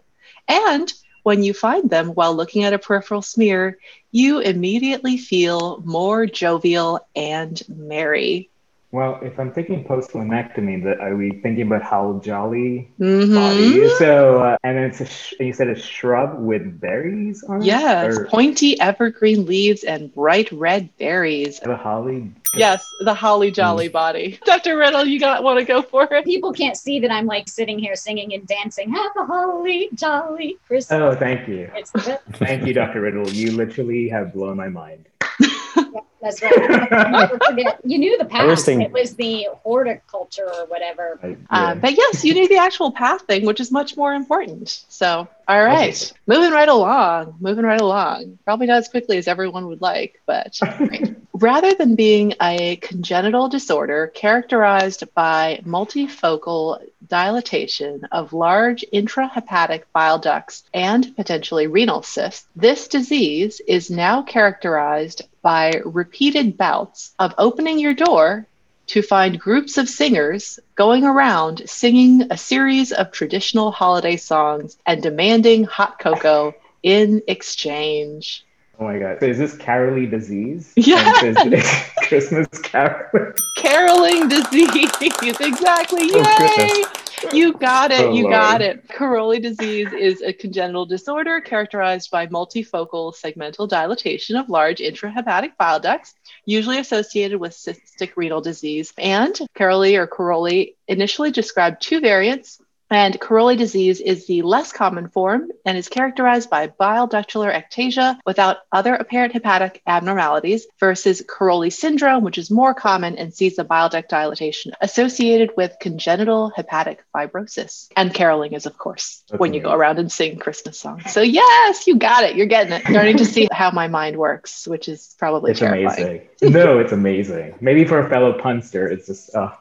And 0.48 0.92
when 1.22 1.44
you 1.44 1.54
find 1.54 1.88
them 1.88 2.08
while 2.08 2.34
looking 2.34 2.64
at 2.64 2.72
a 2.72 2.80
peripheral 2.80 3.22
smear, 3.22 3.78
you 4.10 4.40
immediately 4.40 5.16
feel 5.16 5.80
more 5.84 6.26
jovial 6.26 7.06
and 7.14 7.62
merry. 7.68 8.50
Well, 8.92 9.20
if 9.22 9.38
I'm 9.38 9.52
thinking 9.52 9.84
post 9.84 10.10
splenectomy, 10.10 10.82
that 10.82 10.98
are 10.98 11.14
we 11.14 11.30
thinking 11.30 11.68
about 11.68 11.82
Howell-Jolly 11.82 12.88
Mhm. 12.98 13.34
body? 13.36 13.88
So, 13.90 14.40
uh, 14.42 14.56
and 14.64 14.76
then 14.76 14.84
it's 14.86 15.00
a 15.00 15.06
sh- 15.06 15.34
you 15.38 15.52
said 15.52 15.68
a 15.68 15.76
shrub 15.78 16.40
with 16.40 16.80
berries 16.80 17.44
on 17.44 17.62
it. 17.62 17.66
Yes, 17.66 18.18
or 18.18 18.24
pointy 18.26 18.80
evergreen 18.80 19.46
leaves 19.46 19.84
and 19.84 20.12
bright 20.12 20.50
red 20.50 20.88
berries. 20.98 21.60
the 21.60 21.76
holly. 21.76 22.32
Yes, 22.56 22.84
the 22.98 23.14
holly 23.14 23.52
jolly 23.52 23.86
body. 23.86 24.40
Dr. 24.44 24.76
Riddle, 24.76 25.04
you 25.04 25.20
got 25.20 25.44
want 25.44 25.60
to 25.60 25.64
go 25.64 25.82
for 25.82 26.12
it? 26.12 26.24
People 26.24 26.52
can't 26.52 26.76
see 26.76 26.98
that 26.98 27.12
I'm 27.12 27.26
like 27.26 27.48
sitting 27.48 27.78
here 27.78 27.94
singing 27.94 28.34
and 28.34 28.44
dancing. 28.44 28.90
Have 28.90 29.12
a 29.16 29.24
holly 29.24 29.90
jolly 29.94 30.58
Christmas. 30.66 30.98
Oh, 31.00 31.14
thank 31.14 31.46
you, 31.46 31.70
It's 31.76 31.92
thank 31.92 32.66
you, 32.66 32.72
Dr. 32.72 33.02
Riddle. 33.02 33.30
You 33.30 33.52
literally 33.52 34.08
have 34.08 34.32
blown 34.34 34.56
my 34.56 34.68
mind. 34.68 35.06
That's 36.22 36.42
right. 36.42 37.78
You 37.84 37.98
knew 37.98 38.18
the 38.18 38.28
I 38.30 38.44
was 38.44 38.56
past. 38.58 38.66
thinking- 38.66 38.86
It 38.86 38.92
was 38.92 39.14
the 39.14 39.48
horticulture 39.62 40.46
or 40.52 40.66
whatever. 40.66 41.18
I- 41.22 41.28
yeah. 41.28 41.36
Um, 41.70 41.80
but 41.80 41.96
yes, 41.96 42.24
you 42.24 42.34
need 42.34 42.50
the 42.50 42.58
actual 42.58 42.92
path 42.92 43.22
thing, 43.22 43.46
which 43.46 43.60
is 43.60 43.70
much 43.72 43.96
more 43.96 44.12
important. 44.14 44.84
So, 44.88 45.26
all 45.48 45.64
right, 45.64 45.94
Okay. 46.12 46.20
moving 46.26 46.52
right 46.52 46.68
along, 46.68 47.36
moving 47.40 47.64
right 47.64 47.80
along. 47.80 48.38
Probably 48.44 48.66
not 48.66 48.78
as 48.78 48.88
quickly 48.88 49.16
as 49.18 49.26
everyone 49.28 49.66
would 49.68 49.80
like, 49.80 50.20
but 50.26 50.58
right. 50.78 51.16
rather 51.32 51.72
than 51.74 51.94
being 51.94 52.34
a 52.40 52.76
congenital 52.76 53.48
disorder 53.48 54.08
characterized 54.14 55.02
by 55.14 55.60
multifocal 55.66 56.80
dilatation 57.08 58.04
of 58.12 58.32
large 58.32 58.84
intrahepatic 58.92 59.82
bile 59.92 60.18
ducts 60.18 60.64
and 60.72 61.16
potentially 61.16 61.66
renal 61.66 62.02
cysts, 62.02 62.46
this 62.54 62.86
disease 62.88 63.60
is 63.66 63.90
now 63.90 64.22
characterized 64.22 65.22
by 65.42 65.80
repeated 66.10 66.56
bouts 66.56 67.14
of 67.20 67.32
opening 67.38 67.78
your 67.78 67.94
door 67.94 68.44
to 68.88 69.00
find 69.00 69.38
groups 69.38 69.78
of 69.78 69.88
singers 69.88 70.58
going 70.74 71.04
around 71.04 71.62
singing 71.66 72.26
a 72.32 72.36
series 72.36 72.90
of 72.90 73.12
traditional 73.12 73.70
holiday 73.70 74.16
songs 74.16 74.76
and 74.84 75.00
demanding 75.04 75.62
hot 75.62 76.00
cocoa 76.00 76.52
in 76.82 77.22
exchange. 77.28 78.44
Oh 78.80 78.84
my 78.86 78.98
god. 78.98 79.18
So 79.20 79.26
is 79.26 79.38
this 79.38 79.56
Caroli 79.56 80.06
disease? 80.06 80.72
Yes. 80.76 81.22
Is 81.46 82.08
Christmas 82.08 82.48
Carol. 82.64 83.32
Caroling 83.56 84.26
disease. 84.26 84.90
exactly. 85.40 86.06
Yay! 86.06 86.12
Oh. 86.16 86.92
You 87.32 87.52
got 87.52 87.90
it. 87.90 88.00
Oh, 88.00 88.12
you 88.12 88.24
Lord. 88.24 88.32
got 88.32 88.62
it. 88.62 88.88
Caroli 88.88 89.40
disease 89.40 89.92
is 89.92 90.22
a 90.22 90.32
congenital 90.32 90.86
disorder 90.86 91.40
characterized 91.40 92.10
by 92.10 92.26
multifocal 92.26 93.14
segmental 93.14 93.68
dilatation 93.68 94.36
of 94.36 94.48
large 94.48 94.78
intrahepatic 94.78 95.56
bile 95.58 95.80
ducts, 95.80 96.14
usually 96.44 96.78
associated 96.78 97.38
with 97.38 97.52
cystic 97.52 98.12
renal 98.16 98.40
disease. 98.40 98.92
And 98.98 99.38
Caroli 99.54 99.96
or 99.96 100.06
Caroli 100.06 100.76
initially 100.88 101.30
described 101.30 101.82
two 101.82 102.00
variants. 102.00 102.60
And 102.90 103.20
Caroli 103.20 103.56
disease 103.56 104.00
is 104.00 104.26
the 104.26 104.42
less 104.42 104.72
common 104.72 105.08
form 105.08 105.50
and 105.64 105.78
is 105.78 105.88
characterized 105.88 106.50
by 106.50 106.66
bile 106.66 107.08
ductular 107.08 107.52
ectasia 107.54 108.18
without 108.26 108.58
other 108.72 108.94
apparent 108.94 109.32
hepatic 109.32 109.80
abnormalities 109.86 110.66
versus 110.80 111.22
Caroli 111.28 111.70
syndrome, 111.70 112.24
which 112.24 112.36
is 112.36 112.50
more 112.50 112.74
common 112.74 113.16
and 113.16 113.32
sees 113.32 113.56
the 113.56 113.64
bile 113.64 113.88
duct 113.88 114.08
dilatation 114.10 114.72
associated 114.80 115.50
with 115.56 115.76
congenital 115.80 116.50
hepatic 116.50 117.04
fibrosis. 117.14 117.88
And 117.96 118.12
caroling 118.12 118.54
is, 118.54 118.66
of 118.66 118.76
course, 118.76 119.22
That's 119.28 119.38
when 119.38 119.54
you 119.54 119.60
go 119.60 119.72
around 119.72 120.00
and 120.00 120.10
sing 120.10 120.38
Christmas 120.38 120.78
songs. 120.78 121.12
So, 121.12 121.20
yes, 121.20 121.86
you 121.86 121.96
got 121.96 122.24
it. 122.24 122.34
You're 122.34 122.46
getting 122.46 122.72
it. 122.72 122.82
Starting 122.88 123.18
to 123.18 123.24
see 123.24 123.46
how 123.52 123.70
my 123.70 123.86
mind 123.86 124.16
works, 124.16 124.66
which 124.66 124.88
is 124.88 125.14
probably 125.18 125.52
It's 125.52 125.60
terrifying. 125.60 126.28
amazing. 126.42 126.52
No, 126.52 126.78
it's 126.80 126.92
amazing. 126.92 127.54
Maybe 127.60 127.84
for 127.84 128.00
a 128.00 128.08
fellow 128.08 128.32
punster, 128.36 128.88
it's 128.88 129.06
just 129.06 129.34
uh, 129.34 129.52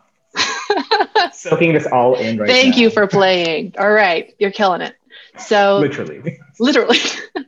soaking 1.39 1.73
this 1.73 1.87
all 1.87 2.15
in 2.15 2.37
right 2.37 2.49
Thank 2.49 2.75
now. 2.75 2.81
you 2.81 2.89
for 2.89 3.07
playing. 3.07 3.75
All 3.77 3.91
right, 3.91 4.33
you're 4.39 4.51
killing 4.51 4.81
it. 4.81 4.95
So, 5.37 5.79
literally. 5.79 6.39
literally. 6.59 6.99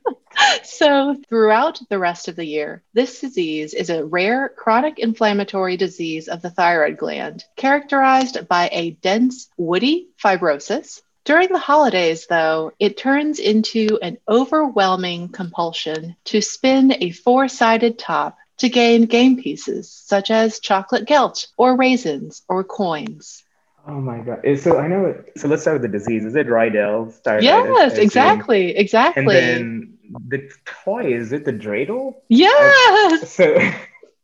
so, 0.63 1.17
throughout 1.29 1.79
the 1.89 1.99
rest 1.99 2.27
of 2.27 2.35
the 2.35 2.45
year, 2.45 2.83
this 2.93 3.19
disease 3.19 3.73
is 3.73 3.89
a 3.89 4.05
rare 4.05 4.49
chronic 4.49 4.99
inflammatory 4.99 5.77
disease 5.77 6.27
of 6.27 6.41
the 6.41 6.49
thyroid 6.49 6.97
gland, 6.97 7.43
characterized 7.55 8.47
by 8.47 8.69
a 8.71 8.91
dense, 8.91 9.49
woody 9.57 10.09
fibrosis. 10.23 11.01
During 11.23 11.49
the 11.49 11.59
holidays, 11.59 12.25
though, 12.27 12.71
it 12.79 12.97
turns 12.97 13.37
into 13.37 13.99
an 14.01 14.17
overwhelming 14.27 15.29
compulsion 15.29 16.15
to 16.25 16.41
spin 16.41 16.95
a 16.99 17.11
four 17.11 17.47
sided 17.47 17.99
top 17.99 18.37
to 18.57 18.69
gain 18.69 19.05
game 19.05 19.41
pieces 19.41 19.91
such 19.91 20.31
as 20.31 20.59
chocolate 20.59 21.05
gelt 21.05 21.47
or 21.57 21.77
raisins 21.77 22.41
or 22.47 22.63
coins. 22.63 23.43
Oh 23.87 23.99
my 23.99 24.19
god. 24.19 24.41
So 24.59 24.77
I 24.77 24.87
know 24.87 25.05
it. 25.05 25.31
So 25.37 25.47
let's 25.47 25.63
start 25.63 25.81
with 25.81 25.91
the 25.91 25.97
disease. 25.97 26.25
Is 26.25 26.35
it 26.35 26.47
Riedel? 26.47 27.13
thyroiditis, 27.25 27.41
Yes, 27.41 27.97
exactly, 27.97 28.75
exactly. 28.75 29.21
And 29.21 29.29
then 29.29 29.97
the 30.27 30.49
toy, 30.65 31.13
is 31.13 31.31
it 31.31 31.45
the 31.45 31.53
dreidel? 31.53 32.15
Yes. 32.27 33.35
So 33.41 33.57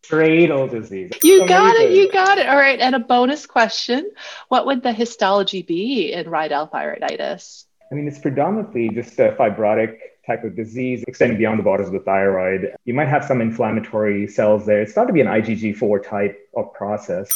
dreidel 0.10 0.70
disease. 0.70 1.12
You 1.24 1.48
got 1.48 1.76
it. 1.76 1.92
You 1.92 2.12
got 2.12 2.38
it. 2.38 2.48
All 2.48 2.56
right. 2.56 2.80
And 2.80 2.96
a 2.96 3.00
bonus 3.00 3.46
question 3.46 4.10
What 4.48 4.66
would 4.66 4.84
the 4.84 4.94
histology 4.94 5.64
be 5.64 6.14
in 6.14 6.30
Riedel 6.30 6.68
thyroiditis? 6.68 7.66
I 7.92 7.96
mean, 7.96 8.08
it's 8.08 8.20
predominantly 8.20 8.90
just 8.90 9.18
a 9.20 9.36
fibrotic 9.40 9.98
type 10.26 10.44
of 10.44 10.56
disease 10.56 11.04
extending 11.08 11.38
beyond 11.38 11.58
the 11.58 11.64
borders 11.64 11.88
of 11.88 11.94
the 11.94 12.00
thyroid. 12.00 12.74
You 12.84 12.94
might 12.94 13.08
have 13.08 13.24
some 13.24 13.40
inflammatory 13.40 14.28
cells 14.28 14.66
there. 14.66 14.82
It's 14.82 14.92
thought 14.92 15.06
to 15.06 15.14
be 15.14 15.22
an 15.22 15.28
IgG4 15.28 16.04
type 16.04 16.50
of 16.56 16.74
process. 16.74 17.30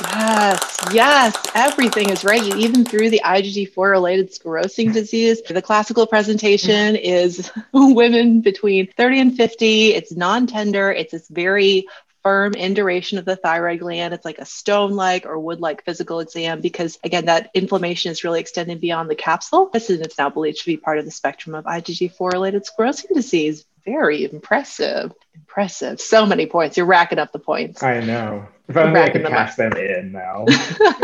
Yes, 0.00 0.78
yes, 0.92 1.36
everything 1.54 2.10
is 2.10 2.24
right. 2.24 2.42
You 2.42 2.56
even 2.56 2.84
threw 2.84 3.10
the 3.10 3.20
IgG4 3.24 3.90
related 3.90 4.32
sclerosing 4.32 4.92
disease. 4.92 5.42
The 5.42 5.62
classical 5.62 6.06
presentation 6.06 6.94
mm. 6.94 7.00
is 7.00 7.50
women 7.72 8.40
between 8.40 8.88
30 8.88 9.20
and 9.20 9.36
50. 9.36 9.94
It's 9.94 10.12
non 10.12 10.46
tender, 10.46 10.90
it's 10.90 11.12
this 11.12 11.28
very 11.28 11.86
firm 12.22 12.54
induration 12.54 13.18
of 13.18 13.24
the 13.24 13.36
thyroid 13.36 13.80
gland. 13.80 14.14
It's 14.14 14.24
like 14.24 14.38
a 14.38 14.44
stone 14.44 14.92
like 14.92 15.26
or 15.26 15.38
wood 15.38 15.60
like 15.60 15.84
physical 15.84 16.20
exam 16.20 16.60
because, 16.60 16.98
again, 17.02 17.26
that 17.26 17.50
inflammation 17.54 18.12
is 18.12 18.24
really 18.24 18.40
extending 18.40 18.78
beyond 18.78 19.10
the 19.10 19.14
capsule. 19.14 19.70
This 19.72 19.90
is 19.90 20.00
it's 20.00 20.18
now 20.18 20.30
believed 20.30 20.58
to 20.58 20.66
be 20.66 20.76
part 20.76 20.98
of 20.98 21.04
the 21.04 21.10
spectrum 21.10 21.54
of 21.54 21.64
IgG4 21.64 22.32
related 22.32 22.64
sclerosing 22.64 23.14
disease. 23.14 23.64
Very 23.84 24.24
impressive. 24.24 25.12
Impressive. 25.34 26.00
So 26.00 26.26
many 26.26 26.46
points. 26.46 26.76
You're 26.76 26.86
racking 26.86 27.18
up 27.18 27.32
the 27.32 27.38
points. 27.38 27.82
I 27.82 28.00
know. 28.00 28.46
If 28.68 28.76
only 28.76 29.00
I 29.00 29.10
could 29.10 29.24
them 29.24 29.32
up. 29.32 29.38
cash 29.38 29.56
them 29.56 29.72
in 29.76 30.12
now. 30.12 30.46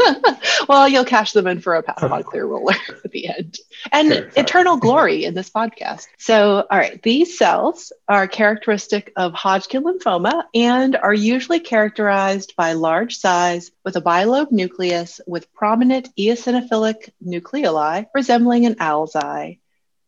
well, 0.68 0.88
you'll 0.88 1.04
cash 1.04 1.32
them 1.32 1.46
in 1.46 1.60
for 1.60 1.74
a 1.74 1.82
pass 1.82 2.02
on 2.02 2.22
clear 2.22 2.46
roller 2.46 2.74
at 3.04 3.10
the 3.10 3.28
end 3.28 3.58
and 3.92 4.08
Sure, 4.08 4.30
eternal 4.36 4.76
glory 4.76 5.24
in 5.24 5.34
this 5.34 5.50
podcast. 5.50 6.06
So, 6.18 6.66
all 6.70 6.78
right, 6.78 7.02
these 7.02 7.36
cells 7.36 7.92
are 8.08 8.26
characteristic 8.28 9.12
of 9.16 9.34
Hodgkin 9.34 9.82
lymphoma 9.82 10.44
and 10.54 10.96
are 10.96 11.12
usually 11.12 11.60
characterized 11.60 12.54
by 12.56 12.72
large 12.72 13.16
size 13.16 13.70
with 13.84 13.96
a 13.96 14.00
bilobe 14.00 14.52
nucleus 14.52 15.20
with 15.26 15.52
prominent 15.52 16.08
eosinophilic 16.16 17.10
nucleoli 17.24 18.06
resembling 18.14 18.66
an 18.66 18.76
owl's 18.80 19.16
eye. 19.16 19.58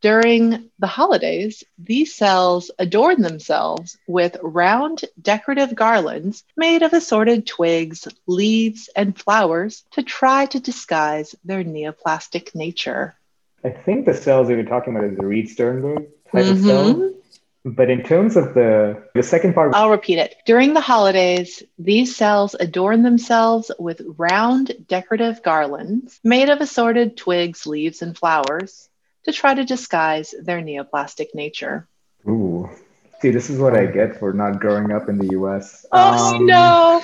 During 0.00 0.70
the 0.78 0.86
holidays, 0.86 1.62
these 1.78 2.14
cells 2.14 2.70
adorn 2.78 3.20
themselves 3.20 3.98
with 4.08 4.38
round 4.42 5.04
decorative 5.20 5.74
garlands 5.74 6.42
made 6.56 6.82
of 6.82 6.94
assorted 6.94 7.46
twigs, 7.46 8.08
leaves, 8.26 8.88
and 8.96 9.18
flowers 9.18 9.84
to 9.92 10.02
try 10.02 10.46
to 10.46 10.60
disguise 10.60 11.34
their 11.44 11.62
neoplastic 11.62 12.54
nature. 12.54 13.14
I 13.62 13.70
think 13.70 14.06
the 14.06 14.14
cells 14.14 14.48
that 14.48 14.54
you're 14.54 14.64
talking 14.64 14.96
about 14.96 15.10
is 15.10 15.18
the 15.18 15.26
Reed 15.26 15.50
Sternberg 15.50 16.06
type 16.32 16.46
of 16.46 16.56
Mhm. 16.56 16.66
cell. 16.66 17.12
But 17.62 17.90
in 17.90 18.02
terms 18.02 18.36
of 18.36 18.54
the 18.54 19.02
the 19.14 19.22
second 19.22 19.52
part, 19.52 19.74
I'll 19.74 19.90
repeat 19.90 20.18
it. 20.18 20.34
During 20.46 20.72
the 20.72 20.80
holidays, 20.80 21.62
these 21.78 22.16
cells 22.16 22.56
adorn 22.58 23.02
themselves 23.02 23.70
with 23.78 24.00
round 24.16 24.86
decorative 24.88 25.42
garlands 25.42 26.18
made 26.24 26.48
of 26.48 26.62
assorted 26.62 27.18
twigs, 27.18 27.66
leaves, 27.66 28.00
and 28.00 28.16
flowers 28.16 28.88
to 29.24 29.32
try 29.32 29.54
to 29.54 29.64
disguise 29.64 30.34
their 30.42 30.60
neoplastic 30.62 31.34
nature. 31.34 31.86
ooh, 32.28 32.68
see, 33.20 33.30
this 33.30 33.50
is 33.50 33.58
what 33.58 33.74
I 33.76 33.86
get 33.86 34.18
for 34.18 34.32
not 34.32 34.60
growing 34.60 34.92
up 34.92 35.08
in 35.08 35.18
the 35.18 35.28
U.S. 35.32 35.84
Oh 35.92 36.36
Um, 36.36 36.46
no, 36.46 37.02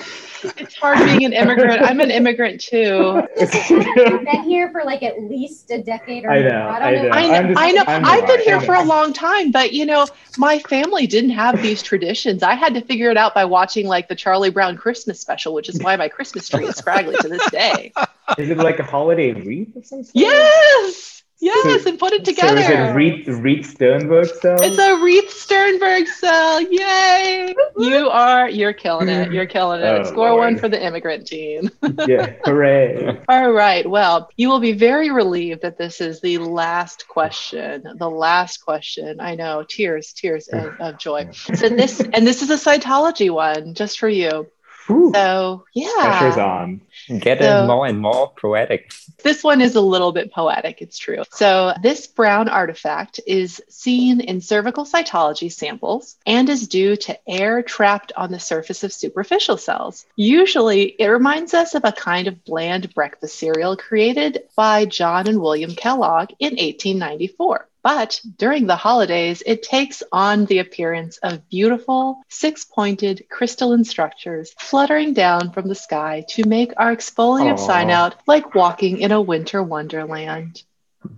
it's 0.58 0.76
hard 0.76 0.98
being 1.04 1.24
an 1.24 1.32
immigrant. 1.32 1.82
I'm 1.82 2.00
an 2.00 2.10
immigrant 2.10 2.60
too. 2.60 3.22
I've 3.40 4.24
been 4.24 4.42
here 4.44 4.70
for 4.70 4.82
like 4.84 5.02
at 5.02 5.20
least 5.22 5.70
a 5.70 5.82
decade 5.82 6.24
or 6.24 6.30
I 6.30 6.40
know, 6.42 6.48
I 6.68 6.76
I 6.76 6.90
don't 6.92 6.94
know. 6.94 7.08
know. 7.08 7.10
I 7.10 7.26
know, 7.26 7.34
I'm 7.34 7.48
just- 7.48 7.60
I 7.60 7.70
know. 7.72 7.84
I'm 7.86 8.04
I've 8.04 8.26
been 8.26 8.40
here 8.40 8.60
for 8.60 8.74
a 8.74 8.84
long 8.84 9.12
time, 9.12 9.50
but 9.50 9.72
you 9.72 9.84
know, 9.86 10.06
my 10.38 10.58
family 10.60 11.06
didn't 11.06 11.30
have 11.30 11.60
these 11.62 11.82
traditions. 11.82 12.42
I 12.42 12.54
had 12.54 12.74
to 12.74 12.80
figure 12.82 13.10
it 13.10 13.16
out 13.16 13.34
by 13.34 13.44
watching 13.46 13.86
like 13.86 14.08
the 14.08 14.14
Charlie 14.14 14.50
Brown 14.50 14.76
Christmas 14.76 15.20
special, 15.20 15.52
which 15.54 15.68
is 15.68 15.82
why 15.82 15.96
my 15.96 16.08
Christmas 16.08 16.48
tree 16.48 16.66
is 16.66 16.76
scraggly 16.76 17.16
to 17.16 17.28
this 17.28 17.50
day. 17.50 17.92
Is 18.38 18.50
it 18.50 18.58
like 18.58 18.78
a 18.78 18.84
holiday 18.84 19.32
wreath 19.32 19.74
or 19.76 19.82
something? 19.84 20.04
sort? 20.04 21.15
Yes, 21.38 21.66
yes, 21.66 21.86
and 21.86 21.98
put 21.98 22.14
it 22.14 22.24
together. 22.24 22.62
So 22.62 22.62
is 22.62 22.70
it 22.70 22.94
Reed, 22.94 23.28
Reed 23.28 23.66
Sternberg 23.66 24.26
cell? 24.26 24.56
It's 24.62 24.78
a 24.78 24.96
Wreath 25.02 25.30
Sternberg 25.30 26.06
cell. 26.08 26.62
Yay! 26.62 27.54
You 27.76 28.08
are, 28.08 28.48
you're 28.48 28.72
killing 28.72 29.08
it. 29.10 29.30
You're 29.32 29.44
killing 29.46 29.82
it. 29.82 29.84
Oh, 29.84 30.04
Score 30.04 30.30
Lord. 30.30 30.40
one 30.40 30.58
for 30.58 30.70
the 30.70 30.82
immigrant 30.82 31.26
team. 31.26 31.70
yeah, 32.06 32.32
hooray. 32.44 33.20
All 33.28 33.52
right. 33.52 33.88
Well, 33.88 34.30
you 34.36 34.48
will 34.48 34.60
be 34.60 34.72
very 34.72 35.10
relieved 35.10 35.60
that 35.60 35.76
this 35.76 36.00
is 36.00 36.22
the 36.22 36.38
last 36.38 37.06
question. 37.06 37.84
The 37.98 38.10
last 38.10 38.58
question. 38.64 39.20
I 39.20 39.34
know. 39.34 39.62
Tears, 39.68 40.14
tears 40.14 40.48
of, 40.52 40.74
of 40.80 40.98
joy. 40.98 41.30
So 41.32 41.68
this, 41.68 42.00
and 42.00 42.26
this 42.26 42.40
is 42.40 42.48
a 42.48 42.56
cytology 42.56 43.30
one 43.30 43.74
just 43.74 43.98
for 43.98 44.08
you. 44.08 44.46
Whew. 44.86 45.12
So 45.14 45.64
Pressure's 45.74 46.36
yeah, 46.36 46.44
on. 46.44 46.80
Getting 47.08 47.46
So- 47.46 47.66
more 47.66 47.86
and 47.86 48.00
more 48.00 48.32
poetic. 48.40 48.92
this 49.22 49.42
one 49.44 49.60
is 49.60 49.74
a 49.76 49.80
little 49.80 50.12
bit 50.12 50.32
poetic. 50.32 50.80
It's 50.82 50.98
true. 50.98 51.22
So 51.30 51.72
this 51.82 52.06
brown 52.06 52.48
artifact 52.48 53.20
is 53.26 53.60
seen 53.68 54.20
in 54.20 54.40
cervical 54.40 54.84
cytology 54.84 55.50
samples 55.52 56.16
and 56.26 56.48
is 56.48 56.68
due 56.68 56.96
to 56.96 57.18
air 57.28 57.62
trapped 57.62 58.12
on 58.16 58.30
the 58.30 58.40
surface 58.40 58.84
of 58.84 58.92
superficial 58.92 59.56
cells. 59.56 60.06
Usually, 60.16 60.82
it 60.98 61.06
reminds 61.08 61.54
us 61.54 61.74
of 61.74 61.84
a 61.84 61.92
kind 61.92 62.28
of 62.28 62.44
bland 62.44 62.92
breakfast 62.94 63.38
cereal 63.38 63.76
created 63.76 64.42
by 64.56 64.84
John 64.84 65.26
and 65.28 65.40
William 65.40 65.74
Kellogg 65.74 66.30
in 66.38 66.52
1894. 66.56 67.68
But 67.86 68.20
during 68.36 68.66
the 68.66 68.74
holidays, 68.74 69.44
it 69.46 69.62
takes 69.62 70.02
on 70.10 70.46
the 70.46 70.58
appearance 70.58 71.18
of 71.18 71.48
beautiful, 71.48 72.20
six 72.28 72.64
pointed 72.64 73.24
crystalline 73.30 73.84
structures 73.84 74.52
fluttering 74.58 75.12
down 75.14 75.52
from 75.52 75.68
the 75.68 75.76
sky 75.76 76.24
to 76.30 76.48
make 76.48 76.72
our 76.78 76.96
exfoliative 76.96 77.60
Aw. 77.60 77.66
sign 77.68 77.90
out 77.90 78.16
like 78.26 78.56
walking 78.56 78.98
in 78.98 79.12
a 79.12 79.22
winter 79.22 79.62
wonderland. 79.62 80.64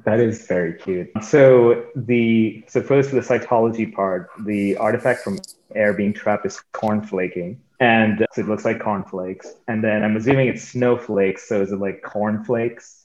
That 0.05 0.21
is 0.21 0.47
very 0.47 0.75
cute. 0.75 1.09
So 1.23 1.87
the 1.97 2.63
so 2.69 2.83
first 2.83 3.09
for 3.09 3.17
the 3.17 3.23
cytology 3.23 3.91
part, 3.91 4.29
the 4.45 4.77
artifact 4.77 5.23
from 5.25 5.39
air 5.75 5.95
being 5.95 6.13
trapped 6.13 6.45
is 6.45 6.61
cornflaking. 6.75 7.57
And 7.81 8.21
uh, 8.21 8.27
so 8.35 8.43
it 8.43 8.49
looks 8.49 8.67
like 8.67 8.79
cornflakes. 8.79 9.55
And 9.69 9.83
then 9.83 10.05
I'm 10.05 10.19
assuming 10.19 10.49
it's 10.49 10.69
snowflakes. 10.69 11.49
So 11.49 11.63
is 11.63 11.73
it 11.73 11.79
like 11.79 12.03
cornflakes? 12.03 12.98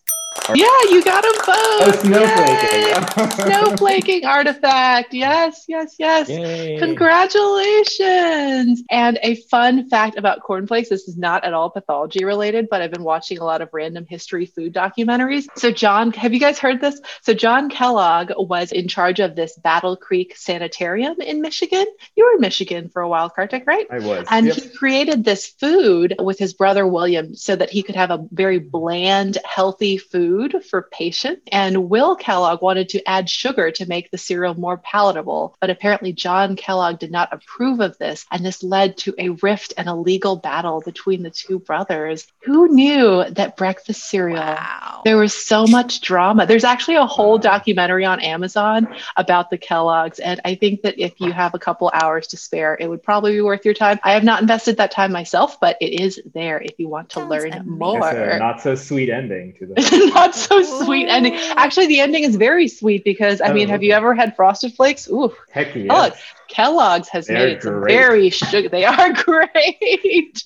Yeah, 0.49 0.65
you 0.89 1.03
got 1.03 1.23
them 1.23 1.31
Oh, 1.45 1.81
both. 1.85 2.05
Yay! 2.05 2.11
snowflaking. 2.11 3.47
Snowflaking 3.47 4.25
artifact. 4.25 5.13
Yes, 5.13 5.65
yes, 5.67 5.95
yes. 5.99 6.29
Yay. 6.29 6.77
Congratulations! 6.79 8.83
And 8.89 9.19
a 9.23 9.35
fun 9.49 9.89
fact 9.89 10.17
about 10.17 10.41
cornflakes 10.41 10.89
this 10.89 11.07
is 11.07 11.17
not 11.17 11.43
at 11.45 11.53
all 11.53 11.69
pathology 11.69 12.25
related, 12.25 12.67
but 12.69 12.81
I've 12.81 12.91
been 12.91 13.03
watching 13.03 13.39
a 13.39 13.43
lot 13.45 13.61
of 13.61 13.69
random 13.73 14.05
history 14.07 14.45
food 14.45 14.73
documentaries. 14.73 15.45
So, 15.55 15.71
John, 15.71 16.11
have 16.13 16.33
you 16.33 16.39
guys 16.39 16.59
heard 16.59 16.81
this? 16.81 16.99
So, 17.21 17.33
John 17.33 17.69
Kellogg 17.69 18.31
was 18.37 18.71
in 18.71 18.87
charge 18.87 19.19
of 19.19 19.35
this 19.35 19.57
Battle 19.57 19.95
Creek 19.95 20.35
Sanitarium 20.35 21.21
in 21.21 21.41
Michigan. 21.41 21.85
You 22.15 22.25
were 22.25 22.33
in 22.33 22.41
Michigan 22.41 22.89
for 22.89 23.01
a 23.01 23.07
while, 23.09 23.29
Kartik, 23.29 23.63
right? 23.65 23.87
I 23.89 23.99
was. 23.99 24.25
And 24.29 24.47
Yep. 24.47 24.55
he 24.55 24.69
created 24.69 25.23
this 25.23 25.47
food 25.47 26.15
with 26.19 26.37
his 26.39 26.53
brother 26.53 26.85
William 26.87 27.35
so 27.35 27.55
that 27.55 27.69
he 27.69 27.83
could 27.83 27.95
have 27.95 28.11
a 28.11 28.25
very 28.31 28.59
bland, 28.59 29.37
healthy 29.45 29.97
food 29.97 30.32
for 30.61 30.83
patients. 30.91 31.41
And 31.51 31.89
Will 31.89 32.15
Kellogg 32.15 32.61
wanted 32.61 32.89
to 32.89 33.07
add 33.07 33.29
sugar 33.29 33.71
to 33.71 33.85
make 33.85 34.11
the 34.11 34.17
cereal 34.17 34.53
more 34.55 34.77
palatable. 34.77 35.55
But 35.59 35.69
apparently, 35.69 36.13
John 36.13 36.55
Kellogg 36.55 36.99
did 36.99 37.11
not 37.11 37.29
approve 37.31 37.79
of 37.79 37.97
this. 37.97 38.25
And 38.31 38.45
this 38.45 38.63
led 38.63 38.97
to 38.99 39.13
a 39.17 39.29
rift 39.29 39.73
and 39.77 39.87
a 39.87 39.95
legal 39.95 40.35
battle 40.35 40.81
between 40.81 41.23
the 41.23 41.29
two 41.29 41.59
brothers. 41.59 42.27
Who 42.43 42.73
knew 42.73 43.23
that 43.29 43.57
breakfast 43.57 44.09
cereal? 44.09 44.39
Wow. 44.39 45.01
There 45.05 45.17
was 45.17 45.33
so 45.33 45.67
much 45.67 46.01
drama. 46.01 46.45
There's 46.45 46.63
actually 46.63 46.95
a 46.95 47.05
whole 47.05 47.37
documentary 47.37 48.05
on 48.05 48.19
Amazon 48.19 48.87
about 49.17 49.49
the 49.49 49.57
Kellogg's. 49.57 50.19
And 50.19 50.41
I 50.45 50.55
think 50.55 50.81
that 50.81 50.99
if 50.99 51.19
you 51.19 51.31
have 51.31 51.53
a 51.53 51.59
couple 51.59 51.91
hours 51.93 52.27
to 52.27 52.37
spare, 52.37 52.77
it 52.79 52.87
would 52.87 53.03
probably 53.03 53.33
be 53.33 53.41
worth 53.41 53.65
your 53.65 53.73
time. 53.73 53.99
I 54.03 54.13
have 54.13 54.23
not 54.23 54.41
invested 54.41 54.77
that 54.77 54.91
time 54.91 55.11
myself, 55.11 55.59
but 55.59 55.77
it 55.81 56.01
is 56.01 56.21
there 56.33 56.59
if 56.61 56.79
you 56.79 56.87
want 56.87 57.09
to 57.09 57.19
Sounds 57.19 57.29
learn 57.29 57.53
amazing. 57.53 57.77
more. 57.77 58.09
It's 58.09 58.35
a 58.35 58.39
not 58.39 58.61
so 58.61 58.75
sweet 58.75 59.09
ending 59.09 59.53
to 59.59 59.65
the. 59.67 59.73
not 60.23 60.35
so 60.35 60.61
sweet 60.85 61.07
ending. 61.07 61.35
Actually, 61.55 61.87
the 61.87 61.99
ending 61.99 62.23
is 62.23 62.35
very 62.35 62.67
sweet 62.67 63.03
because 63.03 63.41
I 63.41 63.51
mean, 63.53 63.67
Oh, 63.67 63.71
have 63.71 63.83
you 63.83 63.93
oh. 63.93 63.97
ever 63.97 64.13
had 64.15 64.35
frosted 64.35 64.73
flakes? 64.73 65.07
Ooh, 65.09 65.33
Heck 65.51 65.75
yeah. 65.75 65.87
Oh, 65.89 66.11
Kellogg's 66.53 67.09
has 67.09 67.27
They're 67.27 67.47
made 67.47 67.61
some 67.63 67.79
great. 67.81 67.95
very 67.97 68.29
sugar. 68.29 68.69
They 68.69 68.85
are 68.85 69.11
great. 69.23 70.43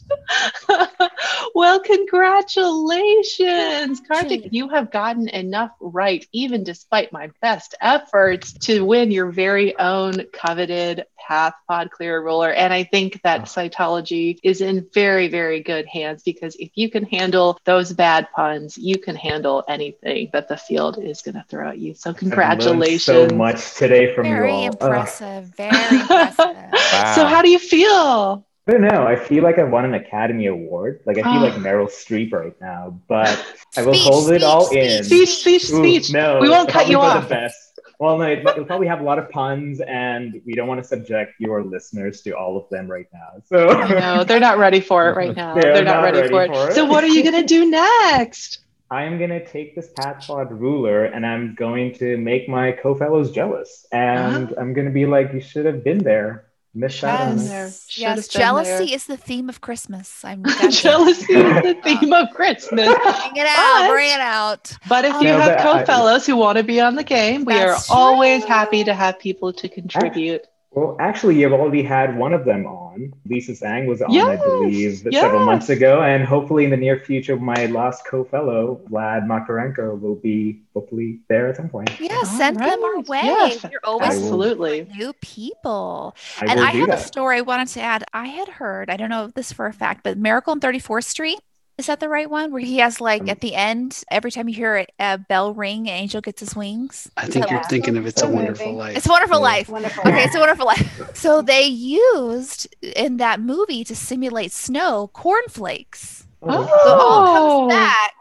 well, 1.53 1.79
congratulations, 1.81 4.01
Kartik. 4.07 4.47
You 4.51 4.69
have 4.69 4.89
gotten 4.91 5.27
enough 5.29 5.71
right, 5.79 6.25
even 6.31 6.63
despite 6.63 7.11
my 7.11 7.29
best 7.41 7.75
efforts, 7.81 8.53
to 8.53 8.85
win 8.85 9.11
your 9.11 9.31
very 9.31 9.77
own 9.77 10.23
coveted 10.33 11.05
Path 11.27 11.53
Pod 11.67 11.91
Clear 11.91 12.21
Roller. 12.21 12.53
And 12.53 12.71
I 12.73 12.83
think 12.85 13.21
that 13.23 13.41
Oh. 13.41 13.43
cytology 13.43 14.37
is 14.43 14.61
in 14.61 14.87
very, 14.93 15.27
very 15.27 15.61
good 15.61 15.85
hands 15.85 16.23
because 16.23 16.55
if 16.55 16.69
you 16.75 16.89
can 16.89 17.03
handle 17.03 17.59
those 17.65 17.91
bad 17.91 18.29
puns, 18.33 18.77
you 18.77 18.97
can 18.97 19.17
handle 19.17 19.61
anything 19.67 20.29
that 20.31 20.47
the 20.47 20.55
field 20.55 20.97
is 21.03 21.21
going 21.21 21.35
to 21.35 21.43
throw 21.49 21.67
at 21.69 21.79
you. 21.79 21.93
So, 21.95 22.11
I've 22.11 22.17
congratulations. 22.17 23.03
so 23.03 23.27
much 23.35 23.73
today 23.75 24.15
from 24.15 24.23
Very 24.23 24.51
you 24.51 24.55
all. 24.55 24.65
Ugh. 24.67 24.73
impressive. 24.81 25.43
Very 25.57 25.96
impressive. 26.01 26.55
Wow. 26.93 27.11
So, 27.15 27.25
how 27.25 27.41
do 27.41 27.49
you 27.49 27.59
feel? 27.59 28.45
I 28.67 28.71
don't 28.73 28.81
know. 28.81 29.07
I 29.07 29.15
feel 29.15 29.43
like 29.43 29.57
I 29.59 29.63
won 29.63 29.85
an 29.85 29.93
Academy 29.93 30.47
Award. 30.47 30.99
Like 31.05 31.17
I 31.17 31.21
feel 31.21 31.31
Ah. 31.39 31.43
like 31.43 31.53
Meryl 31.53 31.87
Streep 31.89 32.33
right 32.33 32.53
now, 32.59 32.99
but 33.07 33.29
I 33.77 33.83
will 33.85 33.93
Speech, 33.93 34.03
hold 34.07 34.31
it 34.31 34.43
all 34.43 34.65
speech, 34.65 34.91
in. 34.91 35.03
Speech, 35.05 35.29
speech, 35.37 35.69
Ooh, 35.71 35.77
speech. 35.77 36.11
no, 36.13 36.39
We 36.41 36.49
won't 36.49 36.69
cut 36.69 36.89
you 36.89 36.99
off. 36.99 37.23
The 37.29 37.35
best. 37.35 37.55
Well, 37.99 38.17
no, 38.19 38.25
it, 38.25 38.39
it'll 38.39 38.65
probably 38.65 38.85
have 38.87 38.99
a 38.99 39.03
lot 39.03 39.17
of 39.17 39.27
puns, 39.31 39.79
and 39.81 40.39
we 40.45 40.53
don't 40.53 40.67
want 40.67 40.79
to 40.83 40.87
subject 40.87 41.33
your 41.39 41.63
listeners 41.63 42.21
to 42.23 42.31
all 42.31 42.55
of 42.57 42.69
them 42.69 42.87
right 42.91 43.07
now. 43.13 43.41
So 43.45 43.65
No, 43.87 44.23
they're 44.23 44.39
not 44.39 44.57
ready 44.59 44.81
for 44.81 45.09
it 45.09 45.15
right 45.15 45.35
now. 45.35 45.55
They're 45.55 45.73
They're, 45.73 45.83
not, 45.85 45.95
not 45.95 46.03
ready, 46.03 46.17
ready 46.19 46.29
for, 46.29 46.43
it. 46.43 46.47
for 46.53 46.69
it. 46.69 46.73
So, 46.75 46.85
what 46.85 47.03
are 47.03 47.07
you 47.07 47.23
going 47.23 47.41
to 47.41 47.47
do 47.47 47.69
next? 47.71 48.59
I 48.89 49.03
am 49.03 49.19
gonna 49.19 49.45
take 49.45 49.75
this 49.75 49.89
PathPod 49.99 50.49
ruler, 50.51 51.03
and 51.05 51.25
I'm 51.25 51.55
going 51.55 51.93
to 51.95 52.17
make 52.17 52.47
my 52.47 52.71
co-fellows 52.71 53.31
jealous, 53.31 53.85
and 53.91 54.53
Ah. 54.55 54.61
I'm 54.61 54.73
gonna 54.73 54.91
be 54.91 55.05
like, 55.05 55.33
"You 55.33 55.41
should 55.41 55.65
have 55.65 55.83
been 55.83 55.99
there." 55.99 56.45
Miss 56.75 57.03
out 57.03 57.19
on 57.21 57.38
Yes. 57.38 57.45
it. 57.45 57.49
there. 57.49 57.69
Should 57.88 58.01
Yes, 58.01 58.27
jealousy 58.27 58.85
there. 58.85 58.95
is 58.95 59.07
the 59.07 59.17
theme 59.17 59.49
of 59.49 59.61
Christmas. 59.61 60.23
I'm. 60.23 60.43
Jealousy 60.69 61.33
is 61.33 61.63
the 61.63 61.73
theme 61.83 62.13
of 62.13 62.29
Christmas. 62.35 62.85
Bring 62.85 63.35
it 63.35 63.47
out. 63.47 63.79
But- 63.81 63.89
Bring 63.89 64.11
it 64.13 64.19
out. 64.21 64.73
But 64.88 65.05
if 65.05 65.13
you 65.15 65.29
No, 65.29 65.39
have 65.39 65.57
but 65.57 65.63
co-fellows 65.63 66.27
who 66.27 66.35
want 66.35 66.57
to 66.59 66.63
be 66.63 66.79
on 66.79 66.95
the 66.95 67.03
game, 67.03 67.45
we 67.45 67.55
are 67.55 67.69
That's 67.69 67.89
always 67.89 68.41
true. 68.45 68.53
happy 68.53 68.83
to 68.83 68.93
have 68.93 69.17
people 69.17 69.53
to 69.53 69.67
contribute. 69.67 70.45
Well, 70.78 70.95
actually, 70.99 71.41
you've 71.41 71.53
already 71.53 71.82
had 71.82 72.15
one 72.15 72.34
of 72.34 72.45
them 72.45 72.67
on. 72.67 73.11
Lisa 73.25 73.53
Zhang 73.53 73.88
was 73.88 73.99
on, 74.03 74.15
I 74.15 74.36
believe, 74.36 75.03
yes. 75.05 75.19
several 75.19 75.43
months 75.43 75.69
ago, 75.69 76.03
and 76.03 76.23
hopefully 76.23 76.65
in 76.65 76.69
the 76.69 76.78
near 76.78 76.99
future, 76.99 77.36
my 77.36 77.65
last 77.65 78.05
co-fellow, 78.05 78.80
Vlad 78.88 79.25
Makarenko, 79.25 79.99
will 79.99 80.17
be 80.17 80.61
hopefully 80.75 81.19
there 81.30 81.47
at 81.47 81.55
some 81.55 81.67
point. 81.67 81.89
Yeah, 81.99 82.17
All 82.17 82.25
send 82.25 82.59
them 82.59 82.84
our 82.84 83.01
way. 83.01 83.21
Yes, 83.23 83.65
You're 83.71 83.82
always 83.84 84.09
Absolutely. 84.09 84.88
new 84.95 85.13
people. 85.13 86.15
I 86.41 86.45
and 86.45 86.59
I 86.59 86.71
do 86.73 86.82
have 86.82 86.89
a 86.89 86.97
story 86.99 87.38
I 87.38 87.41
wanted 87.41 87.69
to 87.69 87.82
add. 87.82 88.03
I 88.13 88.28
had 88.28 88.47
heard, 88.47 88.91
I 88.91 88.97
don't 88.97 89.09
know 89.09 89.25
if 89.25 89.34
this 89.34 89.51
for 89.51 89.65
a 89.65 89.73
fact, 89.73 90.03
but 90.03 90.19
Miracle 90.19 90.51
on 90.51 90.59
34th 90.59 91.05
Street. 91.05 91.39
Is 91.78 91.86
that 91.86 91.99
the 91.99 92.09
right 92.09 92.28
one? 92.30 92.51
Where 92.51 92.61
he 92.61 92.80
has 92.80 92.99
like 92.99 93.21
Um, 93.21 93.30
at 93.30 93.41
the 93.41 93.53
end, 93.53 94.03
every 94.09 94.32
time 94.32 94.49
you 94.49 94.55
hear 94.55 94.78
a, 94.78 94.88
a 94.99 95.17
bell 95.19 95.53
ring, 95.53 95.82
an 95.88 95.93
angel 95.93 96.21
gets 96.21 96.39
his 96.39 96.55
wings. 96.55 97.07
I 97.17 97.28
think 97.28 97.51
you're 97.51 97.59
Yeah. 97.59 97.67
thinking 97.67 97.95
of 97.97 98.07
It's 98.07 98.21
a 98.23 98.28
Wonderful 98.28 98.65
moving. 98.65 98.78
Life. 98.80 98.97
It's 98.97 99.05
a 99.05 99.11
Wonderful 99.11 99.38
Yeah. 99.38 99.43
Life. 99.43 99.69
Wonderful. 99.69 100.07
Okay, 100.07 100.23
it's 100.23 100.36
a 100.36 100.39
Wonderful 100.39 100.65
Life. 100.65 101.01
So 101.13 101.41
they 101.43 101.65
used 101.67 102.67
in 102.82 103.17
that 103.17 103.39
movie 103.41 103.84
to 103.84 103.95
simulate 103.95 104.51
snow 104.51 105.11
cornflakes. 105.13 106.25
Oh, 106.41 106.65
So 106.84 106.93
it 106.93 106.99
all 106.99 107.21
Oh. 107.21 107.32
comes 107.32 107.69
back. 107.69 108.13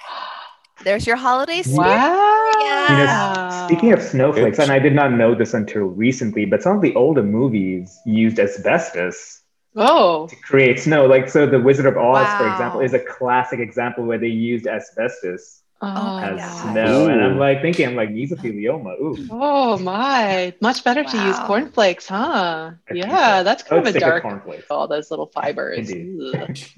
There's 0.85 1.07
your 1.07 1.17
holiday 1.17 1.63
spirit. 1.63 1.87
Wow. 1.87 2.87
You 2.91 2.97
know, 2.97 3.49
Speaking 3.49 3.93
of 3.93 4.03
snowflakes, 4.03 4.59
and 4.59 4.71
I 4.71 4.79
did 4.79 4.95
not 4.95 5.13
know 5.13 5.35
this 5.35 5.55
until 5.55 5.85
recently, 5.85 6.45
but 6.45 6.63
some 6.63 6.77
of 6.77 6.83
the 6.83 6.95
older 6.95 7.23
movies 7.23 7.99
used 8.05 8.39
asbestos 8.39 9.41
oh, 9.77 10.27
to 10.29 10.37
create 10.37 10.81
snow. 10.81 11.07
Like, 11.07 11.29
so 11.29 11.47
The 11.47 11.61
Wizard 11.61 11.87
of 11.87 11.97
Oz, 11.97 12.27
for 12.37 12.49
example, 12.51 12.81
is 12.81 12.95
a 12.95 12.99
classic 12.99 13.61
example 13.61 14.05
where 14.05 14.18
they 14.18 14.29
used 14.29 14.66
asbestos 14.66 15.62
oh, 15.83 15.93
oh 15.97 16.18
as 16.18 16.41
gosh. 16.41 16.62
snow. 16.62 17.07
And 17.09 17.22
I'm 17.22 17.39
like 17.39 17.62
thinking, 17.62 17.87
I'm 17.87 17.97
like, 17.97 18.11
mesothelioma. 18.11 19.01
Ooh. 19.01 19.16
oh 19.31 19.79
my! 19.79 20.55
Much 20.61 20.83
better 20.85 21.05
to 21.05 21.16
use 21.16 21.37
Wow. 21.37 21.47
cornflakes, 21.47 22.07
huh? 22.09 22.72
I 22.91 22.95
Yeah, 22.95 23.39
so. 23.39 23.45
that's 23.45 23.62
kind 23.62 23.87
of 23.87 23.95
a 23.95 23.99
dark. 23.99 24.22
cornflakes. 24.22 24.70
All 24.70 24.89
those 24.89 25.11
little 25.11 25.27
fibers. 25.27 25.91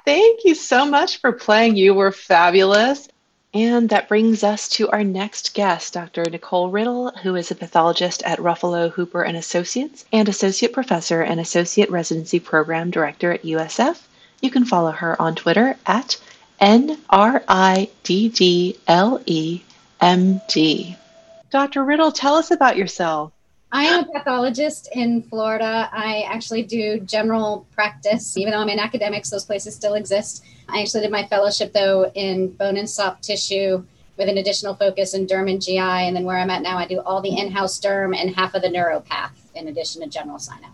Thank 0.04 0.44
you 0.44 0.54
so 0.54 0.84
much 0.84 1.20
for 1.20 1.32
playing. 1.32 1.76
You 1.76 1.94
were 1.94 2.12
fabulous. 2.12 3.08
And 3.54 3.88
that 3.88 4.08
brings 4.08 4.44
us 4.44 4.68
to 4.70 4.90
our 4.90 5.02
next 5.02 5.54
guest, 5.54 5.94
Dr. 5.94 6.22
Nicole 6.30 6.70
Riddle, 6.70 7.10
who 7.22 7.34
is 7.34 7.50
a 7.50 7.54
pathologist 7.54 8.22
at 8.24 8.38
Ruffolo 8.38 8.90
Hooper 8.90 9.22
and 9.22 9.38
Associates 9.38 10.04
and 10.12 10.28
associate 10.28 10.74
professor 10.74 11.22
and 11.22 11.40
associate 11.40 11.90
residency 11.90 12.40
program 12.40 12.90
director 12.90 13.32
at 13.32 13.44
USF. 13.44 14.02
You 14.42 14.50
can 14.50 14.66
follow 14.66 14.90
her 14.90 15.20
on 15.20 15.34
Twitter 15.34 15.76
at 15.86 16.18
N 16.60 16.98
R 17.08 17.42
I 17.48 17.88
D 18.02 18.28
D 18.28 18.76
L 18.86 19.22
E 19.24 19.62
M 20.00 20.42
D. 20.48 20.96
Dr. 21.50 21.82
Riddle, 21.82 22.12
tell 22.12 22.34
us 22.34 22.50
about 22.50 22.76
yourself. 22.76 23.32
I 23.70 23.84
am 23.84 24.04
a 24.04 24.12
pathologist 24.12 24.88
in 24.92 25.22
Florida. 25.22 25.90
I 25.92 26.24
actually 26.26 26.62
do 26.62 27.00
general 27.00 27.66
practice, 27.72 28.36
even 28.36 28.52
though 28.52 28.60
I'm 28.60 28.68
in 28.70 28.78
academics, 28.78 29.28
those 29.28 29.44
places 29.44 29.74
still 29.74 29.94
exist. 29.94 30.44
I 30.68 30.80
actually 30.80 31.02
did 31.02 31.10
my 31.10 31.26
fellowship 31.26 31.72
though 31.72 32.10
in 32.14 32.48
bone 32.52 32.76
and 32.76 32.88
soft 32.88 33.22
tissue 33.22 33.84
with 34.16 34.28
an 34.28 34.38
additional 34.38 34.74
focus 34.74 35.14
in 35.14 35.26
derm 35.26 35.50
and 35.50 35.62
GI. 35.62 35.78
And 35.78 36.16
then 36.16 36.24
where 36.24 36.38
I'm 36.38 36.50
at 36.50 36.62
now, 36.62 36.78
I 36.78 36.86
do 36.86 37.00
all 37.00 37.20
the 37.20 37.36
in-house 37.36 37.78
derm 37.80 38.16
and 38.16 38.34
half 38.34 38.54
of 38.54 38.62
the 38.62 38.68
neuropath 38.68 39.30
in 39.54 39.68
addition 39.68 40.02
to 40.02 40.08
general 40.08 40.38
sign 40.38 40.64
up. 40.64 40.72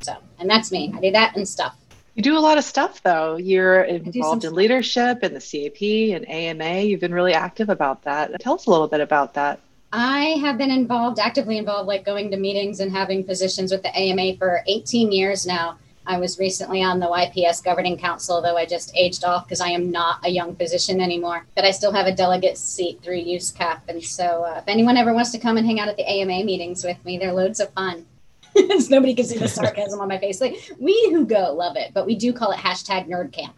So, 0.00 0.16
and 0.38 0.48
that's 0.48 0.70
me. 0.72 0.92
I 0.96 1.00
do 1.00 1.10
that 1.10 1.36
and 1.36 1.46
stuff. 1.46 1.76
You 2.14 2.22
do 2.22 2.36
a 2.36 2.40
lot 2.40 2.58
of 2.58 2.64
stuff 2.64 3.02
though. 3.02 3.36
You're 3.36 3.82
involved 3.82 4.44
in 4.44 4.54
leadership 4.54 5.22
and 5.22 5.34
the 5.34 5.40
CAP 5.40 6.16
and 6.16 6.28
AMA. 6.28 6.80
You've 6.82 7.00
been 7.00 7.14
really 7.14 7.34
active 7.34 7.68
about 7.70 8.02
that. 8.02 8.40
Tell 8.40 8.54
us 8.54 8.66
a 8.66 8.70
little 8.70 8.88
bit 8.88 9.00
about 9.00 9.34
that. 9.34 9.60
I 9.92 10.36
have 10.40 10.56
been 10.56 10.70
involved, 10.70 11.18
actively 11.18 11.58
involved, 11.58 11.88
like 11.88 12.04
going 12.04 12.30
to 12.30 12.36
meetings 12.36 12.80
and 12.80 12.92
having 12.92 13.24
positions 13.24 13.72
with 13.72 13.82
the 13.82 13.96
AMA 13.96 14.36
for 14.36 14.62
18 14.66 15.10
years 15.10 15.46
now. 15.46 15.78
I 16.06 16.18
was 16.18 16.38
recently 16.38 16.82
on 16.82 16.98
the 16.98 17.06
YPS 17.06 17.62
governing 17.62 17.98
council, 17.98 18.40
though 18.40 18.56
I 18.56 18.66
just 18.66 18.96
aged 18.96 19.24
off 19.24 19.46
because 19.46 19.60
I 19.60 19.68
am 19.68 19.90
not 19.90 20.24
a 20.24 20.30
young 20.30 20.56
physician 20.56 21.00
anymore. 21.00 21.46
But 21.54 21.64
I 21.64 21.72
still 21.72 21.92
have 21.92 22.06
a 22.06 22.14
delegate 22.14 22.56
seat 22.56 23.02
through 23.02 23.22
USCAP. 23.22 23.80
And 23.88 24.02
so 24.02 24.44
uh, 24.44 24.58
if 24.58 24.64
anyone 24.66 24.96
ever 24.96 25.12
wants 25.12 25.30
to 25.32 25.38
come 25.38 25.56
and 25.56 25.66
hang 25.66 25.78
out 25.78 25.88
at 25.88 25.96
the 25.96 26.08
AMA 26.08 26.44
meetings 26.44 26.84
with 26.84 27.04
me, 27.04 27.18
they're 27.18 27.32
loads 27.32 27.60
of 27.60 27.72
fun. 27.72 28.06
Nobody 28.88 29.14
can 29.14 29.24
see 29.24 29.38
the 29.38 29.48
sarcasm 29.48 30.00
on 30.00 30.08
my 30.08 30.18
face. 30.18 30.40
Like, 30.40 30.56
we 30.78 31.10
who 31.10 31.26
go 31.26 31.52
love 31.52 31.76
it, 31.76 31.92
but 31.94 32.06
we 32.06 32.16
do 32.16 32.32
call 32.32 32.50
it 32.52 32.58
hashtag 32.58 33.08
nerd 33.08 33.32
camp. 33.32 33.54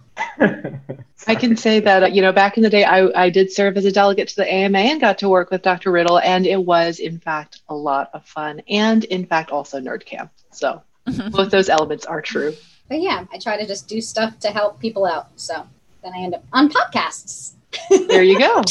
I 1.26 1.34
can 1.34 1.56
say 1.56 1.80
that, 1.80 2.02
uh, 2.02 2.06
you 2.06 2.20
know, 2.22 2.32
back 2.32 2.56
in 2.56 2.62
the 2.62 2.70
day, 2.70 2.84
I, 2.84 3.24
I 3.24 3.30
did 3.30 3.52
serve 3.52 3.76
as 3.76 3.84
a 3.84 3.92
delegate 3.92 4.28
to 4.28 4.36
the 4.36 4.52
AMA 4.52 4.78
and 4.78 5.00
got 5.00 5.18
to 5.18 5.28
work 5.28 5.50
with 5.50 5.62
Dr. 5.62 5.92
Riddle, 5.92 6.18
and 6.18 6.46
it 6.46 6.64
was, 6.64 6.98
in 6.98 7.18
fact, 7.18 7.60
a 7.68 7.74
lot 7.74 8.10
of 8.12 8.24
fun 8.24 8.60
and, 8.68 9.04
in 9.04 9.26
fact, 9.26 9.50
also 9.50 9.80
nerd 9.80 10.04
camp. 10.04 10.32
So 10.50 10.82
both 11.30 11.50
those 11.50 11.68
elements 11.68 12.04
are 12.06 12.20
true. 12.20 12.54
But 12.88 13.00
yeah, 13.00 13.24
I 13.32 13.38
try 13.38 13.56
to 13.56 13.66
just 13.66 13.88
do 13.88 14.00
stuff 14.00 14.38
to 14.40 14.48
help 14.48 14.80
people 14.80 15.04
out. 15.04 15.28
So 15.36 15.66
then 16.02 16.12
I 16.14 16.18
end 16.22 16.34
up 16.34 16.44
on 16.52 16.68
podcasts. 16.68 17.52
There 17.88 18.22
you 18.22 18.38
go. 18.38 18.62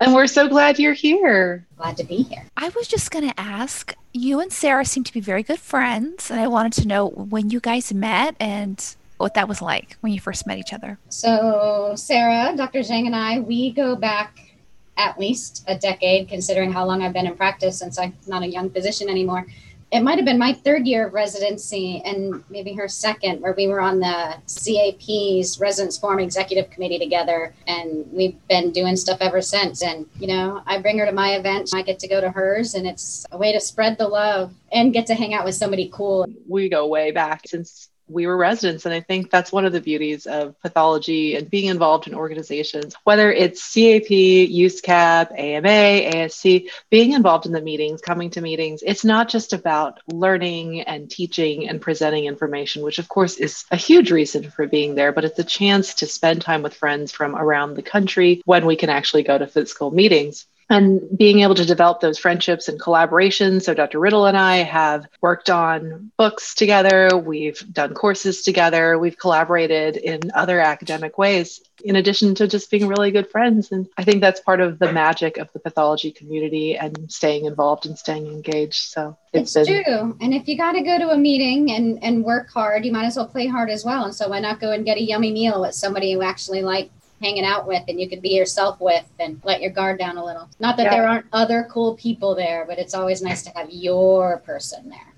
and 0.00 0.14
we're 0.14 0.26
so 0.26 0.48
glad 0.48 0.78
you're 0.78 0.94
here. 0.94 1.66
Glad 1.76 1.98
to 1.98 2.04
be 2.04 2.22
here. 2.22 2.46
I 2.56 2.70
was 2.70 2.88
just 2.88 3.10
going 3.10 3.28
to 3.28 3.38
ask 3.38 3.94
you 4.14 4.40
and 4.40 4.50
Sara 4.50 4.84
seem 4.86 5.04
to 5.04 5.12
be 5.12 5.20
very 5.20 5.42
good 5.42 5.58
friends, 5.58 6.30
and 6.30 6.40
I 6.40 6.48
wanted 6.48 6.72
to 6.74 6.88
know 6.88 7.08
when 7.08 7.50
you 7.50 7.60
guys 7.60 7.92
met 7.92 8.34
and 8.40 8.96
what 9.22 9.34
that 9.34 9.48
was 9.48 9.62
like 9.62 9.96
when 10.00 10.12
you 10.12 10.20
first 10.20 10.48
met 10.48 10.58
each 10.58 10.72
other. 10.72 10.98
So, 11.08 11.92
Sara, 11.94 12.54
Dr. 12.56 12.80
Jiang, 12.80 13.06
and 13.06 13.14
I, 13.14 13.38
we 13.38 13.70
go 13.70 13.94
back 13.94 14.56
at 14.96 15.18
least 15.18 15.64
a 15.68 15.78
decade, 15.78 16.28
considering 16.28 16.72
how 16.72 16.84
long 16.84 17.02
I've 17.02 17.12
been 17.12 17.26
in 17.28 17.36
practice 17.36 17.78
since 17.78 17.98
I'm 17.98 18.14
not 18.26 18.42
a 18.42 18.48
young 18.48 18.68
physician 18.68 19.08
anymore. 19.08 19.46
It 19.92 20.00
might 20.00 20.16
have 20.16 20.24
been 20.24 20.38
my 20.38 20.54
third 20.54 20.86
year 20.86 21.06
of 21.06 21.12
residency 21.12 22.02
and 22.04 22.42
maybe 22.50 22.72
her 22.72 22.88
second, 22.88 23.42
where 23.42 23.54
we 23.56 23.68
were 23.68 23.80
on 23.80 24.00
the 24.00 24.38
CAP's 24.46 25.60
Residence 25.60 25.98
Forum 25.98 26.18
Executive 26.18 26.70
Committee 26.70 26.98
together. 26.98 27.54
And 27.66 28.10
we've 28.10 28.36
been 28.48 28.72
doing 28.72 28.96
stuff 28.96 29.18
ever 29.20 29.40
since. 29.42 29.82
And, 29.82 30.06
you 30.18 30.26
know, 30.26 30.62
I 30.66 30.78
bring 30.78 30.98
her 30.98 31.06
to 31.06 31.12
my 31.12 31.34
event, 31.34 31.70
I 31.74 31.82
get 31.82 31.98
to 32.00 32.08
go 32.08 32.20
to 32.20 32.30
hers, 32.30 32.74
and 32.74 32.86
it's 32.86 33.24
a 33.30 33.38
way 33.38 33.52
to 33.52 33.60
spread 33.60 33.98
the 33.98 34.08
love 34.08 34.52
and 34.72 34.92
get 34.92 35.06
to 35.08 35.14
hang 35.14 35.34
out 35.34 35.44
with 35.44 35.54
somebody 35.54 35.90
cool. 35.92 36.26
we 36.48 36.70
go 36.70 36.86
way 36.86 37.12
back 37.12 37.42
since 37.46 37.90
we 38.08 38.26
were 38.26 38.36
residents. 38.36 38.84
And 38.84 38.94
I 38.94 39.00
think 39.00 39.30
that's 39.30 39.52
one 39.52 39.64
of 39.64 39.72
the 39.72 39.80
beauties 39.80 40.26
of 40.26 40.58
pathology 40.60 41.34
and 41.36 41.48
being 41.48 41.66
involved 41.66 42.06
in 42.06 42.14
organizations, 42.14 42.94
whether 43.04 43.32
it's 43.32 43.72
CAP, 43.72 44.04
USCAP, 44.04 45.38
AMA, 45.38 45.68
ASC, 45.68 46.68
being 46.90 47.12
involved 47.12 47.46
in 47.46 47.52
the 47.52 47.60
meetings, 47.60 48.00
coming 48.00 48.30
to 48.30 48.40
meetings. 48.40 48.82
It's 48.84 49.04
not 49.04 49.28
just 49.28 49.52
about 49.52 50.00
learning 50.12 50.82
and 50.82 51.10
teaching 51.10 51.68
and 51.68 51.80
presenting 51.80 52.26
information, 52.26 52.82
which 52.82 52.98
of 52.98 53.08
course 53.08 53.36
is 53.36 53.64
a 53.70 53.76
huge 53.76 54.10
reason 54.10 54.50
for 54.50 54.66
being 54.66 54.94
there, 54.94 55.12
but 55.12 55.24
it's 55.24 55.38
a 55.38 55.44
chance 55.44 55.94
to 55.94 56.06
spend 56.06 56.42
time 56.42 56.62
with 56.62 56.74
friends 56.74 57.12
from 57.12 57.34
around 57.36 57.74
the 57.74 57.82
country 57.82 58.42
when 58.44 58.66
we 58.66 58.76
can 58.76 58.90
actually 58.90 59.22
go 59.22 59.38
to 59.38 59.46
physical 59.46 59.90
meetings. 59.90 60.46
And 60.72 61.02
being 61.18 61.40
able 61.40 61.54
to 61.54 61.66
develop 61.66 62.00
those 62.00 62.18
friendships 62.18 62.66
and 62.66 62.80
collaborations. 62.80 63.62
So, 63.62 63.74
Dr. 63.74 64.00
Riddle 64.00 64.24
and 64.24 64.38
I 64.38 64.56
have 64.58 65.06
worked 65.20 65.50
on 65.50 66.10
books 66.16 66.54
together, 66.54 67.10
we've 67.14 67.62
done 67.72 67.92
courses 67.92 68.42
together, 68.42 68.98
we've 68.98 69.18
collaborated 69.18 69.98
in 69.98 70.30
other 70.34 70.60
academic 70.60 71.18
ways, 71.18 71.60
in 71.84 71.96
addition 71.96 72.34
to 72.36 72.48
just 72.48 72.70
being 72.70 72.88
really 72.88 73.10
good 73.10 73.30
friends. 73.30 73.70
And 73.70 73.86
I 73.98 74.04
think 74.04 74.22
that's 74.22 74.40
part 74.40 74.62
of 74.62 74.78
the 74.78 74.90
magic 74.92 75.36
of 75.36 75.52
the 75.52 75.58
pathology 75.58 76.10
community 76.10 76.74
and 76.78 77.12
staying 77.12 77.44
involved 77.44 77.84
and 77.84 77.98
staying 77.98 78.26
engaged. 78.26 78.84
So, 78.84 79.18
it's, 79.34 79.54
it's 79.54 79.68
been- 79.68 79.84
true. 79.84 80.16
And 80.22 80.32
if 80.32 80.48
you 80.48 80.56
got 80.56 80.72
to 80.72 80.80
go 80.80 80.98
to 80.98 81.10
a 81.10 81.18
meeting 81.18 81.72
and, 81.72 82.02
and 82.02 82.24
work 82.24 82.48
hard, 82.48 82.86
you 82.86 82.92
might 82.92 83.04
as 83.04 83.16
well 83.16 83.28
play 83.28 83.46
hard 83.46 83.68
as 83.68 83.84
well. 83.84 84.04
And 84.04 84.14
so, 84.14 84.30
why 84.30 84.40
not 84.40 84.58
go 84.58 84.72
and 84.72 84.86
get 84.86 84.96
a 84.96 85.02
yummy 85.02 85.32
meal 85.32 85.60
with 85.60 85.74
somebody 85.74 86.14
who 86.14 86.22
actually 86.22 86.62
like 86.62 86.90
hanging 87.22 87.44
out 87.44 87.66
with 87.66 87.82
and 87.88 88.00
you 88.00 88.08
can 88.08 88.20
be 88.20 88.30
yourself 88.30 88.80
with 88.80 89.04
and 89.20 89.40
let 89.44 89.62
your 89.62 89.70
guard 89.70 89.98
down 89.98 90.16
a 90.16 90.24
little. 90.24 90.48
Not 90.60 90.76
that 90.76 90.84
yeah. 90.84 90.94
there 90.94 91.08
aren't 91.08 91.26
other 91.32 91.68
cool 91.70 91.94
people 91.94 92.34
there, 92.34 92.64
but 92.66 92.78
it's 92.78 92.94
always 92.94 93.22
nice 93.22 93.42
to 93.44 93.50
have 93.50 93.70
your 93.70 94.38
person 94.38 94.88
there. 94.88 95.12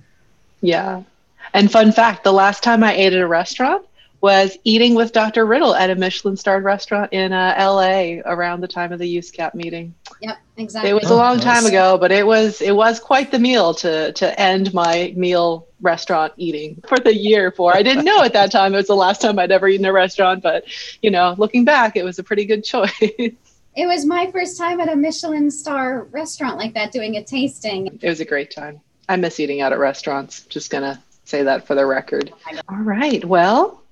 Yeah. 0.61 1.03
And 1.53 1.71
fun 1.71 1.93
fact 1.93 2.25
the 2.25 2.33
last 2.33 2.63
time 2.63 2.83
I 2.83 2.95
ate 2.95 3.13
at 3.13 3.21
a 3.21 3.27
restaurant, 3.27 3.87
was 4.25 4.57
eating 4.65 4.95
with 4.95 5.13
Dr. 5.13 5.45
Riddle 5.45 5.75
at 5.75 5.91
a 5.91 5.95
Michelin 5.95 6.35
starred 6.35 6.65
restaurant 6.65 7.13
in 7.13 7.31
uh, 7.35 7.55
LA 7.59 8.23
around 8.25 8.63
the 8.63 8.67
time 8.67 8.91
of 8.91 8.99
the 8.99 9.19
USCAP 9.19 9.53
meeting. 9.53 9.95
Yep, 10.21 10.39
exactly. 10.57 10.91
It 10.91 10.95
was 10.95 11.11
a 11.11 11.15
long 11.15 11.41
time 11.41 11.67
ago, 11.67 11.99
but 11.99 12.13
it 12.13 12.27
was 12.27 12.61
it 12.61 12.75
was 12.75 13.01
quite 13.01 13.31
the 13.31 13.39
meal 13.39 13.75
to 13.75 14.13
to 14.13 14.41
end 14.41 14.73
my 14.73 15.13
meal 15.17 15.67
restaurant 15.81 16.33
eating 16.37 16.83
for 16.89 16.99
the 16.99 17.15
year 17.15 17.51
for. 17.51 17.75
I 17.75 17.83
didn't 17.83 18.05
know 18.05 18.23
at 18.23 18.33
that 18.33 18.51
time 18.51 18.75
it 18.75 18.79
was 18.79 18.87
the 18.87 18.97
last 18.97 19.21
time 19.21 19.39
I'd 19.39 19.53
ever 19.53 19.69
eaten 19.69 19.87
a 19.87 19.93
restaurant, 19.93 20.43
but 20.43 20.65
you 21.03 21.11
know, 21.11 21.35
looking 21.39 21.65
back, 21.65 21.97
it 21.97 22.05
was 22.05 22.19
a 22.19 22.23
pretty 22.23 22.45
good 22.45 22.65
choice. 22.65 22.93
It 23.77 23.87
was 23.89 24.07
my 24.07 24.31
first 24.31 24.57
time 24.57 24.81
at 24.81 24.89
a 24.89 24.95
Michelin 24.95 25.51
star 25.51 26.05
restaurant 26.05 26.59
like 26.59 26.75
that 26.75 26.93
doing 26.93 27.17
a 27.17 27.25
tasting. 27.25 27.99
It 28.01 28.09
was 28.09 28.21
a 28.21 28.25
great 28.25 28.53
time. 28.53 28.81
I 29.09 29.17
miss 29.17 29.41
eating 29.41 29.63
out 29.63 29.73
at 29.73 29.81
restaurants. 29.81 30.43
Just 30.43 30.71
gonna 30.71 31.03
say 31.25 31.43
that 31.43 31.67
for 31.67 31.75
the 31.75 31.85
record. 31.85 32.33
Oh 32.53 32.61
All 32.69 32.77
right. 32.77 33.25
Well, 33.25 33.83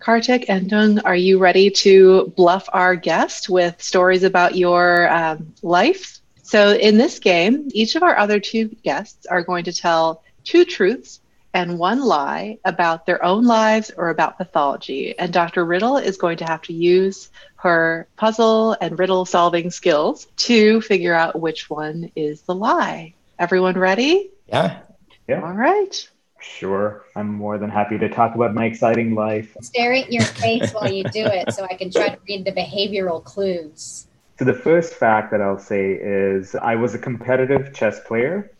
Kartik 0.00 0.48
and 0.48 0.68
Tung, 0.68 0.98
are 1.00 1.14
you 1.14 1.38
ready 1.38 1.70
to 1.70 2.32
bluff 2.34 2.68
our 2.72 2.96
guest 2.96 3.48
with 3.50 3.80
stories 3.82 4.24
about 4.24 4.56
your 4.56 5.08
um, 5.12 5.54
life? 5.62 6.20
So, 6.42 6.72
in 6.72 6.96
this 6.96 7.18
game, 7.18 7.68
each 7.72 7.94
of 7.94 8.02
our 8.02 8.16
other 8.16 8.40
two 8.40 8.68
guests 8.82 9.26
are 9.26 9.42
going 9.42 9.64
to 9.64 9.72
tell 9.72 10.24
two 10.42 10.64
truths 10.64 11.20
and 11.52 11.78
one 11.78 12.00
lie 12.00 12.58
about 12.64 13.06
their 13.06 13.22
own 13.24 13.44
lives 13.44 13.90
or 13.96 14.08
about 14.08 14.38
pathology. 14.38 15.18
And 15.18 15.32
Dr. 15.32 15.64
Riddle 15.64 15.98
is 15.98 16.16
going 16.16 16.38
to 16.38 16.44
have 16.46 16.62
to 16.62 16.72
use 16.72 17.28
her 17.56 18.08
puzzle 18.16 18.76
and 18.80 18.98
riddle 18.98 19.26
solving 19.26 19.70
skills 19.70 20.26
to 20.38 20.80
figure 20.80 21.14
out 21.14 21.38
which 21.38 21.68
one 21.68 22.10
is 22.16 22.40
the 22.42 22.54
lie. 22.54 23.14
Everyone 23.38 23.76
ready? 23.76 24.30
Yeah. 24.48 24.80
Yeah. 25.28 25.42
All 25.42 25.52
right. 25.52 26.08
Sure. 26.40 27.04
I'm 27.14 27.32
more 27.32 27.58
than 27.58 27.70
happy 27.70 27.98
to 27.98 28.08
talk 28.08 28.34
about 28.34 28.54
my 28.54 28.64
exciting 28.64 29.14
life. 29.14 29.56
Stare 29.60 29.92
at 29.92 30.12
your 30.12 30.24
face 30.24 30.72
while 30.72 30.90
you 30.90 31.04
do 31.04 31.24
it 31.24 31.52
so 31.52 31.64
I 31.64 31.74
can 31.74 31.90
try 31.90 32.08
to 32.08 32.18
read 32.28 32.44
the 32.44 32.52
behavioral 32.52 33.22
clues. 33.22 34.06
So, 34.38 34.46
the 34.46 34.54
first 34.54 34.94
fact 34.94 35.30
that 35.32 35.42
I'll 35.42 35.58
say 35.58 35.92
is 35.92 36.54
I 36.54 36.74
was 36.76 36.94
a 36.94 36.98
competitive 36.98 37.74
chess 37.74 38.00
player. 38.00 38.52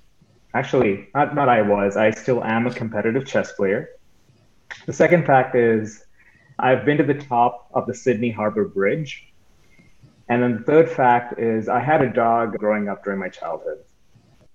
Actually, 0.53 1.09
not, 1.15 1.35
not 1.35 1.49
I 1.49 1.63
was, 1.63 1.97
I 1.97 2.11
still 2.11 2.45
am 2.45 2.67
a 2.67 2.75
competitive 2.75 3.27
chess 3.27 3.53
player. 3.53 3.89
The 4.85 4.93
second 4.93 5.25
fact 5.25 5.55
is 5.55 6.05
I've 6.59 6.85
been 6.85 6.99
to 6.99 7.05
the 7.05 7.15
top 7.15 7.71
of 7.73 7.87
the 7.87 7.95
Sydney 7.95 8.31
Harbor 8.31 8.67
Bridge. 8.67 9.33
And 10.29 10.43
then 10.43 10.59
the 10.59 10.63
third 10.65 10.91
fact 10.91 11.39
is 11.39 11.69
I 11.69 11.81
had 11.81 12.03
a 12.03 12.13
dog 12.13 12.59
growing 12.59 12.89
up 12.89 13.03
during 13.03 13.19
my 13.19 13.31
childhood 13.31 13.79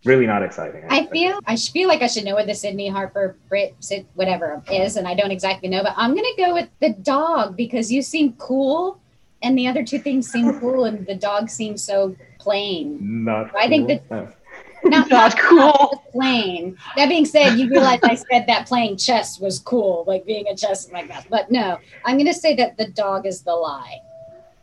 really 0.05 0.27
not 0.27 0.43
exciting. 0.43 0.83
I 0.89 1.05
feel 1.07 1.39
I 1.45 1.55
feel 1.55 1.87
like 1.87 2.01
I 2.01 2.07
should 2.07 2.25
know 2.25 2.35
what 2.35 2.47
the 2.47 2.55
Sydney 2.55 2.87
Harper 2.87 3.35
Brit 3.49 3.75
whatever 4.13 4.61
is, 4.71 4.97
and 4.97 5.07
I 5.07 5.15
don't 5.15 5.31
exactly 5.31 5.69
know, 5.69 5.83
but 5.83 5.93
I'm 5.97 6.15
gonna 6.15 6.27
go 6.37 6.53
with 6.53 6.69
the 6.79 6.89
dog 6.89 7.55
because 7.55 7.91
you 7.91 8.01
seem 8.01 8.33
cool, 8.33 8.99
and 9.41 9.57
the 9.57 9.67
other 9.67 9.83
two 9.83 9.99
things 9.99 10.29
seem 10.29 10.59
cool, 10.59 10.85
and 10.85 11.05
the 11.05 11.15
dog 11.15 11.49
seems 11.49 11.83
so 11.83 12.15
plain. 12.39 13.25
Not. 13.25 13.55
I 13.55 13.67
think 13.67 13.87
that. 13.87 14.03
Oh. 14.11 14.31
No. 14.85 14.99
Not, 14.99 15.09
not, 15.09 15.39
cool. 15.39 16.03
Plain. 16.11 16.77
That 16.95 17.09
being 17.09 17.25
said, 17.25 17.57
you 17.57 17.67
realize 17.71 17.99
I 18.03 18.13
said 18.13 18.45
that 18.45 18.67
playing 18.67 18.97
chess 18.97 19.39
was 19.39 19.57
cool, 19.57 20.03
like 20.05 20.27
being 20.27 20.47
a 20.47 20.55
chess 20.55 20.91
like 20.91 21.07
that. 21.07 21.25
But 21.27 21.49
no, 21.49 21.79
I'm 22.05 22.17
going 22.17 22.27
to 22.27 22.35
say 22.35 22.55
that 22.57 22.77
the 22.77 22.89
dog 22.89 23.25
is 23.25 23.41
the 23.41 23.55
lie. 23.55 23.97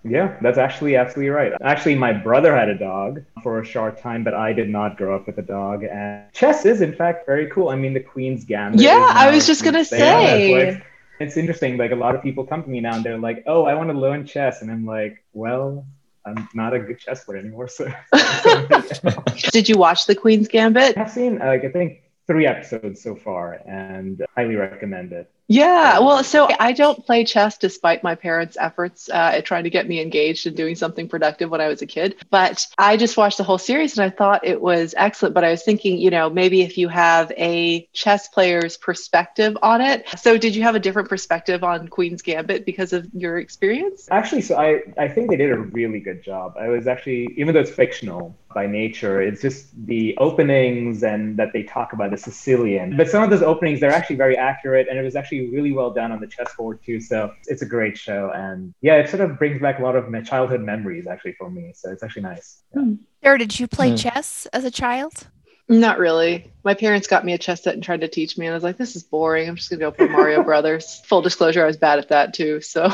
Yeah, 0.05 0.37
that's 0.41 0.59
actually 0.59 0.97
absolutely 0.97 1.31
right. 1.31 1.53
Actually, 1.63 1.95
my 1.95 2.13
brother 2.13 2.57
had 2.57 2.69
a 2.69 2.77
dog 2.77 3.25
for 3.43 3.61
a 3.61 3.65
short 3.65 3.99
time, 3.99 4.25
but 4.25 4.35
I 4.35 4.53
did 4.53 4.69
not 4.69 4.97
grow 4.97 5.15
up 5.15 5.27
with 5.27 5.39
a 5.39 5.43
dog. 5.43 5.85
And 5.85 6.31
chess 6.33 6.67
is, 6.67 6.81
in 6.81 6.93
fact, 6.93 7.25
very 7.25 7.49
cool. 7.51 7.69
I 7.69 7.77
mean, 7.77 7.95
the 7.95 8.01
Queen's 8.01 8.45
Gambit. 8.45 8.81
Yeah, 8.81 9.11
I 9.13 9.31
was 9.31 9.47
just 9.47 9.65
gonna 9.65 9.85
say. 9.85 10.83
It's 11.21 11.37
interesting. 11.37 11.77
Like 11.77 11.93
a 11.93 11.97
lot 11.97 12.17
of 12.17 12.23
people 12.23 12.45
come 12.45 12.65
to 12.65 12.69
me 12.69 12.81
now 12.81 12.97
and 12.97 13.05
they're 13.05 13.19
like, 13.19 13.45
"Oh, 13.47 13.65
I 13.65 13.75
want 13.75 13.91
to 13.91 13.97
learn 13.97 14.27
chess," 14.27 14.63
and 14.63 14.71
I'm 14.71 14.85
like, 14.85 15.23
"Well, 15.33 15.87
I'm 16.27 16.49
not 16.53 16.75
a 16.75 16.81
good 16.81 16.99
chess 16.99 17.25
player 17.25 17.39
anymore." 17.39 17.69
So. 17.69 17.87
did 19.53 19.69
you 19.69 19.79
watch 19.79 20.07
the 20.07 20.17
Queen's 20.17 20.49
Gambit? 20.49 20.99
I've 20.99 21.13
seen 21.13 21.39
like 21.39 21.65
I 21.65 21.69
think 21.69 22.03
three 22.27 22.47
episodes 22.47 23.01
so 23.01 23.15
far, 23.15 23.61
and 23.67 24.25
highly 24.35 24.57
recommend 24.57 25.13
it. 25.13 25.31
Yeah, 25.49 25.99
well, 25.99 26.25
so 26.25 26.49
I 26.59 26.73
don't 26.73 27.05
play 27.05 27.25
chess 27.25 27.59
despite 27.59 28.03
my 28.03 28.15
parents' 28.15 28.57
efforts 28.59 29.09
uh, 29.11 29.33
at 29.35 29.45
trying 29.45 29.65
to 29.65 29.71
get 29.71 29.89
me 29.89 30.01
engaged 30.01 30.47
and 30.47 30.57
doing 30.57 30.75
something 30.75 31.09
productive 31.09 31.51
when 31.51 31.61
I 31.61 31.69
was 31.69 31.83
a 31.83 31.87
kid. 31.87 32.17
But 32.31 32.67
I 32.79 32.97
just 32.97 33.17
watched 33.17 33.39
the 33.39 33.45
whole 33.45 33.59
series 33.59 33.99
and 33.99 34.05
I 34.05 34.15
thought 34.15 34.47
it 34.47 34.61
was 34.61 34.95
excellent. 34.97 35.35
But 35.35 35.45
I 35.45 35.51
was 35.51 35.63
thinking, 35.63 35.99
you 35.99 36.11
know, 36.11 36.31
maybe 36.31 36.63
if 36.63 36.79
you 36.79 36.89
have 36.89 37.31
a 37.33 37.89
chess 37.93 38.29
player's 38.29 38.77
perspective 38.77 39.57
on 39.63 39.81
it. 39.81 40.07
So, 40.17 40.39
did 40.39 40.55
you 40.55 40.63
have 40.63 40.75
a 40.75 40.81
different 40.81 41.09
perspective 41.09 41.65
on 41.65 41.89
Queen's 41.89 42.23
Gambit 42.23 42.65
because 42.65 42.93
of 42.93 43.07
your 43.13 43.39
experience? 43.39 44.09
Actually, 44.11 44.43
so 44.43 44.57
I, 44.57 44.83
I 44.97 45.09
think 45.09 45.31
they 45.31 45.37
did 45.37 45.51
a 45.51 45.59
really 45.59 46.01
good 46.01 46.23
job. 46.23 46.55
I 46.59 46.69
was 46.69 46.87
actually, 46.87 47.35
even 47.37 47.55
though 47.55 47.61
it's 47.61 47.71
fictional, 47.71 48.37
by 48.53 48.67
nature. 48.67 49.21
It's 49.21 49.41
just 49.41 49.69
the 49.87 50.17
openings 50.19 51.03
and 51.03 51.37
that 51.39 51.53
they 51.53 51.63
talk 51.63 51.93
about 51.93 52.11
the 52.11 52.17
Sicilian. 52.17 52.97
But 52.97 53.09
some 53.09 53.23
of 53.23 53.31
those 53.31 53.43
openings, 53.43 53.81
they're 53.81 53.91
actually 53.91 54.17
very 54.17 54.37
accurate 54.37 54.89
and 54.89 54.99
it 54.99 55.03
was 55.03 55.17
actually 55.17 55.32
really 55.41 55.73
well 55.73 55.91
done 55.91 56.13
on 56.13 56.21
the 56.21 56.27
chessboard 56.27 56.81
too. 56.85 57.01
So 57.01 57.33
it's 57.47 57.63
a 57.63 57.67
great 57.67 57.97
show. 57.97 58.31
And 58.35 58.75
yeah, 58.81 58.97
it 58.97 59.09
sort 59.09 59.23
of 59.23 59.39
brings 59.39 59.61
back 59.61 59.79
a 59.79 59.83
lot 59.83 59.97
of 59.97 60.09
my 60.09 60.21
childhood 60.21 60.61
memories 60.61 61.07
actually 61.07 61.33
for 61.33 61.51
me. 61.51 61.73
So 61.75 61.91
it's 61.91 62.03
actually 62.03 62.23
nice. 62.23 62.63
Yeah. 62.75 62.83
Hmm. 62.83 62.95
Sara, 63.23 63.39
did 63.39 63.59
you 63.59 63.67
play 63.67 63.93
mm. 63.93 63.99
chess 63.99 64.47
as 64.53 64.65
a 64.65 64.71
child? 64.71 65.27
Not 65.69 65.99
really. 65.99 66.53
My 66.65 66.75
parents 66.75 67.07
got 67.07 67.25
me 67.25 67.33
a 67.33 67.39
chess 67.39 67.63
set 67.63 67.75
and 67.75 67.83
tried 67.83 68.01
to 68.01 68.09
teach 68.09 68.37
me, 68.37 68.47
and 68.47 68.53
I 68.53 68.57
was 68.57 68.65
like, 68.65 68.77
"This 68.77 68.97
is 68.97 69.05
boring. 69.05 69.49
I'm 69.49 69.57
just 69.57 69.71
gonna 69.71 69.81
go 69.81 69.93
play 69.93 70.09
Mario 70.09 70.43
Brothers." 70.45 71.01
Full 71.07 71.23
disclosure, 71.23 71.63
I 71.63 71.67
was 71.67 71.77
bad 71.77 71.99
at 71.99 72.09
that 72.09 72.35
too. 72.35 72.61
So 72.61 72.93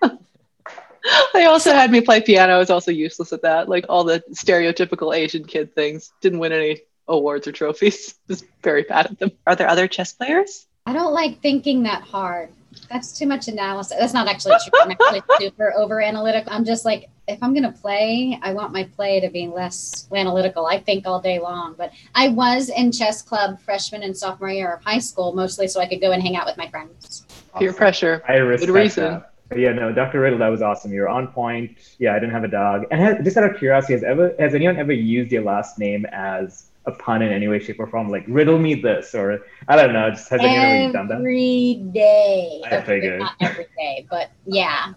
they 1.34 1.44
also 1.44 1.72
had 1.72 1.90
me 1.90 2.00
play 2.00 2.20
piano. 2.20 2.54
I 2.54 2.58
was 2.58 2.70
also 2.70 2.92
useless 2.92 3.32
at 3.32 3.42
that. 3.42 3.68
Like 3.68 3.86
all 3.88 4.04
the 4.04 4.22
stereotypical 4.30 5.14
Asian 5.14 5.44
kid 5.44 5.74
things. 5.74 6.12
Didn't 6.20 6.38
win 6.38 6.52
any 6.52 6.82
awards 7.08 7.46
or 7.46 7.52
trophies. 7.52 8.14
Was 8.28 8.44
very 8.62 8.82
bad 8.82 9.06
at 9.06 9.18
them. 9.18 9.32
Are 9.46 9.56
there 9.56 9.68
other 9.68 9.88
chess 9.88 10.12
players? 10.12 10.66
I 10.86 10.92
don't 10.92 11.14
like 11.14 11.40
thinking 11.40 11.82
that 11.84 12.02
hard. 12.02 12.50
That's 12.90 13.16
too 13.16 13.26
much 13.26 13.48
analysis. 13.48 13.96
That's 13.98 14.12
not 14.12 14.28
actually 14.28 14.56
true. 14.64 14.80
I'm 14.82 14.90
actually 14.90 15.22
super 15.38 15.72
over 15.74 16.02
analytical. 16.02 16.52
I'm 16.52 16.64
just 16.64 16.84
like, 16.84 17.08
if 17.26 17.42
I'm 17.42 17.54
going 17.54 17.64
to 17.64 17.72
play, 17.72 18.38
I 18.42 18.52
want 18.52 18.72
my 18.72 18.84
play 18.84 19.18
to 19.20 19.30
be 19.30 19.46
less 19.46 20.06
analytical. 20.14 20.66
I 20.66 20.78
think 20.78 21.06
all 21.06 21.20
day 21.20 21.38
long. 21.38 21.74
But 21.78 21.92
I 22.14 22.28
was 22.28 22.68
in 22.68 22.92
chess 22.92 23.22
club 23.22 23.60
freshman 23.62 24.02
and 24.02 24.14
sophomore 24.14 24.50
year 24.50 24.74
of 24.74 24.84
high 24.84 24.98
school, 24.98 25.32
mostly 25.32 25.68
so 25.68 25.80
I 25.80 25.86
could 25.86 26.02
go 26.02 26.12
and 26.12 26.22
hang 26.22 26.36
out 26.36 26.44
with 26.44 26.58
my 26.58 26.68
friends. 26.68 27.24
Peer 27.58 27.72
pressure. 27.72 28.22
I 28.28 28.34
respect 28.34 28.66
Good 28.66 28.78
reason. 28.78 29.04
That. 29.04 29.30
Yeah, 29.56 29.72
no, 29.72 29.92
Dr. 29.92 30.20
Riddle, 30.20 30.40
that 30.40 30.48
was 30.48 30.60
awesome. 30.60 30.92
You 30.92 31.02
were 31.02 31.08
on 31.08 31.28
point. 31.28 31.78
Yeah, 31.98 32.12
I 32.12 32.18
didn't 32.18 32.32
have 32.32 32.44
a 32.44 32.48
dog. 32.48 32.86
And 32.90 33.00
has, 33.00 33.24
just 33.24 33.36
out 33.38 33.50
of 33.50 33.56
curiosity, 33.56 33.94
has 33.94 34.02
ever 34.02 34.34
has 34.38 34.54
anyone 34.54 34.76
ever 34.76 34.92
used 34.92 35.32
your 35.32 35.42
last 35.44 35.78
name 35.78 36.04
as 36.12 36.66
a 36.86 36.92
pun 36.92 37.22
in 37.22 37.32
any 37.32 37.48
way, 37.48 37.58
shape, 37.58 37.80
or 37.80 37.86
form? 37.86 38.10
Like 38.10 38.24
riddle 38.28 38.58
me 38.58 38.74
this, 38.74 39.14
or 39.14 39.44
I 39.68 39.76
don't 39.76 39.92
know. 39.92 40.10
Just 40.10 40.28
has 40.30 40.40
anyone 40.40 40.66
ever 40.66 40.92
done 40.92 41.08
that? 41.08 41.18
Every 41.18 41.74
day. 41.92 42.62
I 42.64 42.80
figured. 42.80 43.20
Not 43.20 43.34
every 43.40 43.66
day, 43.76 44.06
but 44.10 44.30
yeah, 44.46 44.92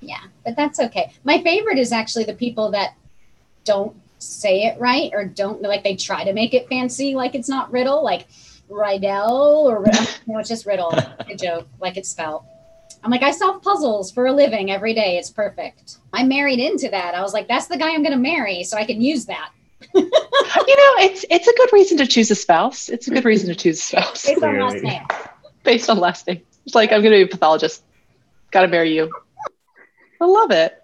yeah. 0.00 0.22
But 0.44 0.56
that's 0.56 0.80
okay. 0.80 1.12
My 1.24 1.42
favorite 1.42 1.78
is 1.78 1.92
actually 1.92 2.24
the 2.24 2.34
people 2.34 2.70
that 2.72 2.94
don't 3.64 3.94
say 4.18 4.62
it 4.62 4.80
right 4.80 5.10
or 5.12 5.24
don't 5.24 5.62
like 5.62 5.84
they 5.84 5.94
try 5.94 6.24
to 6.24 6.32
make 6.32 6.54
it 6.54 6.68
fancy, 6.68 7.14
like 7.14 7.34
it's 7.34 7.48
not 7.48 7.70
riddle, 7.70 8.02
like 8.02 8.26
Rydell 8.70 9.30
or 9.64 9.84
no, 10.26 10.38
it's 10.38 10.48
just 10.48 10.66
riddle. 10.66 10.92
a 10.92 11.34
joke, 11.36 11.68
like 11.80 11.96
it's 11.96 12.08
spelled. 12.08 12.44
I'm 13.04 13.10
like, 13.10 13.22
I 13.22 13.30
solve 13.30 13.62
puzzles 13.62 14.10
for 14.10 14.26
a 14.26 14.32
living 14.32 14.70
every 14.70 14.92
day. 14.92 15.18
It's 15.18 15.30
perfect. 15.30 15.98
I 16.12 16.24
married 16.24 16.58
into 16.58 16.88
that. 16.88 17.14
I 17.14 17.22
was 17.22 17.32
like, 17.32 17.46
that's 17.46 17.66
the 17.66 17.76
guy 17.76 17.90
I'm 17.90 18.02
going 18.02 18.12
to 18.12 18.18
marry, 18.18 18.64
so 18.64 18.76
I 18.76 18.84
can 18.84 19.00
use 19.00 19.26
that. 19.26 19.50
You 19.94 20.02
know, 20.02 21.04
it's 21.04 21.24
it's 21.30 21.48
a 21.48 21.52
good 21.54 21.72
reason 21.72 21.98
to 21.98 22.06
choose 22.06 22.30
a 22.30 22.34
spouse. 22.34 22.88
It's 22.88 23.08
a 23.08 23.10
good 23.10 23.24
reason 23.24 23.48
to 23.48 23.54
choose 23.54 23.78
a 23.78 23.82
spouse. 23.82 24.26
Based 24.26 24.42
on 24.42 24.58
last 24.58 24.82
name. 24.82 25.02
Based 25.64 25.90
on 25.90 25.98
last 25.98 26.26
name. 26.26 26.42
It's 26.66 26.74
like 26.74 26.92
I'm 26.92 27.02
going 27.02 27.12
to 27.12 27.18
be 27.18 27.22
a 27.22 27.26
pathologist. 27.28 27.82
Got 28.50 28.62
to 28.62 28.68
marry 28.68 28.94
you. 28.94 29.10
I 30.20 30.24
love 30.26 30.50
it. 30.50 30.74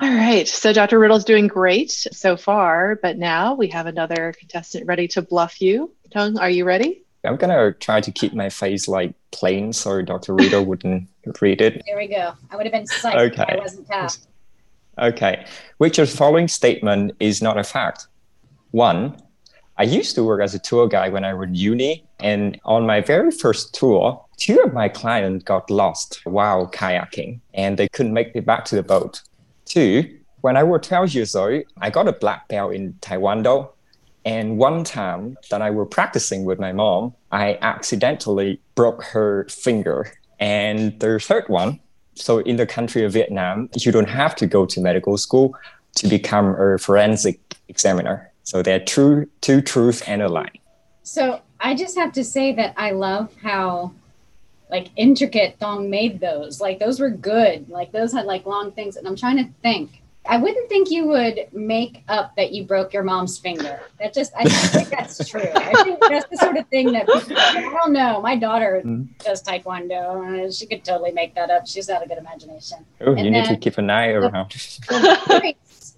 All 0.00 0.08
right. 0.08 0.46
So 0.46 0.72
Dr. 0.72 0.98
Riddle's 0.98 1.24
doing 1.24 1.48
great 1.48 1.90
so 1.90 2.36
far, 2.36 2.96
but 3.02 3.18
now 3.18 3.54
we 3.54 3.68
have 3.68 3.86
another 3.86 4.34
contestant 4.38 4.86
ready 4.86 5.08
to 5.08 5.22
bluff 5.22 5.60
you. 5.60 5.92
Tung, 6.10 6.38
are 6.38 6.50
you 6.50 6.64
ready? 6.64 7.02
I'm 7.24 7.36
gonna 7.36 7.72
try 7.72 8.00
to 8.00 8.10
keep 8.10 8.32
my 8.34 8.48
face 8.48 8.88
like 8.88 9.14
plain 9.30 9.72
so 9.72 10.02
Dr. 10.02 10.34
Riddle 10.34 10.64
wouldn't 10.64 11.08
read 11.40 11.60
it. 11.60 11.82
There 11.86 11.96
we 11.96 12.08
go. 12.08 12.32
I 12.50 12.56
would 12.56 12.66
have 12.66 12.72
been 12.72 12.84
psyched 12.84 13.26
if 13.26 13.32
Okay. 13.32 13.44
I 13.48 13.56
wasn't 13.58 13.86
tapped. 13.86 14.18
Okay. 14.98 15.46
Which 15.78 15.98
of 15.98 16.10
the 16.10 16.16
following 16.16 16.48
statement 16.48 17.12
is 17.20 17.40
not 17.40 17.58
a 17.58 17.64
fact? 17.64 18.08
One, 18.72 19.16
I 19.78 19.84
used 19.84 20.14
to 20.16 20.24
work 20.24 20.42
as 20.42 20.54
a 20.54 20.58
tour 20.58 20.88
guide 20.88 21.12
when 21.12 21.24
I 21.24 21.34
was 21.34 21.48
in 21.48 21.54
uni, 21.54 22.04
and 22.20 22.58
on 22.64 22.86
my 22.86 23.00
very 23.00 23.30
first 23.30 23.74
tour, 23.74 24.24
two 24.38 24.60
of 24.60 24.72
my 24.72 24.88
clients 24.88 25.44
got 25.44 25.70
lost 25.70 26.20
while 26.24 26.70
kayaking 26.70 27.40
and 27.54 27.78
they 27.78 27.88
couldn't 27.88 28.12
make 28.12 28.32
it 28.34 28.46
back 28.46 28.64
to 28.66 28.76
the 28.76 28.82
boat. 28.82 29.22
Two, 29.66 30.18
when 30.40 30.56
I 30.56 30.62
was 30.62 30.80
12 30.86 31.14
years 31.14 31.34
old, 31.36 31.64
I 31.80 31.90
got 31.90 32.08
a 32.08 32.12
black 32.12 32.48
belt 32.48 32.74
in 32.74 32.94
Taekwondo. 32.94 33.70
And 34.24 34.56
one 34.56 34.84
time 34.84 35.36
that 35.50 35.62
I 35.62 35.70
was 35.70 35.88
practicing 35.90 36.44
with 36.44 36.58
my 36.58 36.72
mom, 36.72 37.14
I 37.30 37.58
accidentally 37.60 38.60
broke 38.74 39.02
her 39.04 39.46
finger. 39.50 40.12
And 40.40 40.98
the 40.98 41.18
third 41.18 41.48
one, 41.48 41.78
so 42.14 42.38
in 42.38 42.56
the 42.56 42.66
country 42.66 43.04
of 43.04 43.12
Vietnam, 43.12 43.68
you 43.76 43.92
don't 43.92 44.08
have 44.08 44.34
to 44.36 44.46
go 44.46 44.64
to 44.66 44.80
medical 44.80 45.18
school 45.18 45.54
to 45.96 46.08
become 46.08 46.54
a 46.58 46.78
forensic 46.78 47.38
examiner. 47.68 48.31
So 48.44 48.62
there 48.62 48.76
are 48.76 48.84
true, 48.84 49.28
two 49.40 49.60
truths 49.60 50.02
and 50.02 50.22
a 50.22 50.28
lie. 50.28 50.50
So 51.02 51.40
I 51.60 51.74
just 51.74 51.96
have 51.96 52.12
to 52.14 52.24
say 52.24 52.52
that 52.54 52.74
I 52.76 52.90
love 52.90 53.34
how 53.42 53.92
like 54.70 54.88
intricate 54.96 55.60
Tung 55.60 55.90
made 55.90 56.20
those. 56.20 56.60
Like 56.60 56.78
those 56.78 56.98
were 56.98 57.10
good. 57.10 57.68
Like 57.68 57.92
those 57.92 58.12
had 58.12 58.26
like 58.26 58.46
long 58.46 58.72
things. 58.72 58.96
And 58.96 59.06
I'm 59.06 59.16
trying 59.16 59.36
to 59.36 59.48
think. 59.62 59.98
I 60.24 60.36
wouldn't 60.36 60.68
think 60.68 60.88
you 60.88 61.06
would 61.08 61.48
make 61.52 62.04
up 62.08 62.36
that 62.36 62.52
you 62.52 62.62
broke 62.62 62.92
your 62.92 63.02
mom's 63.02 63.38
finger. 63.38 63.80
That 63.98 64.14
just 64.14 64.32
I 64.38 64.44
think 64.44 64.88
that's 64.88 65.28
true. 65.30 65.40
I 65.52 65.82
think 65.82 65.98
that's 66.00 66.28
the 66.30 66.36
sort 66.36 66.56
of 66.56 66.68
thing 66.68 66.92
that 66.92 67.06
people, 67.08 67.36
I 67.36 67.60
don't 67.60 67.92
know. 67.92 68.20
My 68.22 68.36
daughter 68.36 68.80
Mhm. 68.84 69.08
does 69.18 69.42
taekwondo. 69.42 70.24
and 70.44 70.54
She 70.54 70.66
could 70.66 70.84
totally 70.84 71.10
make 71.10 71.34
that 71.34 71.50
up. 71.50 71.66
She's 71.66 71.88
got 71.88 72.04
a 72.04 72.08
good 72.08 72.18
imagination. 72.18 72.78
Oh, 73.00 73.16
you 73.16 73.30
need 73.32 73.46
to 73.46 73.56
keep 73.56 73.78
an 73.78 73.90
eye 73.90 74.10
around. 74.10 74.52
the 74.88 75.54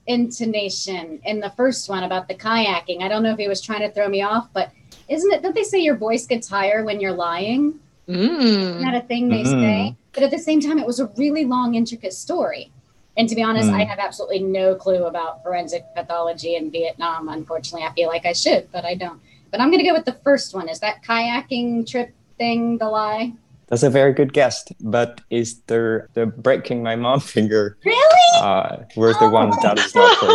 intonation 0.07 1.20
in 1.24 1.40
the 1.40 1.50
first 1.50 1.88
one 1.88 2.02
about 2.05 2.28
the 2.28 2.34
kayaking. 2.34 3.02
I 3.02 3.09
don't 3.09 3.22
know 3.22 3.32
if 3.32 3.38
he 3.38 3.48
was 3.48 3.61
trying 3.61 3.80
to 3.80 3.90
throw 3.90 4.09
me 4.09 4.22
off, 4.22 4.48
but 4.52 4.70
isn't 5.09 5.32
it? 5.32 5.42
Don't 5.42 5.55
they 5.55 5.62
say 5.62 5.78
your 5.80 5.96
voice 5.96 6.26
gets 6.26 6.48
higher 6.48 6.84
when 6.84 7.00
you're 7.00 7.12
lying? 7.12 7.80
Isn't 8.07 8.20
Mm. 8.20 8.80
that 8.82 8.94
a 8.94 9.07
thing 9.07 9.28
they 9.28 9.42
Mm. 9.42 9.61
say? 9.61 9.96
But 10.12 10.22
at 10.22 10.30
the 10.30 10.38
same 10.38 10.61
time, 10.61 10.78
it 10.78 10.86
was 10.86 11.00
a 11.00 11.07
really 11.16 11.44
long, 11.44 11.74
intricate 11.74 12.12
story. 12.12 12.70
And 13.16 13.28
to 13.28 13.34
be 13.34 13.42
honest, 13.42 13.70
Mm. 13.70 13.74
I 13.80 13.84
have 13.84 13.98
absolutely 13.98 14.40
no 14.40 14.74
clue 14.74 15.05
about 15.05 15.42
forensic 15.42 15.84
pathology 15.94 16.57
in 16.57 16.70
Vietnam. 16.70 17.28
Unfortunately, 17.28 17.86
I 17.86 17.92
feel 17.92 18.09
like 18.09 18.26
I 18.26 18.32
should, 18.32 18.70
but 18.72 18.84
I 18.84 18.94
don't. 18.94 19.20
But 19.50 19.61
I'm 19.61 19.70
going 19.70 19.82
to 19.82 19.88
go 19.88 19.94
with 19.94 20.05
the 20.05 20.18
first 20.24 20.52
one. 20.55 20.68
Is 20.68 20.80
that 20.80 21.02
kayaking 21.05 21.86
trip 21.86 22.12
thing 22.38 22.78
the 22.78 22.88
lie? 22.88 23.32
That's 23.68 23.82
a 23.82 23.90
very 23.90 24.12
good 24.12 24.32
guess. 24.32 24.64
But 24.80 25.20
is 25.30 25.60
the 25.66 26.06
the 26.14 26.26
breaking 26.26 26.82
my 26.82 26.96
mom 26.96 27.20
finger 27.34 27.76
Really? 27.84 28.30
uh 28.40 28.76
was 28.96 29.16
the 29.18 29.26
Oh. 29.26 29.30
one 29.30 29.50
that 29.62 29.78
is 29.78 29.94
not 29.94 30.18
true? 30.18 30.28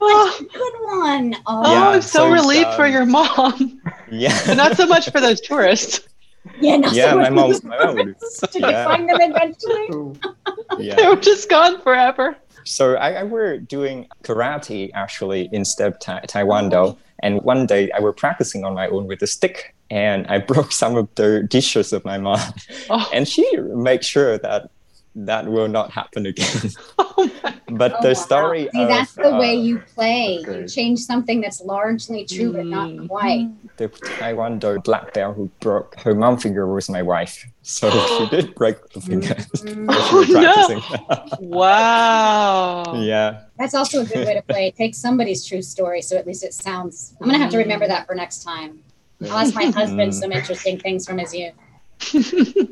oh, 0.00 0.40
Good 0.52 0.74
one. 0.98 1.34
Oh, 1.46 1.62
oh, 1.64 1.72
Yeah, 1.72 1.88
I'm 1.90 2.02
so, 2.02 2.08
so 2.18 2.34
it's, 2.34 2.42
relieved 2.42 2.74
for 2.74 2.86
um, 2.86 2.92
your 2.92 3.06
mom, 3.06 3.80
Yeah. 4.10 4.38
but 4.46 4.56
not 4.56 4.76
so 4.76 4.86
much 4.86 5.10
for 5.10 5.20
those 5.20 5.40
tourists. 5.40 6.00
yeah. 6.60 6.76
Not 6.76 6.92
yeah, 6.94 7.10
so 7.10 7.16
my 7.18 7.30
much- 7.30 7.62
mom 7.62 7.70
my 7.70 7.84
mom 7.84 7.94
would 7.96 8.16
Did 8.52 8.54
you 8.62 8.68
Yeah. 8.68 8.84
find 8.84 9.08
them 9.08 9.18
eventually? 9.20 10.18
yeah. 10.78 10.94
They 10.96 11.06
were 11.08 11.16
just 11.16 11.48
gone 11.48 11.80
forever. 11.82 12.36
So 12.64 12.94
I, 12.94 13.10
I 13.20 13.22
were 13.24 13.58
doing 13.58 14.06
karate 14.22 14.90
actually 14.94 15.48
instead 15.52 15.88
of 15.92 15.98
ta- 16.00 16.20
taekwondo. 16.28 16.96
And 17.24 17.42
one 17.42 17.66
day 17.66 17.90
I 17.92 18.00
were 18.00 18.12
practicing 18.12 18.64
on 18.64 18.74
my 18.74 18.86
own 18.88 19.06
with 19.06 19.20
a 19.22 19.26
stick, 19.26 19.74
and 19.92 20.26
I 20.26 20.38
broke 20.52 20.72
some 20.72 20.96
of 20.96 21.06
the 21.16 21.46
dishes 21.56 21.92
of 21.92 22.04
my 22.04 22.16
mom. 22.18 22.40
Oh, 22.88 23.04
And 23.12 23.28
she 23.28 23.44
makes 23.88 24.06
sure 24.06 24.38
that 24.38 24.70
that 25.14 25.44
will 25.46 25.68
not 25.68 25.90
happen 25.92 26.24
again. 26.24 26.70
oh 26.98 27.30
my. 27.44 27.52
But 27.68 27.90
Oh, 27.98 28.02
the 28.02 28.14
wow. 28.16 28.26
story 28.28 28.62
See, 28.72 28.82
of 28.82 28.88
that's 28.88 29.12
the 29.12 29.34
way 29.42 29.52
uh, 29.56 29.66
you 29.68 29.74
play. 29.94 30.40
You 30.48 30.66
change 30.68 31.00
something 31.00 31.40
that's 31.44 31.60
largely 31.60 32.24
true 32.24 32.52
but 32.52 32.64
not 32.66 32.88
Mm. 32.88 33.08
quite. 33.08 33.48
the 33.76 33.88
Taekwondo 34.18 34.82
black 34.84 35.12
belt 35.12 35.36
who 35.36 35.50
broke 35.60 35.88
her 36.04 36.14
mom 36.14 36.38
finger 36.38 36.64
was 36.66 36.88
my 36.88 37.02
wife. 37.02 37.44
So 37.62 37.90
she 38.16 38.24
did 38.34 38.54
break 38.54 38.76
the 38.94 39.00
finger. 39.08 39.34
Mm. 39.60 39.86
while 39.88 40.02
she 40.08 40.14
was 40.16 40.28
Oh, 40.30 40.40
no. 40.40 40.52
practicing. 40.52 40.80
Wow. 41.50 43.02
yeah. 43.02 43.28
That's 43.58 43.74
also 43.74 44.02
a 44.02 44.04
good 44.04 44.24
way 44.26 44.34
to 44.34 44.42
play. 44.42 44.70
Take 44.72 44.94
somebody's 44.94 45.46
true 45.46 45.62
story, 45.62 46.00
so 46.02 46.16
at 46.16 46.26
least 46.26 46.42
it 46.44 46.54
sounds. 46.54 47.14
I'm 47.20 47.26
gonna 47.28 47.38
have 47.38 47.50
to 47.52 47.58
remember 47.58 47.86
that 47.86 48.06
for 48.06 48.14
next 48.14 48.42
time. 48.44 48.80
I'll 49.24 49.38
ask 49.38 49.54
my 49.54 49.64
husband 49.80 50.12
Mm. 50.12 50.14
some 50.14 50.32
interesting 50.32 50.78
things 50.78 51.06
from 51.06 51.18
his 51.18 51.34
youth. 51.34 51.54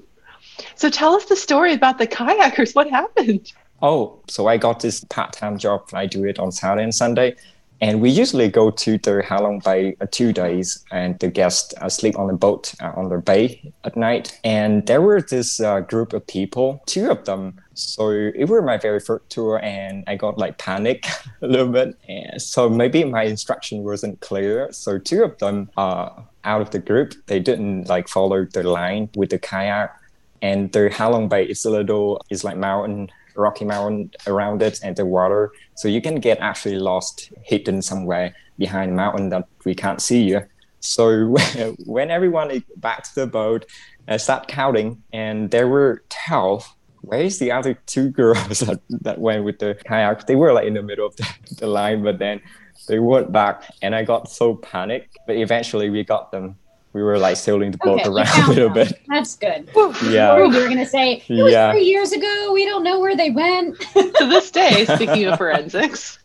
so 0.75 0.91
tell 0.91 1.15
us 1.15 1.25
the 1.27 1.37
story 1.37 1.73
about 1.73 1.99
the 1.99 2.07
kayakers. 2.07 2.75
What 2.75 2.89
happened? 2.91 3.53
Oh, 3.83 4.19
so 4.29 4.47
I 4.47 4.57
got 4.57 4.81
this 4.81 5.05
part-time 5.05 5.59
job. 5.59 5.89
I 5.93 6.07
do 6.07 6.25
it 6.25 6.39
on 6.39 6.53
Saturday 6.53 6.85
and 6.85 6.95
Sunday. 6.95 7.37
And 7.83 8.03
we 8.03 8.11
usually 8.11 8.49
go 8.49 8.71
to 8.71 8.99
the 8.99 9.23
Halong 9.27 9.65
Bay 9.65 9.97
uh, 10.03 10.07
two 10.11 10.35
days, 10.35 10.85
and 10.93 11.19
the 11.19 11.29
guests 11.29 11.73
uh, 11.81 11.89
sleep 11.89 12.19
on 12.19 12.27
the 12.27 12.35
boat 12.35 12.75
uh, 12.83 12.93
on 12.95 13.09
the 13.09 13.17
bay 13.17 13.73
at 13.85 13.97
night. 13.97 14.39
And 14.45 14.87
there 14.87 15.01
were 15.01 15.23
this 15.23 15.61
uh, 15.61 15.81
group 15.81 16.13
of 16.13 16.27
people, 16.27 16.83
two 16.85 17.11
of 17.11 17.25
them. 17.25 17.59
So 17.73 18.11
it 18.11 18.51
was 18.51 18.63
my 18.65 18.77
very 18.77 19.01
first 19.01 19.31
tour, 19.31 19.61
and 19.65 20.05
I 20.07 20.17
got 20.17 20.37
like 20.37 20.59
panic 20.59 21.07
a 21.43 21.47
little 21.47 21.69
bit. 21.73 21.97
And 22.07 22.43
so 22.43 22.69
maybe 22.69 23.03
my 23.05 23.23
instruction 23.23 23.83
wasn't 23.83 24.21
clear. 24.21 24.71
So 24.73 24.99
two 24.99 25.25
of 25.25 25.39
them 25.39 25.71
are 25.79 26.27
out 26.45 26.61
of 26.61 26.71
the 26.71 26.79
group. 26.79 27.15
They 27.27 27.41
didn't 27.41 27.89
like 27.89 28.09
follow 28.09 28.45
the 28.45 28.63
line 28.63 29.11
with 29.17 29.31
the 29.31 29.39
kayak. 29.39 29.97
And 30.43 30.73
the 30.73 30.89
Halong 30.91 31.29
Bay 31.29 31.45
is 31.45 31.65
a 31.65 31.71
little, 31.71 32.25
it's 32.31 32.45
like 32.45 32.57
mountain 32.57 33.11
rocky 33.41 33.65
mountain 33.65 34.11
around 34.27 34.63
it 34.63 34.81
and 34.83 34.97
the 34.97 35.07
water. 35.07 35.53
So 35.75 35.89
you 35.89 36.01
can 36.01 36.17
get 36.17 36.39
actually 36.39 36.79
lost, 36.79 37.33
hidden 37.43 37.83
somewhere 37.83 38.35
behind 38.59 38.93
a 38.93 38.95
mountain 38.95 39.31
that 39.31 39.49
we 39.65 39.75
can't 39.75 40.01
see 40.01 40.23
you. 40.23 40.43
So 40.81 41.37
when 41.87 42.11
everyone 42.11 42.51
is 42.51 42.63
back 42.77 43.05
to 43.05 43.15
the 43.15 43.27
boat, 43.27 43.67
I 44.09 44.17
start 44.17 44.49
counting, 44.49 45.03
and 45.13 45.51
there 45.51 45.69
were 45.69 46.03
12. 46.09 46.75
Where's 47.03 47.39
the 47.39 47.53
other 47.53 47.75
two 47.87 48.11
girls 48.23 48.61
that, 48.61 48.81
that 48.89 49.19
went 49.19 49.45
with 49.45 49.59
the 49.59 49.79
kayak? 49.87 50.27
They 50.27 50.37
were 50.37 50.53
like 50.53 50.67
in 50.67 50.75
the 50.75 50.83
middle 50.83 51.07
of 51.07 51.17
the, 51.17 51.29
the 51.59 51.67
line, 51.67 52.03
but 52.03 52.19
then 52.19 52.41
they 52.89 52.99
went 52.99 53.31
back, 53.33 53.65
and 53.83 53.95
I 53.95 54.03
got 54.05 54.31
so 54.31 54.55
panicked. 54.55 55.19
But 55.27 55.37
eventually 55.37 55.91
we 55.91 56.05
got 56.05 56.31
them. 56.33 56.57
We 56.93 57.03
were 57.05 57.19
like 57.19 57.37
sailing 57.37 57.71
the 57.71 57.79
boat 57.79 58.01
Okay, 58.01 58.09
around 58.11 58.45
a 58.45 58.49
little 58.49 58.65
them. 58.71 58.89
bit. 58.89 59.01
That's 59.09 59.37
good. 59.37 59.69
Yeah. 60.11 60.37
we 60.37 60.43
were 60.43 60.69
gonna 60.69 60.85
say 60.87 61.23
it 61.29 61.43
was 61.43 61.53
Yeah. 61.53 61.71
three 61.71 61.85
years 61.85 62.11
ago. 62.13 62.51
We 62.53 62.65
don't 62.65 62.83
know 62.83 62.99
where 62.99 63.17
they 63.17 63.31
went. 63.31 63.79
to 63.93 64.27
this 64.29 64.51
day, 64.51 64.87
speaking 64.87 65.27
of 65.27 65.39
forensics, 65.39 66.19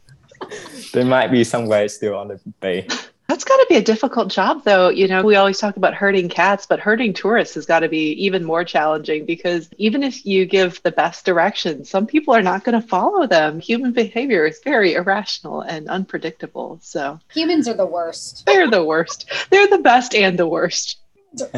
They 0.94 1.04
might 1.04 1.28
be 1.28 1.44
somewhere 1.44 1.88
still 1.88 2.16
on 2.18 2.30
the 2.30 2.40
bay. 2.62 2.88
that's 3.28 3.44
got 3.44 3.58
to 3.58 3.66
be 3.70 3.76
a 3.76 3.82
difficult 3.82 4.30
job, 4.30 4.64
though. 4.64 4.90
You 4.90 5.08
know, 5.08 5.24
we 5.24 5.36
always 5.36 5.58
talk 5.58 5.78
about 5.78 5.94
herding 5.96 6.30
cats, 6.30 6.66
but 6.68 6.80
herding 6.80 7.14
tourists 7.14 7.56
has 7.56 7.66
got 7.66 7.80
to 7.80 7.90
be 7.90 8.12
even 8.24 8.44
more 8.44 8.64
challenging 8.64 9.26
because 9.26 9.70
even 9.78 10.04
if 10.04 10.26
you 10.26 10.46
give 10.46 10.82
the 10.84 10.92
best 10.92 11.26
directions, 11.26 11.90
some 11.90 12.06
people 12.06 12.36
are 12.36 12.44
not 12.44 12.64
going 12.64 12.80
to 12.80 12.88
follow 12.88 13.26
them. 13.26 13.60
Human 13.60 13.92
behavior 13.94 14.46
is 14.46 14.60
very 14.64 14.94
irrational 14.94 15.62
and 15.62 15.88
unpredictable. 15.90 16.80
So 16.84 17.20
Humans 17.34 17.68
are 17.68 17.74
the 17.74 17.86
worst. 17.88 18.46
they're 18.46 18.70
the 18.70 18.84
worst. 18.84 19.26
They're 19.50 19.68
the 19.68 19.80
best 19.80 20.14
and 20.14 20.38
the 20.38 20.48
worst. 20.48 21.00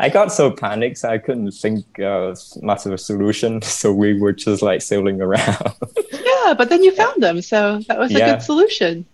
I 0.00 0.08
got 0.08 0.32
so 0.32 0.50
panicked, 0.50 1.04
I 1.04 1.18
couldn't 1.18 1.50
think 1.52 1.84
uh, 2.00 2.34
much 2.62 2.86
of 2.86 2.92
a 2.92 2.98
solution. 2.98 3.60
So 3.80 3.92
we 3.92 4.18
were 4.18 4.32
just 4.32 4.62
like 4.62 4.82
sailing 4.82 5.20
around. 5.20 5.74
Yeah, 6.12 6.54
but 6.54 6.68
then 6.70 6.82
you 6.82 6.92
found 6.94 7.22
them. 7.22 7.42
So 7.42 7.80
that 7.88 7.98
was 7.98 8.10
a 8.14 8.18
Yeah. 8.18 8.32
good 8.34 8.42
solution. 8.42 9.04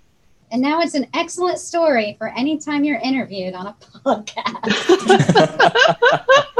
And 0.53 0.63
now 0.63 0.81
it's 0.81 0.95
an 0.95 1.07
excellent 1.15 1.59
story 1.59 2.15
for 2.19 2.29
any 2.29 2.57
time 2.59 2.85
you're 2.85 3.01
interviewed 3.01 3.55
on 3.55 3.67
a 3.67 3.75
podcast. 4.05 5.19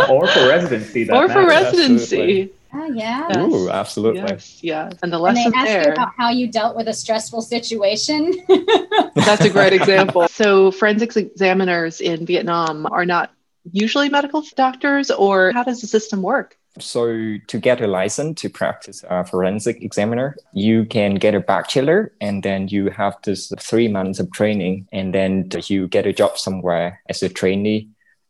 or 0.09 0.27
for 0.27 0.49
residency. 0.49 1.05
That 1.05 1.15
or 1.15 1.29
for 1.29 1.43
matters. 1.43 1.73
residency. 1.73 2.53
oh 2.75 2.87
yeah. 2.93 3.29
Yes. 3.31 3.53
Ooh, 3.53 3.71
absolutely. 3.71 4.21
Yes, 4.23 4.59
yes. 4.63 4.93
And 5.03 5.13
the 5.13 5.19
lesson 5.19 5.45
And 5.47 5.55
they 5.55 5.59
lesson 5.61 5.77
ask 5.77 5.87
you 5.87 5.93
about 5.93 6.13
how 6.17 6.31
you 6.31 6.49
dealt 6.49 6.77
with 6.77 6.89
a 6.89 6.93
stressful 6.93 7.43
situation. 7.43 8.33
That's 9.15 9.45
a 9.45 9.51
great 9.51 9.73
example. 9.81 10.27
So, 10.29 10.71
forensics 10.73 11.17
examiners 11.17 12.01
in 12.01 12.27
Vietnam 12.27 12.87
are 12.91 13.07
not 13.07 13.33
usually 13.73 14.09
medical 14.09 14.43
doctors, 14.57 15.11
or 15.11 15.53
how 15.53 15.63
does 15.63 15.81
the 15.81 15.87
system 15.87 16.23
work? 16.23 16.57
So 16.79 17.39
to 17.47 17.59
get 17.59 17.81
a 17.81 17.87
license 17.87 18.41
to 18.43 18.51
practice 18.51 19.05
a 19.09 19.25
forensic 19.25 19.83
examiner, 19.83 20.37
you 20.53 20.85
can 20.85 21.15
get 21.15 21.35
a 21.35 21.41
bachelor 21.41 22.13
and 22.21 22.43
then 22.43 22.69
you 22.69 22.91
have 22.91 23.17
this 23.25 23.53
three 23.59 23.89
months 23.89 24.19
of 24.19 24.31
training 24.33 24.89
and 24.93 25.15
then 25.15 25.49
you 25.67 25.89
get 25.89 26.07
a 26.07 26.13
job 26.13 26.39
somewhere 26.39 27.01
as 27.09 27.23
a 27.23 27.29
trainee. 27.29 27.89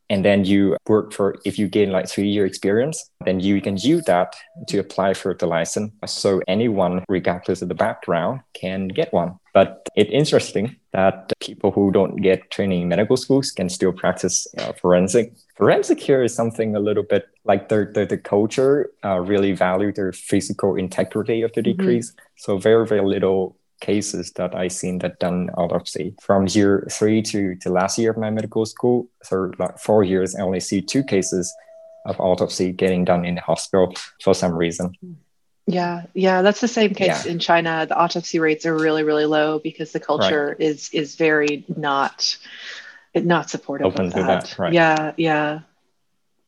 And 0.09 0.24
then 0.24 0.44
you 0.44 0.76
work 0.88 1.12
for 1.12 1.36
if 1.44 1.59
you 1.59 1.68
gain 1.68 1.90
like 1.90 2.09
three 2.09 2.28
year 2.28 2.46
experience 2.46 3.11
then 3.24 3.40
you 3.40 3.61
can 3.61 3.76
use 3.76 4.04
that 4.04 4.36
to 4.68 4.78
apply 4.78 5.12
for 5.14 5.34
the 5.34 5.46
license. 5.46 5.92
So 6.07 6.40
anyone 6.46 7.04
regardless 7.09 7.61
of 7.61 7.68
the 7.68 7.74
background 7.74 8.40
can 8.54 8.88
get 8.88 9.12
one. 9.12 9.38
But 9.52 9.88
it's 9.96 10.11
interesting 10.11 10.76
that 10.92 11.32
people 11.40 11.72
who 11.72 11.90
don't 11.90 12.16
get 12.16 12.50
training 12.50 12.82
in 12.82 12.88
medical 12.88 13.16
schools 13.16 13.50
can 13.50 13.68
still 13.68 13.92
practice 13.92 14.46
uh, 14.59 14.72
forensic. 14.74 15.32
Forensic 15.57 15.98
here 15.98 16.22
is 16.22 16.34
something 16.34 16.76
a 16.76 16.80
little 16.80 17.02
bit 17.02 17.26
like 17.44 17.68
the, 17.68 17.90
the, 17.92 18.07
the 18.07 18.18
culture 18.18 18.90
uh, 19.04 19.18
really 19.18 19.52
value 19.52 19.92
their 19.92 20.12
physical 20.12 20.76
integrity 20.76 21.42
of 21.42 21.52
the 21.54 21.62
mm-hmm. 21.62 21.76
degrees 21.76 22.14
so 22.36 22.59
very 22.59 22.86
very 22.86 23.02
little 23.02 23.57
cases 23.80 24.32
that 24.32 24.54
I 24.54 24.68
seen 24.68 24.98
that 25.00 25.18
done 25.18 25.50
autopsy 25.50 26.14
from 26.20 26.46
year 26.48 26.86
three 26.90 27.22
to 27.22 27.56
the 27.62 27.70
last 27.70 27.98
year 27.98 28.10
of 28.10 28.16
my 28.16 28.30
medical 28.30 28.64
school. 28.66 29.08
So 29.22 29.52
like 29.58 29.78
four 29.78 30.04
years, 30.04 30.34
I 30.34 30.42
only 30.42 30.60
see 30.60 30.80
two 30.80 31.04
cases 31.04 31.54
of 32.06 32.20
autopsy 32.20 32.72
getting 32.72 33.04
done 33.04 33.24
in 33.24 33.34
the 33.34 33.40
hospital 33.40 33.94
for 34.22 34.34
some 34.34 34.54
reason. 34.54 34.96
Yeah, 35.66 36.04
yeah, 36.14 36.42
that's 36.42 36.60
the 36.60 36.68
same 36.68 36.94
case 36.94 37.26
yeah. 37.26 37.32
in 37.32 37.40
China. 37.40 37.86
The 37.88 37.96
autopsy 37.96 38.38
rates 38.38 38.66
are 38.66 38.74
really, 38.74 39.02
really 39.02 39.26
low 39.26 39.58
because 39.58 39.90
the 39.90 39.98
culture 39.98 40.48
right. 40.48 40.60
is 40.60 40.90
is 40.92 41.16
very 41.16 41.64
not 41.76 42.38
not 43.14 43.50
supportive 43.50 43.88
Open 43.88 44.06
of 44.06 44.12
that. 44.12 44.44
that 44.44 44.58
right. 44.58 44.72
Yeah, 44.72 45.12
yeah. 45.16 45.60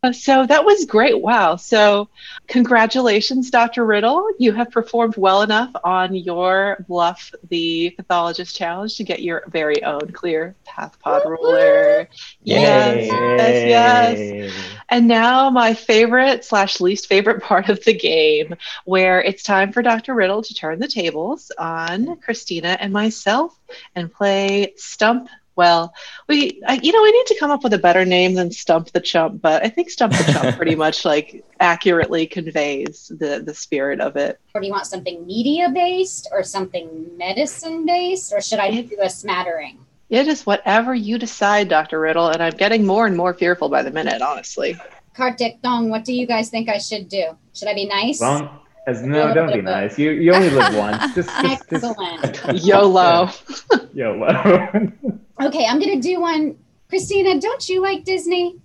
Uh, 0.02 0.12
so 0.12 0.46
that 0.46 0.64
was 0.64 0.84
great. 0.84 1.20
Wow. 1.20 1.56
So, 1.56 2.08
congratulations, 2.46 3.50
Dr. 3.50 3.84
Riddle. 3.84 4.28
You 4.38 4.52
have 4.52 4.70
performed 4.70 5.16
well 5.16 5.42
enough 5.42 5.72
on 5.82 6.14
your 6.14 6.84
Bluff 6.86 7.34
the 7.48 7.90
Pathologist 7.90 8.54
Challenge 8.54 8.96
to 8.96 9.02
get 9.02 9.22
your 9.22 9.42
very 9.48 9.82
own 9.82 10.12
clear 10.12 10.54
PathPod 10.68 11.24
ruler. 11.24 12.08
Yes, 12.42 13.08
yes, 13.08 14.30
yes. 14.30 14.54
And 14.88 15.08
now, 15.08 15.50
my 15.50 15.74
favorite 15.74 16.44
slash 16.44 16.80
least 16.80 17.08
favorite 17.08 17.42
part 17.42 17.68
of 17.68 17.84
the 17.84 17.94
game, 17.94 18.54
where 18.84 19.20
it's 19.20 19.42
time 19.42 19.72
for 19.72 19.82
Dr. 19.82 20.14
Riddle 20.14 20.42
to 20.42 20.54
turn 20.54 20.78
the 20.78 20.86
tables 20.86 21.50
on 21.58 22.16
Christina 22.20 22.76
and 22.80 22.92
myself 22.92 23.58
and 23.96 24.12
play 24.12 24.74
Stump 24.76 25.28
well. 25.58 25.92
We, 26.28 26.62
I, 26.66 26.80
you 26.82 26.92
know, 26.92 27.02
we 27.02 27.12
need 27.12 27.26
to 27.26 27.36
come 27.38 27.50
up 27.50 27.62
with 27.62 27.74
a 27.74 27.78
better 27.78 28.06
name 28.06 28.32
than 28.32 28.50
Stump 28.50 28.92
the 28.92 29.00
Chump, 29.00 29.42
but 29.42 29.62
I 29.62 29.68
think 29.68 29.90
Stump 29.90 30.14
the 30.14 30.32
Chump 30.32 30.56
pretty 30.60 30.74
much 30.74 31.04
like 31.04 31.44
accurately 31.60 32.26
conveys 32.26 33.12
the 33.14 33.42
the 33.44 33.52
spirit 33.52 34.00
of 34.00 34.16
it. 34.16 34.40
Or 34.54 34.62
do 34.62 34.66
you 34.66 34.72
want 34.72 34.86
something 34.86 35.26
media 35.26 35.68
based 35.68 36.28
or 36.32 36.42
something 36.42 37.10
medicine 37.18 37.84
based, 37.84 38.32
or 38.32 38.40
should 38.40 38.60
I 38.60 38.80
do 38.80 38.96
a 39.02 39.10
smattering? 39.10 39.78
It 40.08 40.26
is 40.26 40.46
whatever 40.46 40.94
you 40.94 41.18
decide, 41.18 41.68
Dr. 41.68 42.00
Riddle, 42.00 42.28
and 42.28 42.42
I'm 42.42 42.56
getting 42.56 42.86
more 42.86 43.06
and 43.06 43.14
more 43.14 43.34
fearful 43.34 43.68
by 43.68 43.82
the 43.82 43.90
minute, 43.90 44.22
honestly. 44.22 44.74
Kartik 45.12 45.60
Tung, 45.60 45.90
what 45.90 46.04
do 46.04 46.14
you 46.14 46.26
guys 46.26 46.48
think 46.48 46.70
I 46.70 46.78
should 46.78 47.10
do? 47.10 47.36
Should 47.52 47.68
I 47.68 47.74
be 47.74 47.84
nice? 47.84 48.20
Well, 48.20 48.62
as, 48.88 49.02
no, 49.02 49.34
don't 49.34 49.52
be 49.52 49.60
nice. 49.60 49.98
You 49.98 50.12
you 50.12 50.32
only 50.32 50.48
live 50.48 50.74
once. 50.74 51.14
Just, 51.14 51.28
just, 51.42 51.72
Excellent. 51.72 52.34
Just, 52.34 52.64
YOLO. 52.64 53.28
YOLO. 53.92 54.92
Okay, 55.40 55.66
I'm 55.66 55.78
gonna 55.78 56.00
do 56.00 56.20
one. 56.20 56.56
Christina, 56.88 57.40
don't 57.40 57.68
you 57.68 57.82
like 57.82 58.04
Disney? 58.04 58.56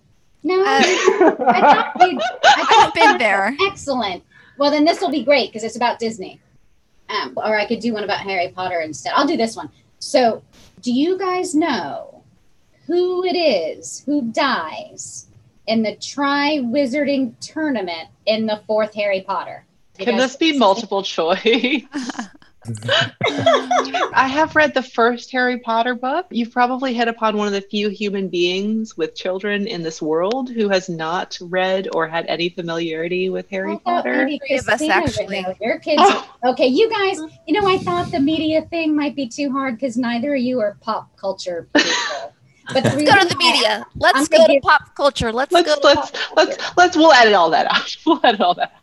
No, 0.43 0.61
uh, 0.61 0.65
I 0.65 1.35
thought 1.61 1.93
I 2.45 2.81
have 2.81 2.93
been 2.93 3.17
there. 3.17 3.55
Excellent. 3.67 4.23
Well, 4.57 4.71
then 4.71 4.85
this 4.85 5.01
will 5.01 5.11
be 5.11 5.23
great 5.23 5.49
because 5.49 5.63
it's 5.63 5.75
about 5.75 5.99
Disney. 5.99 6.39
Um, 7.09 7.33
or 7.35 7.57
I 7.57 7.65
could 7.65 7.79
do 7.79 7.93
one 7.93 8.03
about 8.03 8.19
Harry 8.19 8.49
Potter 8.49 8.81
instead. 8.81 9.13
I'll 9.15 9.27
do 9.27 9.37
this 9.37 9.55
one. 9.55 9.69
So, 9.99 10.41
do 10.81 10.91
you 10.91 11.17
guys 11.17 11.53
know 11.53 12.23
who 12.87 13.23
it 13.23 13.35
is 13.35 14.03
who 14.05 14.21
dies 14.31 15.27
in 15.67 15.83
the 15.83 15.95
Tri 15.95 16.59
Wizarding 16.61 17.33
Tournament 17.39 18.09
in 18.25 18.45
the 18.45 18.61
fourth 18.67 18.93
Harry 18.93 19.21
Potter? 19.21 19.65
Can 19.97 20.17
this 20.17 20.35
be 20.35 20.57
multiple 20.57 21.03
choice? 21.03 21.83
I 24.13 24.27
have 24.27 24.55
read 24.55 24.73
the 24.73 24.81
first 24.81 25.31
Harry 25.31 25.59
Potter 25.59 25.95
book. 25.95 26.27
You've 26.29 26.51
probably 26.51 26.93
hit 26.93 27.07
upon 27.07 27.37
one 27.37 27.47
of 27.47 27.53
the 27.53 27.61
few 27.61 27.89
human 27.89 28.29
beings 28.29 28.95
with 28.95 29.15
children 29.15 29.67
in 29.67 29.83
this 29.83 30.01
world 30.01 30.49
who 30.49 30.69
has 30.69 30.87
not 30.89 31.37
read 31.41 31.89
or 31.93 32.07
had 32.07 32.25
any 32.27 32.49
familiarity 32.49 33.29
with 33.29 33.49
Harry 33.49 33.77
Potter. 33.79 34.25
Three 34.25 34.57
of 34.57 34.67
us 34.69 34.81
actually. 34.81 35.45
Your 35.59 35.79
kids. 35.79 36.01
Oh. 36.03 36.29
Okay, 36.45 36.67
you 36.67 36.89
guys. 36.89 37.19
You 37.47 37.59
know, 37.59 37.67
I 37.67 37.77
thought 37.79 38.11
the 38.11 38.19
media 38.19 38.61
thing 38.63 38.95
might 38.95 39.15
be 39.15 39.27
too 39.27 39.51
hard 39.51 39.75
because 39.75 39.97
neither 39.97 40.35
of 40.35 40.41
you 40.41 40.59
are 40.59 40.77
pop 40.81 41.15
culture 41.17 41.67
people. 41.75 42.33
But 42.71 42.83
let's 42.85 42.95
go 42.95 43.19
to 43.19 43.27
the 43.27 43.35
media. 43.37 43.85
Let's 43.95 44.19
I'm 44.19 44.25
go 44.25 44.47
to 44.47 44.59
pop 44.61 44.95
culture. 44.95 45.33
Let's, 45.33 45.51
let's 45.51 45.67
go. 45.67 45.79
let's 45.83 46.11
let's 46.35 46.77
let's 46.77 46.97
we'll 46.97 47.11
edit 47.11 47.33
all 47.33 47.49
that 47.49 47.67
out. 47.67 47.97
We'll 48.05 48.21
edit 48.23 48.41
all 48.41 48.53
that. 48.55 48.73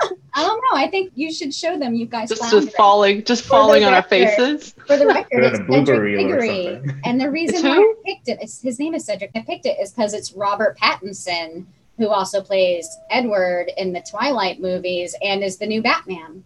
I 0.00 0.42
don't 0.42 0.60
know. 0.60 0.76
I 0.76 0.88
think 0.88 1.12
you 1.14 1.32
should 1.32 1.54
show 1.54 1.78
them. 1.78 1.94
You 1.94 2.06
guys 2.06 2.28
just, 2.28 2.50
just 2.50 2.76
falling, 2.76 3.24
just 3.24 3.44
falling 3.44 3.84
on 3.84 3.92
record, 3.92 4.22
our 4.22 4.36
faces. 4.36 4.74
For 4.86 4.96
the 4.96 5.06
record, 5.06 5.44
it's 5.44 5.58
Cedric 5.58 6.18
Diggory, 6.18 6.80
and 7.04 7.20
the 7.20 7.30
reason 7.30 7.68
why 7.68 7.76
I 7.76 7.94
picked 8.04 8.28
it, 8.28 8.42
is, 8.42 8.60
his 8.60 8.78
name 8.78 8.94
is 8.94 9.04
Cedric. 9.04 9.30
I 9.34 9.40
picked 9.40 9.66
it 9.66 9.76
is 9.80 9.92
because 9.92 10.14
it's 10.14 10.32
Robert 10.32 10.78
Pattinson, 10.78 11.66
who 11.96 12.08
also 12.08 12.40
plays 12.40 12.88
Edward 13.10 13.70
in 13.76 13.92
the 13.92 14.02
Twilight 14.08 14.60
movies 14.60 15.14
and 15.22 15.42
is 15.42 15.58
the 15.58 15.66
new 15.66 15.82
Batman. 15.82 16.44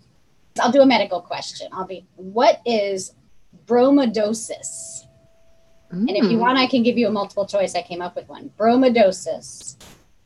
I'll 0.61 0.73
do 0.73 0.83
a 0.83 0.87
medical 0.87 1.21
question. 1.21 1.69
I'll 1.73 1.87
be, 1.87 2.07
what 2.17 2.61
is 2.67 3.15
bromodosis? 3.67 5.07
Mm. 5.93 6.09
And 6.09 6.11
if 6.11 6.25
you 6.25 6.39
mm. 6.39 6.41
want, 6.41 6.59
I 6.59 6.67
can 6.67 6.83
give 6.83 6.99
you 6.99 7.07
a 7.07 7.11
multiple 7.11 7.47
choice. 7.47 7.75
I 7.75 7.83
came 7.83 8.03
up 8.03 8.17
with 8.17 8.29
one. 8.29 8.51
Bromodosis. 8.59 9.77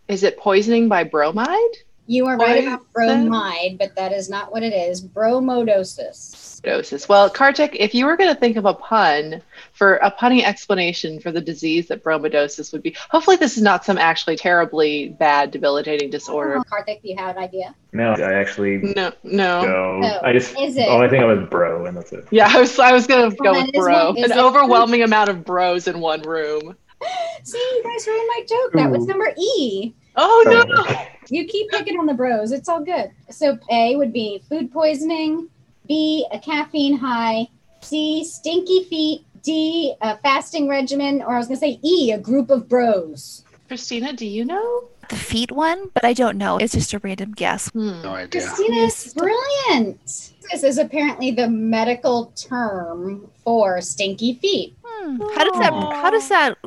Is 0.09 0.23
it 0.23 0.39
poisoning 0.39 0.89
by 0.89 1.05
bromide? 1.05 1.77
You 2.09 2.27
are 2.27 2.37
right 2.37 2.63
about 2.63 2.93
bromide, 2.93 3.79
but 3.79 3.97
that 3.97 4.13
is 4.13 4.29
not 4.29 4.53
what 4.53 4.63
it 4.63 4.73
is. 4.73 5.03
Bromodosis. 5.03 6.61
Bromodosis. 6.63 7.09
Well, 7.09 7.29
Kartik, 7.29 7.77
if 7.79 7.95
you 7.95 8.07
were 8.07 8.17
going 8.17 8.33
to 8.33 8.39
think 8.39 8.57
of 8.57 8.65
a 8.65 8.75
pun 8.75 9.43
for 9.73 9.97
a 9.97 10.11
punny 10.11 10.45
explanation 10.45 11.19
for 11.19 11.33
the 11.33 11.41
disease 11.41 11.89
that 11.89 12.05
bromodosis 12.05 12.73
would 12.73 12.83
be, 12.83 12.97
hopefully 13.11 13.37
this 13.37 13.57
is 13.57 13.63
not 13.63 13.85
some 13.85 13.99
actually 13.99 14.37
terribly 14.37 15.11
bad, 15.19 15.51
debilitating 15.51 16.11
disorder. 16.11 16.59
Oh, 16.59 16.65
Kartik, 16.65 17.03
do 17.03 17.09
you 17.09 17.17
have 17.17 17.37
an 17.37 17.43
idea? 17.43 17.75
No, 17.93 18.13
I 18.13 18.35
actually 18.35 18.79
no, 18.79 19.13
no. 19.25 19.63
no. 19.63 19.99
no. 19.99 20.19
Oh, 20.23 20.27
I 20.27 20.33
just 20.33 20.59
is 20.61 20.77
it? 20.77 20.89
only 20.89 21.09
thing 21.09 21.23
I 21.23 21.25
was 21.25 21.49
bro, 21.49 21.87
and 21.87 21.97
that's 21.97 22.13
it. 22.13 22.27
Yeah, 22.31 22.49
I 22.49 22.61
was 22.61 22.79
I 22.79 22.93
was 22.93 23.07
going 23.07 23.31
to 23.31 23.37
go 23.37 23.53
with 23.53 23.73
bro. 23.73 24.13
One, 24.13 24.25
An 24.25 24.39
overwhelming 24.39 25.03
amount 25.03 25.31
of 25.31 25.45
bros 25.45 25.89
in 25.89 25.99
one 26.01 26.23
room. 26.23 26.77
See, 27.43 27.59
you 27.59 27.83
guys 27.83 28.07
ruined 28.07 28.29
my 28.29 28.45
joke. 28.49 28.73
That 28.75 28.91
was 28.91 29.07
number 29.07 29.35
E. 29.39 29.93
Oh 30.17 30.43
no. 30.47 31.07
You 31.29 31.47
keep 31.47 31.71
picking 31.71 31.99
on 31.99 32.07
the 32.07 32.15
bros. 32.15 32.53
It's 32.53 32.69
all 32.69 32.83
good. 32.83 33.11
So 33.31 33.59
A 33.71 33.97
would 33.97 34.13
be 34.13 34.43
food 34.49 34.73
poisoning, 34.73 35.49
B, 35.87 36.27
a 36.33 36.39
caffeine 36.39 36.97
high, 36.97 37.49
C, 37.81 38.25
stinky 38.25 38.85
feet, 38.85 39.25
D, 39.43 39.95
a 40.01 40.17
fasting 40.19 40.69
regimen, 40.69 41.23
or 41.23 41.35
I 41.35 41.39
was 41.39 41.47
going 41.49 41.61
to 41.61 41.67
say 41.67 41.81
E, 41.83 42.13
a 42.13 42.19
group 42.19 42.51
of 42.51 42.69
bros. 42.69 43.45
Christina, 43.69 44.13
do 44.13 44.27
you 44.27 44.45
know? 44.45 44.85
The 45.09 45.17
feet 45.17 45.53
one, 45.53 45.91
but 45.95 46.05
I 46.05 46.13
don't 46.13 46.37
know. 46.37 46.57
It's 46.59 46.73
just 46.73 46.93
a 46.93 46.99
random 46.99 47.33
guess. 47.33 47.69
Hmm. 47.69 48.03
No 48.03 48.11
idea. 48.11 48.43
Christina 48.43 48.77
is 48.83 49.15
brilliant. 49.15 50.33
This 50.51 50.63
is 50.65 50.79
apparently 50.79 51.31
the 51.31 51.49
medical 51.49 52.27
term 52.37 53.29
for 53.45 53.81
stinky 53.81 54.35
feet. 54.35 54.77
Hmm. 54.85 55.21
How 55.35 55.45
does 55.45 55.59
that? 55.61 55.73
How 55.73 56.11
does 56.11 56.29
that? 56.29 56.59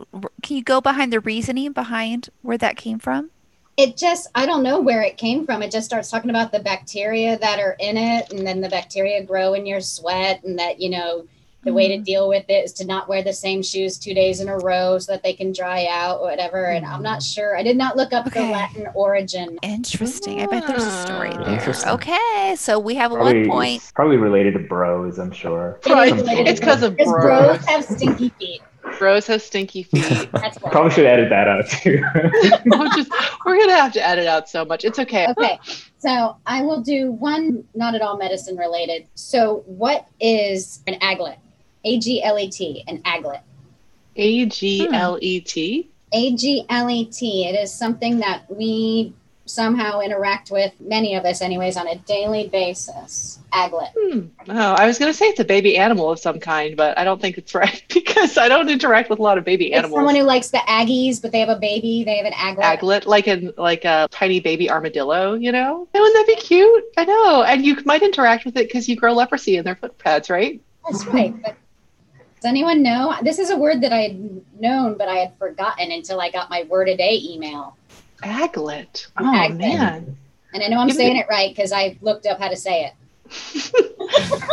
Can 0.41 0.58
you 0.58 0.64
go 0.64 0.80
behind 0.80 1.12
the 1.12 1.20
reasoning 1.20 1.74
behind 1.74 2.30
where 2.41 2.58
that 2.58 2.78
came 2.78 3.00
from? 3.00 3.30
It 3.80 3.95
just 3.95 4.27
i 4.36 4.45
don't 4.45 4.61
know 4.61 4.80
where 4.82 5.01
it 5.01 5.15
came 5.15 5.45
from 5.45 5.63
it 5.63 5.71
just 5.71 5.86
starts 5.86 6.11
talking 6.11 6.30
about 6.30 6.51
the 6.51 6.59
bacteria 6.59 7.39
that 7.39 7.59
are 7.59 7.77
in 7.80 7.95
it 7.95 8.32
and 8.34 8.45
then 8.45 8.59
the 8.59 8.67
bacteria 8.67 9.23
grow 9.23 9.53
in 9.53 9.65
your 9.65 9.80
sweat 9.80 10.43
and 10.43 10.59
that 10.59 10.82
you 10.82 10.89
know 10.89 11.25
the 11.63 11.73
way 11.73 11.89
to 11.89 11.95
mm-hmm. 11.95 12.03
deal 12.03 12.30
with 12.30 12.45
it 12.47 12.63
is 12.63 12.71
to 12.71 12.86
not 12.86 13.09
wear 13.09 13.21
the 13.21 13.34
same 13.34 13.61
shoes 13.61 13.97
two 13.97 14.13
days 14.13 14.39
in 14.39 14.47
a 14.47 14.57
row 14.57 14.97
so 14.97 15.11
that 15.11 15.23
they 15.23 15.34
can 15.34 15.51
dry 15.51 15.88
out 15.89 16.19
or 16.19 16.25
whatever 16.25 16.65
and 16.65 16.86
i'm 16.86 17.01
not 17.01 17.19
mm-hmm. 17.19 17.41
sure 17.41 17.57
i 17.57 17.63
did 17.63 17.77
not 17.77 17.95
look 17.95 18.11
up 18.11 18.27
okay. 18.27 18.45
the 18.45 18.51
latin 18.51 18.88
origin 18.95 19.57
interesting 19.61 20.41
i 20.41 20.45
bet 20.45 20.67
there's 20.67 20.84
a 20.84 21.01
story 21.05 21.32
ah. 21.32 21.43
there 21.43 21.93
okay 21.93 22.55
so 22.57 22.77
we 22.77 22.95
have 22.95 23.11
probably, 23.11 23.47
one 23.47 23.49
point 23.49 23.91
probably 23.95 24.17
related 24.17 24.53
to 24.53 24.59
bros 24.59 25.19
i'm 25.19 25.32
sure 25.32 25.80
right. 25.88 26.13
it's 26.17 26.59
because 26.59 26.84
of 26.84 26.97
bros. 26.97 27.23
bros 27.23 27.65
have 27.65 27.86
stinky 27.86 28.30
feet 28.39 28.61
Rose 28.99 29.27
has 29.27 29.43
stinky 29.43 29.83
feet. 29.83 30.29
Probably 30.71 30.91
should 30.91 31.05
edit 31.05 31.29
that 31.29 31.47
out 31.47 31.67
too. 31.69 32.03
we're, 32.65 32.89
just, 32.95 33.11
we're 33.45 33.57
gonna 33.57 33.75
have 33.75 33.93
to 33.93 34.05
edit 34.05 34.27
out 34.27 34.49
so 34.49 34.65
much. 34.65 34.83
It's 34.83 34.99
okay. 34.99 35.27
Okay. 35.29 35.59
So 35.99 36.37
I 36.45 36.61
will 36.61 36.81
do 36.81 37.11
one 37.11 37.65
not 37.75 37.95
at 37.95 38.01
all 38.01 38.17
medicine 38.17 38.57
related. 38.57 39.07
So 39.15 39.63
what 39.65 40.07
is 40.19 40.81
an 40.87 40.95
aglet? 40.99 41.37
A 41.85 41.99
G 41.99 42.23
L 42.23 42.37
E 42.37 42.49
T, 42.49 42.83
an 42.87 43.01
aglet. 43.03 43.41
A 44.15 44.45
G 44.45 44.87
L 44.91 45.17
E 45.21 45.39
T? 45.41 45.89
A 46.11 46.35
G 46.35 46.65
L 46.69 46.89
E 46.89 47.05
T. 47.05 47.47
It 47.47 47.53
is 47.53 47.73
something 47.73 48.19
that 48.19 48.43
we 48.49 49.13
somehow 49.50 50.00
interact 50.00 50.52
with 50.52 50.74
many 50.80 51.16
of 51.16 51.26
us, 51.26 51.41
anyways, 51.41 51.76
on 51.78 51.88
a 51.88 51.95
daily 52.00 52.47
basis. 52.47 53.39
Aglet. 53.52 53.89
Hmm. 53.97 54.28
Oh, 54.47 54.74
I 54.74 54.86
was 54.86 55.00
going 55.00 55.12
to 55.12 55.18
say 55.18 55.26
it's 55.26 55.39
a 55.39 55.45
baby 55.45 55.78
animal 55.78 56.12
of 56.12 56.20
some 56.20 56.39
kind, 56.39 56.78
but 56.78 56.97
I 56.97 57.04
don't 57.04 57.20
think 57.20 57.38
it's 57.38 57.56
right 57.56 57.84
because 57.93 58.38
I 58.38 58.47
don't 58.47 58.70
interact 58.70 59.10
with 59.10 59.20
a 59.20 59.22
lot 59.22 59.38
of 59.38 59.43
baby 59.43 59.68
It's 59.68 59.80
animals. 59.80 59.97
someone 59.97 60.16
who 60.16 60.24
likes 60.24 60.50
the 60.52 60.60
Aggies, 60.60 61.22
but 61.22 61.32
they 61.32 61.39
have 61.39 61.50
a 61.50 61.60
baby. 61.60 62.04
They 62.04 62.18
have 62.18 62.26
an 62.26 62.34
aglet. 62.34 62.78
Aglet, 62.80 63.06
like 63.06 63.28
in 63.28 63.52
like 63.58 63.86
a 63.86 64.08
tiny 64.12 64.39
baby 64.39 64.70
armadillo, 64.70 65.34
you 65.34 65.52
know? 65.52 65.88
Wouldn't 65.93 66.14
that 66.14 66.28
be 66.28 66.36
cute? 66.41 66.84
I 66.97 67.06
know. 67.06 67.43
And 67.43 67.66
you 67.66 67.78
might 67.86 68.04
interact 68.04 68.45
with 68.45 68.56
it 68.56 68.68
because 68.68 68.88
you 68.88 68.95
grow 68.95 69.14
leprosy 69.14 69.58
in 69.58 69.66
their 69.66 69.76
foot 69.76 69.97
pads, 69.97 70.30
right? 70.30 70.62
That's 70.88 71.06
right. 71.08 71.34
But 71.41 71.56
does 72.36 72.45
anyone 72.45 72.82
know? 72.82 73.16
This 73.22 73.39
is 73.39 73.50
a 73.50 73.58
word 73.58 73.82
that 73.82 73.91
I 73.91 74.02
had 74.02 74.41
known, 74.60 74.97
but 74.97 75.10
I 75.10 75.16
had 75.16 75.38
forgotten 75.38 75.91
until 75.91 76.22
I 76.22 76.30
got 76.32 76.50
my 76.50 76.64
word 76.70 76.88
a 76.88 76.95
day 76.95 77.20
email. 77.22 77.76
Aglet. 78.24 79.07
Oh 79.17 79.24
Aglet. 79.24 79.57
man. 79.57 80.17
And 80.53 80.63
I 80.63 80.67
know 80.67 80.80
I'm 80.80 80.88
Give 80.88 80.97
me- 80.97 81.03
saying 81.03 81.17
it 81.17 81.28
right 81.30 81.55
because 81.55 81.72
I 81.72 81.97
looked 82.01 82.26
up 82.26 82.39
how 82.39 82.47
to 82.49 82.55
say 82.57 82.91
it. 82.91 82.93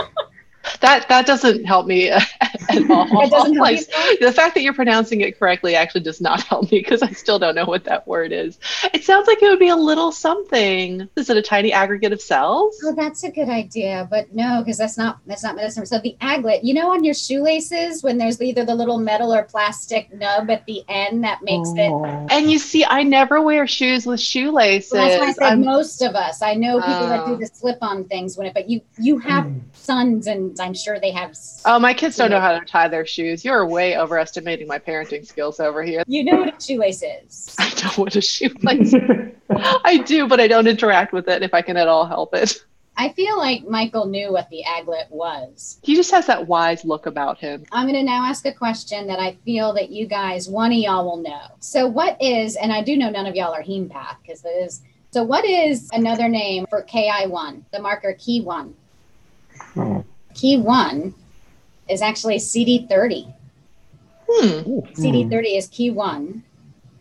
That 0.81 1.09
that 1.09 1.27
doesn't 1.27 1.65
help 1.65 1.87
me 1.87 2.11
uh, 2.11 2.21
at 2.41 2.91
all. 2.91 3.07
That 3.07 3.31
doesn't 3.31 3.33
help 3.33 3.49
you, 3.55 3.61
Like, 3.61 4.21
the 4.21 4.33
fact 4.33 4.55
that 4.55 4.63
you're 4.63 4.75
pronouncing 4.75 5.21
it 5.21 5.39
correctly 5.39 5.75
actually 5.75 6.03
does 6.03 6.21
not 6.21 6.43
help 6.49 6.71
me 6.71 6.79
because 6.79 7.03
I 7.03 7.11
still 7.13 7.39
don't 7.39 7.55
know 7.55 7.65
what 7.65 7.85
that 7.85 8.07
word 8.07 8.33
is. 8.33 8.59
It 8.93 9.05
sounds 9.05 9.27
like 9.27 9.43
it 9.43 9.49
would 9.49 9.59
be 9.59 9.69
a 9.69 9.77
little 9.77 10.13
something. 10.13 11.09
Is 11.17 11.31
it 11.31 11.37
a 11.37 11.43
tiny 11.43 11.73
aggregate 11.73 12.13
of 12.13 12.21
cells? 12.21 12.81
Oh, 12.85 12.95
that's 12.95 13.25
a 13.25 13.31
good 13.31 13.49
idea, 13.49 14.07
but 14.11 14.35
no, 14.35 14.63
because 14.63 14.79
that's 14.79 14.99
not 14.99 15.19
that's 15.27 15.43
not 15.43 15.57
medicine. 15.57 15.87
So 15.87 15.99
the 15.99 16.17
aglet, 16.21 16.61
you 16.63 16.75
know, 16.75 16.91
on 16.93 17.05
your 17.05 17.15
shoelaces 17.15 18.03
when 18.03 18.19
there's 18.19 18.41
either 18.41 18.65
the 18.65 18.75
little 18.75 18.99
metal 18.99 19.33
or 19.33 19.45
plastic 19.45 20.13
nub 20.13 20.51
at 20.51 20.67
the 20.67 20.83
end 20.89 21.25
that 21.25 21.43
makes 21.43 21.71
it. 21.77 21.91
Oh. 21.91 22.27
And 22.31 22.51
you 22.51 22.59
see, 22.59 22.85
I 22.85 23.03
never 23.03 23.41
wear 23.41 23.67
shoes 23.67 24.07
with 24.07 24.21
shoelaces. 24.21 24.93
Well, 24.93 25.09
that's 25.09 25.21
why 25.21 25.27
I 25.29 25.33
said 25.33 25.45
I'm- 25.45 25.65
most 25.65 26.03
of 26.03 26.15
us. 26.15 26.43
I 26.43 26.55
know 26.55 26.81
people 26.81 27.09
that 27.09 27.27
do 27.27 27.33
Oh. 27.33 27.37
the 27.37 27.47
slip-on 27.47 28.05
things 28.05 28.37
when 28.37 28.47
it, 28.47 28.55
but 28.55 28.69
you 28.69 28.81
you 28.99 29.19
have 29.19 29.45
mm. 29.45 29.61
sons, 29.73 30.27
and 30.27 30.56
I'm 30.61 30.75
sure 30.75 30.99
they 31.01 31.11
have. 31.11 31.37
Oh, 31.65 31.79
my 31.79 31.95
kids 31.95 32.17
don't 32.17 32.31
know 32.31 32.41
how 32.41 32.59
to 32.59 32.65
tie 32.65 32.89
their 32.89 33.07
shoes. 33.07 33.45
You're 33.45 33.67
way 33.67 33.97
overestimating 33.97 34.67
my 34.67 34.79
parenting 34.79 35.27
skills 35.27 35.61
over 35.61 35.83
here. 35.83 36.03
You 36.07 36.25
know 36.25 36.37
what 36.37 36.57
a 36.57 36.65
shoelace 36.65 37.03
is. 37.03 37.55
I 37.59 37.69
know 37.83 37.91
what 37.97 38.17
a 38.17 38.21
shoelace. 38.21 38.95
I 39.51 39.99
do, 39.99 40.27
but 40.27 40.41
I 40.41 40.49
don't 40.49 40.67
interact 40.67 41.13
with 41.13 41.29
it 41.29 41.43
if 41.43 41.55
I 41.55 41.63
can 41.63 41.77
at 41.77 41.89
all 41.89 42.07
help 42.07 42.35
it. 42.35 42.65
I 42.99 43.11
feel 43.11 43.37
like 43.37 43.67
Michael 43.69 44.07
knew 44.07 44.33
what 44.33 44.49
the 44.49 44.65
aglet 44.67 45.11
was. 45.11 45.79
He 45.83 45.95
just 45.95 46.11
has 46.13 46.27
that 46.27 46.47
wise 46.47 46.85
look 46.85 47.05
about 47.05 47.39
him. 47.39 47.65
I'm 47.71 47.87
going 47.87 47.95
to 47.95 48.03
now 48.03 48.25
ask 48.25 48.47
a 48.47 48.53
question 48.53 49.07
that 49.09 49.19
I 49.19 49.37
feel 49.45 49.75
that 49.75 49.91
you 49.91 50.07
guys, 50.07 50.49
one 50.49 50.73
of 50.73 50.79
y'all 50.79 51.05
will 51.05 51.19
know. 51.19 51.49
So, 51.61 51.87
what 51.87 52.17
is, 52.23 52.57
and 52.57 52.73
I 52.73 52.83
do 52.83 52.97
know 52.97 53.11
none 53.11 53.27
of 53.27 53.35
y'all 53.35 53.53
are 53.53 53.63
hempath 53.63 54.17
because 54.23 54.45
it 54.45 54.49
is. 54.49 54.83
So, 55.11 55.23
what 55.25 55.45
is 55.45 55.91
another 55.93 56.29
name 56.29 56.67
for 56.71 56.83
KI1, 56.83 57.65
the 57.71 57.81
marker 57.81 58.17
key 58.19 58.41
one? 58.41 58.75
Oh. 59.77 60.05
Key 60.37 60.59
one 60.59 61.15
is 61.89 62.03
actually 62.03 62.37
CD30. 62.37 63.33
Hmm. 64.29 64.81
CD30 65.01 65.57
is 65.57 65.67
key 65.69 65.91
one, 65.91 66.43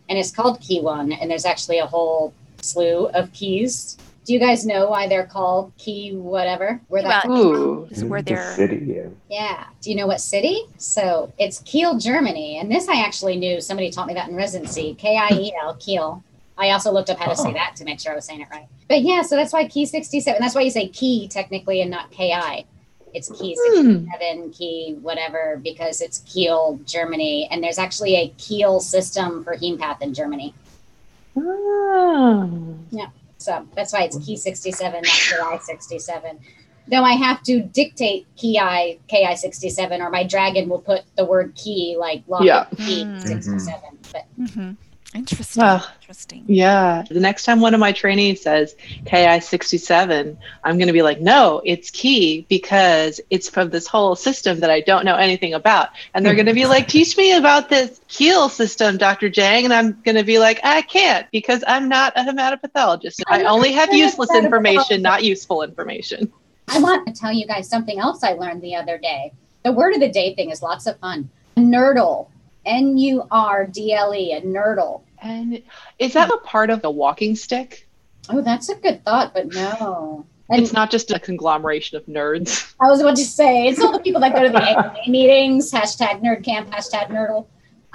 and 0.07 0.17
it's 0.17 0.31
called 0.31 0.61
key 0.61 0.79
one, 0.79 1.11
and 1.11 1.29
there's 1.29 1.43
actually 1.45 1.79
a 1.79 1.85
whole 1.85 2.33
slew 2.61 3.07
of 3.09 3.31
keys. 3.33 3.97
Do 4.25 4.33
you 4.33 4.39
guys 4.39 4.65
know 4.65 4.87
why 4.89 5.07
they're 5.07 5.25
called 5.25 5.71
key 5.77 6.15
whatever? 6.15 6.79
Where 6.87 7.03
that 7.03 7.27
Well, 7.27 7.41
Ooh. 7.45 7.87
is 7.91 8.03
where 8.05 8.21
they're 8.21 8.55
city, 8.55 8.83
yeah. 8.87 9.07
Yeah. 9.29 9.65
Do 9.81 9.89
you 9.91 9.97
know 9.97 10.07
what 10.07 10.21
city? 10.21 10.63
So 10.77 11.31
it's 11.37 11.59
Kiel, 11.59 11.99
Germany. 11.99 12.57
And 12.57 12.71
this 12.71 12.87
I 12.87 13.01
actually 13.03 13.35
knew. 13.35 13.61
Somebody 13.61 13.91
taught 13.91 14.07
me 14.07 14.15
that 14.15 14.29
in 14.29 14.35
residency. 14.35 14.95
K 14.95 15.15
I 15.17 15.29
E 15.29 15.53
L, 15.61 15.75
Kiel. 15.79 16.23
I 16.57 16.71
also 16.71 16.91
looked 16.91 17.09
up 17.11 17.19
how 17.19 17.27
to 17.29 17.35
say 17.35 17.49
Oh. 17.49 17.53
that 17.53 17.75
to 17.75 17.83
make 17.85 17.99
sure 17.99 18.13
I 18.13 18.15
was 18.15 18.25
saying 18.25 18.41
it 18.41 18.47
right. 18.49 18.65
But 18.87 19.01
yeah, 19.01 19.21
so 19.23 19.35
that's 19.35 19.51
why 19.53 19.67
key 19.67 19.85
67. 19.85 20.39
That's 20.41 20.55
why 20.55 20.61
you 20.61 20.71
say 20.71 20.87
key 20.87 21.27
technically 21.27 21.81
and 21.81 21.91
not 21.91 22.09
KI. 22.11 22.65
It's 23.15 23.29
key 23.29 23.55
Hmm. 23.57 24.05
67, 24.09 24.51
key 24.51 24.97
whatever, 25.01 25.59
because 25.63 26.01
it's 26.01 26.19
Kiel, 26.19 26.79
Germany. 26.85 27.47
And 27.49 27.63
there's 27.63 27.79
actually 27.79 28.15
a 28.17 28.27
Kiel 28.37 28.79
system 28.81 29.43
for 29.43 29.55
hemepath 29.55 30.01
in 30.01 30.13
Germany. 30.13 30.53
Oh. 31.37 32.77
Yeah. 32.91 33.07
So 33.37 33.65
that's 33.75 33.93
why 33.93 34.03
it's 34.03 34.17
key 34.17 34.35
67, 34.35 34.93
not 34.93 35.03
KI 35.03 35.59
67. 35.63 36.39
Though 36.87 37.03
I 37.03 37.13
have 37.13 37.41
to 37.43 37.61
dictate 37.61 38.27
key 38.35 38.59
I, 38.59 38.99
KI 39.07 39.35
67, 39.35 40.01
or 40.01 40.09
my 40.09 40.23
dragon 40.23 40.69
will 40.69 40.81
put 40.81 41.01
the 41.15 41.25
word 41.25 41.55
key 41.55 41.95
like 41.97 42.23
long 42.27 42.43
Yeah. 42.45 42.65
key 42.77 43.05
Mm. 43.05 43.21
67. 43.21 43.79
But 44.11 44.25
hmm 44.51 44.71
interesting. 45.15 45.63
Interesting. 46.01 46.43
Yeah. 46.47 47.03
The 47.09 47.19
next 47.19 47.43
time 47.43 47.59
one 47.61 47.73
of 47.73 47.79
my 47.79 47.91
trainees 47.91 48.41
says 48.41 48.75
KI 49.05 49.39
67, 49.39 50.37
I'm 50.63 50.77
going 50.77 50.87
to 50.87 50.93
be 50.93 51.01
like, 51.01 51.19
no, 51.19 51.61
it's 51.65 51.89
key 51.89 52.45
because 52.47 53.19
it's 53.29 53.49
from 53.49 53.69
this 53.69 53.87
whole 53.87 54.15
system 54.15 54.59
that 54.59 54.69
I 54.69 54.81
don't 54.81 55.05
know 55.05 55.15
anything 55.15 55.53
about. 55.53 55.89
And 56.13 56.25
they're 56.25 56.35
going 56.35 56.45
to 56.45 56.53
be 56.53 56.63
hmm. 56.63 56.69
like, 56.69 56.87
teach 56.87 57.17
me 57.17 57.35
about 57.35 57.69
this 57.69 57.99
Kiel 58.07 58.49
system, 58.49 58.97
Dr. 58.97 59.29
Jiang. 59.29 59.63
And 59.63 59.73
I'm 59.73 59.99
going 60.01 60.17
to 60.17 60.23
be 60.23 60.37
like, 60.37 60.59
I 60.63 60.81
can't 60.83 61.29
because 61.31 61.63
I'm 61.67 61.89
not 61.89 62.13
a 62.15 62.21
hematopathologist. 62.21 63.21
I 63.27 63.37
I'm 63.37 63.43
not 63.43 63.51
only 63.51 63.71
have 63.71 63.93
useless 63.93 64.29
information, 64.35 65.01
not 65.01 65.23
useful 65.23 65.63
information. 65.63 66.31
I 66.67 66.79
want 66.79 67.07
to 67.07 67.13
tell 67.13 67.31
you 67.31 67.47
guys 67.47 67.69
something 67.69 67.99
else 67.99 68.23
I 68.23 68.33
learned 68.33 68.61
the 68.61 68.75
other 68.75 68.97
day. 68.97 69.33
The 69.63 69.71
word 69.71 69.93
of 69.93 69.99
the 69.99 70.09
day 70.09 70.35
thing 70.35 70.51
is 70.51 70.61
lots 70.61 70.87
of 70.87 70.99
fun. 70.99 71.29
Nurdle. 71.57 72.27
N 72.65 72.97
U 72.97 73.27
R 73.31 73.65
D 73.65 73.93
L 73.93 74.13
E, 74.13 74.33
a 74.33 74.41
nurdle. 74.41 75.01
And 75.21 75.61
is 75.99 76.13
that 76.13 76.29
a 76.29 76.37
part 76.43 76.69
of 76.69 76.81
the 76.81 76.91
walking 76.91 77.35
stick? 77.35 77.87
Oh, 78.29 78.41
that's 78.41 78.69
a 78.69 78.75
good 78.75 79.03
thought, 79.05 79.33
but 79.33 79.53
no. 79.53 80.25
And 80.49 80.61
It's 80.61 80.73
not 80.73 80.91
just 80.91 81.09
a 81.11 81.19
conglomeration 81.19 81.97
of 81.97 82.05
nerds. 82.05 82.73
I 82.79 82.87
was 82.87 83.01
about 83.01 83.15
to 83.15 83.25
say, 83.25 83.67
it's 83.67 83.81
all 83.81 83.91
the 83.91 83.99
people 83.99 84.21
that 84.21 84.35
go 84.35 84.43
to 84.43 84.49
the 84.49 84.61
AMA 84.61 84.95
meetings, 85.07 85.71
hashtag 85.71 86.21
nerd 86.21 86.43
camp, 86.43 86.69
hashtag 86.69 87.09
nurdle. 87.09 87.47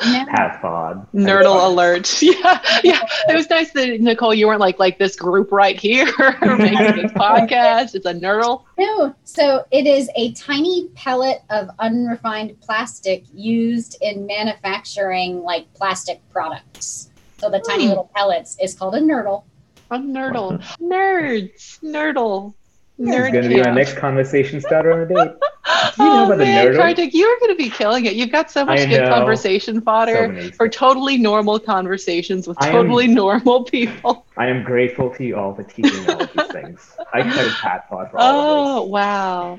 No. 0.04 0.24
PathPod. 0.26 1.06
Nerdle 1.14 1.66
alert. 1.66 2.22
Yeah, 2.22 2.60
yeah. 2.84 3.00
It 3.28 3.34
was 3.34 3.48
nice 3.50 3.70
that 3.72 4.00
Nicole, 4.00 4.32
you 4.34 4.46
weren't 4.46 4.60
like 4.60 4.78
like 4.78 4.98
this 4.98 5.14
group 5.16 5.52
right 5.52 5.78
here 5.78 6.06
making 6.42 6.96
this 7.02 7.12
podcast. 7.12 7.94
It's 7.94 8.06
a 8.06 8.14
nerdle. 8.14 8.64
No, 8.78 9.14
so 9.24 9.64
it 9.70 9.86
is 9.86 10.08
a 10.16 10.32
tiny 10.32 10.88
pellet 10.94 11.42
of 11.50 11.68
unrefined 11.78 12.58
plastic 12.60 13.24
used 13.34 13.96
in 14.00 14.26
manufacturing 14.26 15.42
like 15.42 15.72
plastic 15.74 16.20
products. 16.30 17.10
So 17.38 17.50
the 17.50 17.60
tiny 17.60 17.84
Hmm. 17.84 17.90
little 17.90 18.10
pellets 18.14 18.56
is 18.62 18.74
called 18.74 18.94
a 18.94 19.00
nurdle. 19.00 19.44
A 19.90 19.98
nerdle. 19.98 20.62
Nerds. 20.80 21.80
Nerdle. 21.82 22.54
It's 23.00 23.08
Nerd 23.08 23.32
going 23.32 23.44
to 23.44 23.48
be 23.48 23.62
our 23.62 23.72
next 23.74 23.96
conversation 23.96 24.60
starter 24.60 24.92
on 24.92 25.00
a 25.00 25.06
date. 25.06 25.16
Do 25.96 26.04
you 26.04 26.08
know 26.10 26.22
oh 26.22 26.26
about 26.26 26.38
the 26.38 26.44
man, 26.44 26.66
nerdle? 26.66 26.76
Kartik, 26.76 27.14
you 27.14 27.26
are 27.26 27.38
going 27.40 27.56
to 27.56 27.56
be 27.56 27.70
killing 27.70 28.04
it. 28.04 28.12
You've 28.14 28.30
got 28.30 28.50
so 28.50 28.64
much 28.64 28.80
I 28.80 28.86
good 28.86 29.00
know. 29.02 29.08
conversation 29.08 29.76
So 29.76 29.80
fodder 29.80 30.28
many. 30.28 30.50
for 30.50 30.68
totally 30.68 31.16
normal 31.16 31.58
conversations 31.58 32.46
with 32.46 32.58
I 32.60 32.66
am- 32.68 32.72
totally 32.74 33.06
normal 33.06 33.64
people. 33.64 34.26
I 34.36 34.48
am 34.48 34.62
grateful 34.64 35.14
to 35.14 35.24
you 35.24 35.36
all 35.36 35.54
for 35.54 35.62
teaching 35.62 36.04
me 36.06 36.12
all 36.12 36.22
of 36.22 36.30
these 36.34 36.46
things. 36.52 36.94
I 37.14 37.22
cut 37.22 37.46
a 37.46 37.50
PathPod 37.50 38.10
for 38.10 38.18
all 38.18 38.80
Oh, 38.80 38.82
wow. 38.82 39.58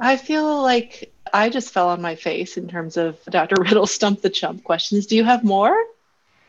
I 0.00 0.16
feel 0.16 0.60
like 0.62 1.12
I 1.32 1.50
just 1.50 1.72
fell 1.72 1.90
on 1.90 2.02
my 2.02 2.16
face 2.16 2.56
in 2.56 2.66
terms 2.66 2.96
of 2.96 3.22
Dr. 3.26 3.56
Riddle 3.62 3.86
Stump 3.86 4.22
the 4.22 4.30
Chump 4.30 4.64
questions. 4.64 5.06
Do 5.06 5.14
you 5.14 5.22
have 5.24 5.44
more? 5.44 5.76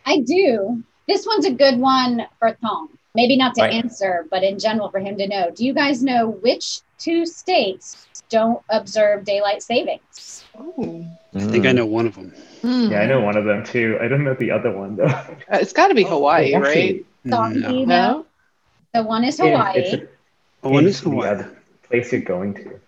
I 0.05 0.21
do. 0.21 0.83
This 1.07 1.27
one's 1.27 1.45
a 1.45 1.51
good 1.51 1.77
one 1.77 2.25
for 2.39 2.57
Tung. 2.61 2.89
Maybe 3.13 3.35
not 3.35 3.55
to 3.55 3.61
Right. 3.63 3.73
answer, 3.73 4.25
but 4.31 4.43
in 4.43 4.57
general 4.57 4.89
for 4.89 4.99
him 4.99 5.17
to 5.17 5.27
know. 5.27 5.51
Do 5.51 5.65
you 5.65 5.73
guys 5.73 6.01
know 6.01 6.29
which 6.29 6.79
two 6.97 7.25
states 7.25 8.07
don't 8.29 8.61
observe 8.69 9.25
daylight 9.25 9.61
savings? 9.61 10.45
Oh. 10.57 11.05
I 11.35 11.39
think 11.41 11.65
I 11.65 11.73
know 11.73 11.85
one 11.85 12.07
of 12.07 12.15
them. 12.15 12.33
Hmm. 12.61 12.89
Yeah, 12.91 13.01
I 13.01 13.05
know 13.07 13.19
one 13.21 13.35
of 13.35 13.43
them 13.45 13.65
too. 13.65 13.97
I 14.01 14.07
don't 14.07 14.23
know 14.23 14.33
the 14.35 14.51
other 14.51 14.71
one 14.71 14.95
though. 14.95 15.05
Uh, 15.05 15.57
It's 15.59 15.73
got 15.73 15.87
to 15.89 15.93
be 15.95 16.03
Hawaii, 16.03 16.53
Oh, 16.55 16.59
right? 16.59 17.05
Tung, 17.29 17.53
do 17.53 17.59
No. 17.59 17.69
you 17.69 17.85
know? 17.85 18.11
No? 18.11 18.25
The 18.93 19.03
one 19.03 19.23
is 19.25 19.39
yeah, 19.39 19.45
Hawaii. 19.57 19.79
it's 19.79 19.93
a- 19.93 20.07
Oh, 20.63 20.69
one 20.69 20.85
it's 20.87 20.97
is 20.97 21.03
the 21.03 21.09
Hawaii. 21.09 21.29
other 21.29 21.57
place 21.89 22.11
you're 22.11 22.21
going 22.21 22.53
to. 22.55 22.79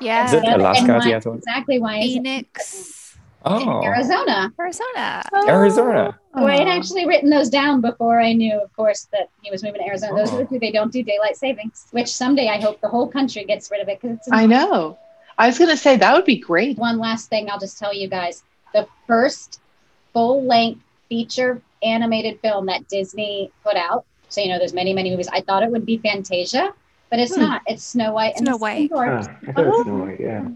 Yeah. 0.00 0.24
Is 0.26 0.32
it 0.32 0.44
And 0.44 0.60
Alaska, 0.60 0.92
why- 0.94 1.04
the 1.04 1.14
other 1.14 1.30
one? 1.30 1.38
Exactly 1.38 1.78
why 1.78 1.98
is 1.98 2.04
it 2.10 2.12
Phoenix, 2.14 2.97
Oh, 3.44 3.82
Arizona. 3.84 4.52
Arizona. 4.58 5.22
Arizona. 5.48 6.18
So 6.36 6.46
I 6.46 6.56
had 6.58 6.68
actually 6.68 7.06
written 7.06 7.30
those 7.30 7.48
down 7.48 7.80
before 7.80 8.20
I 8.20 8.32
knew, 8.32 8.60
of 8.60 8.74
course, 8.76 9.08
that 9.12 9.28
he 9.42 9.50
was 9.50 9.62
moving 9.62 9.80
to 9.80 9.86
Arizona. 9.86 10.14
Those 10.16 10.32
are 10.32 10.38
the 10.38 10.42
Oh. 10.42 10.46
two 10.46 10.58
they 10.58 10.70
don't 10.72 10.92
do 10.92 11.02
daylight 11.02 11.36
savings, 11.36 11.86
which 11.92 12.08
someday 12.08 12.48
I 12.48 12.60
hope 12.60 12.80
the 12.80 12.88
whole 12.88 13.08
country 13.08 13.44
gets 13.44 13.70
rid 13.70 13.80
of 13.80 13.88
it 13.88 14.00
because 14.00 14.18
it's 14.18 14.28
I 14.32 14.46
know. 14.46 14.98
I 15.38 15.46
was 15.46 15.56
going 15.58 15.70
to 15.70 15.76
say 15.76 15.96
that 15.96 16.14
would 16.14 16.24
be 16.24 16.36
great. 16.36 16.78
one 16.78 16.98
last 16.98 17.28
thing 17.30 17.48
I'll 17.50 17.60
just 17.60 17.78
tell 17.78 17.94
you 17.94 18.08
guys. 18.08 18.42
The 18.74 18.86
first 19.06 19.60
full 20.12 20.44
length 20.44 20.80
feature 21.08 21.62
animated 21.82 22.40
film 22.40 22.66
that 22.66 22.86
Disney 22.88 23.50
put 23.64 23.76
out. 23.76 24.04
So, 24.30 24.40
you 24.40 24.48
know, 24.48 24.58
there's 24.58 24.74
many, 24.74 24.92
many 24.92 25.10
movies. 25.10 25.28
I 25.32 25.40
thought 25.42 25.62
it 25.62 25.70
would 25.70 25.86
be 25.86 25.96
Fantasia, 25.98 26.72
but 27.08 27.18
it's 27.20 27.34
Hmm. 27.36 27.42
not. 27.42 27.62
It's 27.66 27.84
Snow 27.84 28.12
White 28.12 28.34
and 28.36 28.46
Snow 28.46 28.52
the 28.54 28.58
White. 28.58 28.90
Seven 28.90 29.04
Ah, 29.06 29.38
I 29.48 29.52
thought 29.52 29.64
it 29.64 29.68
was 29.68 29.76
Oh. 29.78 29.82
Snow 29.84 29.94
White, 30.04 30.20
yeah. 30.20 30.48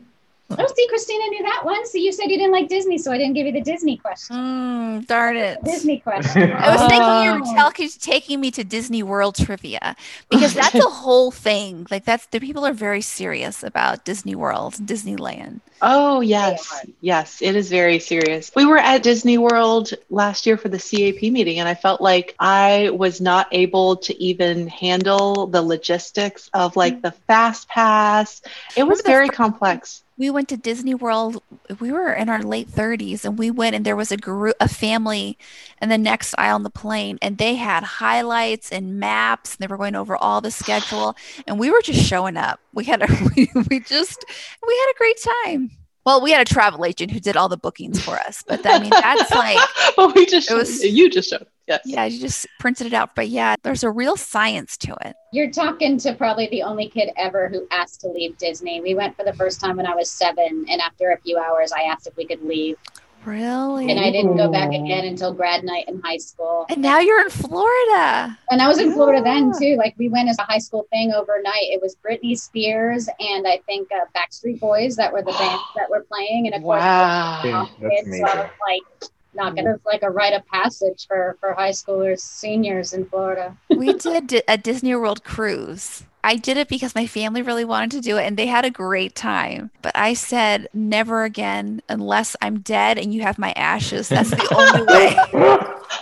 Oh, 0.59 0.67
see, 0.77 0.89
Christina 0.89 1.27
knew 1.29 1.43
that 1.45 1.61
one. 1.65 1.87
So 1.87 1.99
you 1.99 2.13
said 2.13 2.25
you 2.31 2.37
didn't 2.39 2.53
like 2.53 2.69
Disney, 2.69 2.99
so 2.99 3.11
I 3.13 3.19
didn't 3.19 3.35
give 3.35 3.47
you 3.47 3.53
the 3.53 3.61
Disney 3.61 3.97
question. 3.97 4.37
Mm, 4.37 5.07
darn 5.07 5.37
it. 5.37 5.63
Disney 5.65 5.99
question. 6.01 6.53
I 6.57 6.73
was 6.75 6.81
thinking 6.89 7.25
you 7.25 7.33
were 7.33 7.41
Oh. 7.45 7.55
tell- 7.73 7.89
taking 8.01 8.41
me 8.41 8.51
to 8.53 8.65
Disney 8.65 9.03
World 9.03 9.37
trivia 9.37 9.97
because 10.31 10.55
that's 10.55 10.75
a 10.75 10.81
whole 11.03 11.31
thing. 11.31 11.87
Like 11.91 12.05
that's 12.05 12.27
the 12.27 12.41
people 12.41 12.65
are 12.67 12.73
very 12.73 13.01
serious 13.01 13.63
about 13.63 14.05
Disney 14.05 14.35
World, 14.35 14.75
Disneyland. 14.75 15.61
Oh, 15.85 16.21
yes. 16.21 16.85
Yes, 17.01 17.43
it 17.43 17.57
is 17.57 17.69
very 17.69 17.99
serious. 17.99 18.53
We 18.55 18.65
were 18.67 18.79
at 18.79 19.03
Disney 19.03 19.37
World 19.37 19.91
last 20.11 20.47
year 20.47 20.57
for 20.57 20.69
the 20.69 20.79
CAP 20.79 21.23
meeting, 21.33 21.59
and 21.59 21.69
I 21.69 21.75
felt 21.75 22.01
like 22.01 22.37
I 22.39 22.91
was 22.91 23.21
not 23.21 23.49
able 23.51 23.97
to 23.97 24.23
even 24.23 24.69
handle 24.69 25.49
the 25.49 25.61
logistics 25.61 26.49
of 26.55 26.77
like 26.77 27.03
the 27.03 27.11
fast 27.11 27.69
pass. 27.69 28.43
It 28.77 28.85
was 28.85 29.03
very 29.03 29.27
fir- 29.27 29.33
complex. 29.35 30.05
We 30.19 30.31
went 30.31 30.49
to 30.51 30.57
Disney 30.57 30.95
World. 30.95 31.43
We 31.81 31.91
were 31.91 32.13
in 32.13 32.29
our 32.29 32.43
late 32.43 32.69
30s 32.69 33.25
and 33.25 33.39
we 33.39 33.51
went 33.51 33.75
and 33.75 33.85
there 33.85 33.97
was 33.97 34.13
a 34.13 34.17
group, 34.17 34.55
a 34.61 34.69
family 34.69 35.39
in 35.81 35.89
the 35.89 35.99
next 35.99 36.35
aisle 36.39 36.57
on 36.57 36.63
the 36.63 36.71
plane 36.71 37.19
and 37.23 37.39
they 37.39 37.55
had 37.57 37.83
highlights 37.83 38.71
and 38.71 39.01
maps 39.01 39.55
and 39.55 39.61
they 39.61 39.67
were 39.67 39.79
going 39.79 39.95
over 39.95 40.17
all 40.17 40.41
the 40.41 40.51
schedule 40.51 41.17
and 41.47 41.59
we 41.59 41.71
were 41.71 41.81
just 41.83 42.03
showing 42.07 42.37
up. 42.37 42.61
We 42.75 42.85
had 42.85 43.03
a, 43.03 43.07
we, 43.37 43.51
we 43.71 43.81
just, 43.81 44.25
we 44.67 44.79
had 44.79 44.93
a 44.95 44.99
great 44.99 45.21
time. 45.45 45.71
Well, 46.05 46.21
we 46.21 46.33
had 46.33 46.41
a 46.41 46.53
travel 46.53 46.85
agent 46.85 47.13
who 47.13 47.21
did 47.21 47.37
all 47.37 47.49
the 47.49 47.57
bookings 47.57 48.03
for 48.03 48.17
us, 48.17 48.43
but 48.47 48.67
I 48.67 48.81
mean, 48.81 48.91
that's 48.91 49.31
like, 49.31 49.59
but 49.97 50.15
we 50.15 50.27
just 50.27 50.51
It 50.51 50.55
was- 50.55 50.85
you 50.85 51.09
just 51.09 51.31
showed. 51.31 51.47
Yes. 51.69 51.81
yeah, 51.85 52.05
you 52.05 52.19
just 52.21 52.47
printed 52.59 52.89
it 52.89 52.93
out. 52.93 53.15
But 53.15 53.29
yeah, 53.29 53.55
there's 53.63 53.85
a 53.85 53.91
real 53.91 54.17
science 54.17 54.77
to 54.79 54.97
it. 55.05 55.15
You're 55.33 55.51
talking 55.51 55.97
to 55.99 56.15
probably 56.15 56.49
the 56.49 56.63
only 56.63 56.89
kid 56.89 57.11
ever 57.17 57.49
who 57.49 57.67
asked 57.71 58.01
to 58.03 58.09
leave 58.09 58.37
Disney. 58.39 58.81
We 58.81 58.95
went 58.95 59.17
for 59.17 59.25
the 59.25 59.33
first 59.35 59.61
time 59.61 59.77
when 59.77 59.87
I 59.87 59.95
was 59.95 60.11
seven, 60.11 60.67
and 60.69 60.81
after 60.81 61.11
a 61.13 61.19
few 61.21 61.39
hours, 61.39 61.73
I 61.73 61.83
asked 61.83 62.07
if 62.07 62.17
we 62.17 62.27
could 62.27 62.43
leave. 62.43 62.77
Really? 63.25 63.89
And 63.89 64.01
I 64.01 64.11
didn't 64.11 64.37
go 64.37 64.51
back 64.51 64.71
again 64.71 65.05
until 65.05 65.33
grad 65.33 65.63
night 65.63 65.85
in 65.87 66.01
high 66.03 66.17
school. 66.17 66.67
And 66.69 66.83
now 66.83 66.99
you're 66.99 67.21
in 67.21 67.31
Florida. 67.31 68.37
And 68.51 68.61
I 68.61 68.67
was 68.67 68.79
in 68.79 68.93
Florida 68.93 69.23
then 69.23 69.53
too. 69.57 69.77
Like 69.77 69.95
we 69.97 70.09
went 70.09 70.29
as 70.29 70.39
a 70.41 70.43
high 70.43 70.59
school 70.59 70.87
thing 70.91 71.13
overnight. 71.13 71.55
It 71.71 71.81
was 71.81 71.97
Britney 72.05 72.37
Spears 72.37 73.09
and 73.21 73.47
I 73.47 73.61
think 73.65 73.89
uh, 73.93 74.07
Backstreet 74.17 74.59
Boys 74.59 74.97
that 74.97 75.13
were 75.13 75.23
the 75.23 75.31
bands 75.31 75.63
that 75.77 75.89
were 75.89 76.05
playing. 76.11 76.47
And 76.47 76.57
of 76.57 76.63
course, 76.63 76.81
Wow. 76.81 77.69
Kids, 77.79 78.19
so 78.19 78.25
I 78.27 78.35
was 78.35 78.51
like, 78.67 79.11
not 79.35 79.53
mm. 79.53 79.57
gonna 79.57 79.81
like 79.85 80.03
a 80.03 80.11
rite 80.11 80.33
of 80.35 80.47
passage 80.47 81.07
for 81.07 81.37
for 81.41 81.53
high 81.55 81.71
schoolers, 81.71 82.21
seniors 82.21 82.93
in 82.93 83.05
Florida. 83.07 83.57
we 83.71 83.93
did 83.95 84.43
a 84.49 84.59
Disney 84.59 84.95
World 84.95 85.25
cruise. 85.25 86.05
I 86.25 86.37
did 86.37 86.57
it 86.57 86.69
because 86.69 86.95
my 86.95 87.07
family 87.07 87.43
really 87.43 87.65
wanted 87.65 87.91
to 87.93 88.01
do 88.01 88.17
it 88.17 88.25
and 88.25 88.37
they 88.37 88.47
had 88.47 88.65
a 88.65 88.71
great 88.71 89.17
time. 89.17 89.73
But 89.83 89.97
I 89.97 90.15
said, 90.15 90.69
never 90.73 91.25
again 91.25 91.83
unless 91.89 92.37
I'm 92.41 92.61
dead 92.61 92.97
and 92.97 93.13
you 93.13 93.23
have 93.23 93.39
my 93.41 93.51
ashes. 93.53 94.09
That's 94.09 94.31
the 94.31 94.55
only 94.55 94.83
way. 94.87 95.17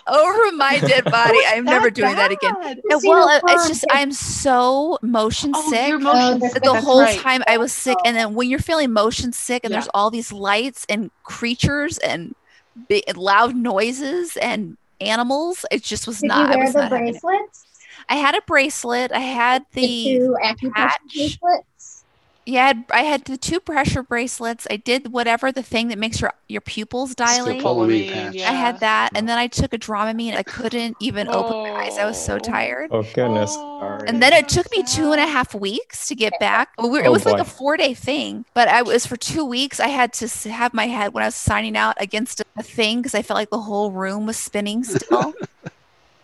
Oh, 0.06 0.40
Over 0.46 0.56
my 0.56 0.78
dead 0.80 1.04
body, 1.04 1.38
I'm 1.48 1.64
never 1.64 1.90
doing 1.90 2.14
that 2.16 2.32
again. 2.32 2.54
bad. 2.60 2.80
Casino 2.90 3.14
well, 3.14 3.40
it's 3.48 3.68
just 3.68 3.84
I'm 3.90 4.12
so 4.12 4.98
motion 5.02 5.52
Oh, 5.54 5.70
sick. 5.70 5.98
motion 6.00 6.50
sick, 6.50 6.62
the 6.62 6.80
whole 6.80 7.00
right. 7.00 7.18
time 7.18 7.42
I 7.46 7.56
was 7.56 7.72
sick, 7.72 7.96
oh. 7.98 8.02
and 8.04 8.16
then 8.16 8.34
when 8.34 8.50
you're 8.50 8.58
feeling 8.58 8.92
motion 8.92 9.32
sick, 9.32 9.64
and 9.64 9.70
Yeah. 9.70 9.78
there's 9.78 9.88
all 9.94 10.10
these 10.10 10.32
lights 10.32 10.84
and 10.88 11.10
creatures 11.22 11.96
and 11.98 12.34
big, 12.88 13.16
loud 13.16 13.54
noises 13.56 14.36
and 14.36 14.76
animals, 15.00 15.64
it 15.70 15.82
just 15.82 16.06
was 16.06 16.20
Did 16.20 16.28
not. 16.28 16.48
you 16.48 16.54
I 16.54 16.56
wear 16.56 16.64
was 16.66 16.74
the 16.74 16.86
bracelets? 16.88 17.66
I 18.08 18.16
had 18.16 18.34
a 18.34 18.40
bracelet. 18.46 19.12
I 19.12 19.20
had 19.20 19.64
The, 19.72 20.18
the 20.60 20.70
patch. 20.74 21.00
bracelets? 21.14 21.66
Yeah. 22.50 22.64
I 22.64 22.66
had, 22.66 22.84
I 22.90 23.02
had 23.02 23.24
the 23.24 23.36
two 23.36 23.60
pressure 23.60 24.02
bracelets. 24.02 24.66
I 24.70 24.76
did 24.76 25.12
whatever 25.12 25.50
the 25.52 25.62
thing 25.62 25.88
that 25.88 25.98
makes 25.98 26.20
your 26.20 26.32
your 26.48 26.60
pupils 26.60 27.14
dilate. 27.14 27.62
Scopolamine 27.62 28.08
Scopolamine, 28.08 28.12
patch. 28.12 28.34
yeah. 28.34 28.50
I 28.50 28.54
had 28.54 28.80
that, 28.80 29.10
and 29.14 29.28
then 29.28 29.38
I 29.38 29.46
took 29.46 29.72
a 29.72 29.78
Dramamine. 29.78 30.34
I 30.36 30.42
couldn't 30.42 30.96
even 31.00 31.28
open 31.28 31.56
my 31.58 31.70
eyes. 31.84 31.96
I 31.98 32.04
was 32.04 32.22
so 32.22 32.34
Oh. 32.36 32.38
tired. 32.38 32.90
Oh 32.92 33.02
goodness. 33.14 33.52
Oh. 33.56 33.98
And 34.06 34.22
then 34.22 34.32
it 34.32 34.48
took 34.48 34.70
me 34.72 34.82
two 34.82 35.12
and 35.12 35.20
a 35.20 35.26
half 35.26 35.54
weeks 35.54 36.08
to 36.08 36.14
get 36.14 36.32
back. 36.40 36.70
Well, 36.78 36.90
we- 36.90 37.00
It 37.00 37.06
Oh, 37.06 37.12
was 37.12 37.24
like 37.24 37.40
a 37.40 37.44
four 37.44 37.76
day 37.76 37.94
thing, 37.94 38.44
but 38.54 38.68
I 38.68 38.82
was 38.82 39.06
for 39.06 39.16
two 39.16 39.44
weeks. 39.44 39.78
I 39.80 39.88
had 39.88 40.12
to 40.14 40.28
have 40.50 40.74
my 40.74 40.86
head 40.86 41.14
when 41.14 41.22
I 41.22 41.26
was 41.28 41.34
signing 41.34 41.76
out 41.76 41.96
against 41.98 42.42
a 42.56 42.62
thing 42.62 42.98
because 42.98 43.14
I 43.14 43.22
felt 43.22 43.36
like 43.36 43.50
the 43.50 43.60
whole 43.60 43.90
room 43.90 44.26
was 44.26 44.36
spinning 44.36 44.84
still. 44.84 45.32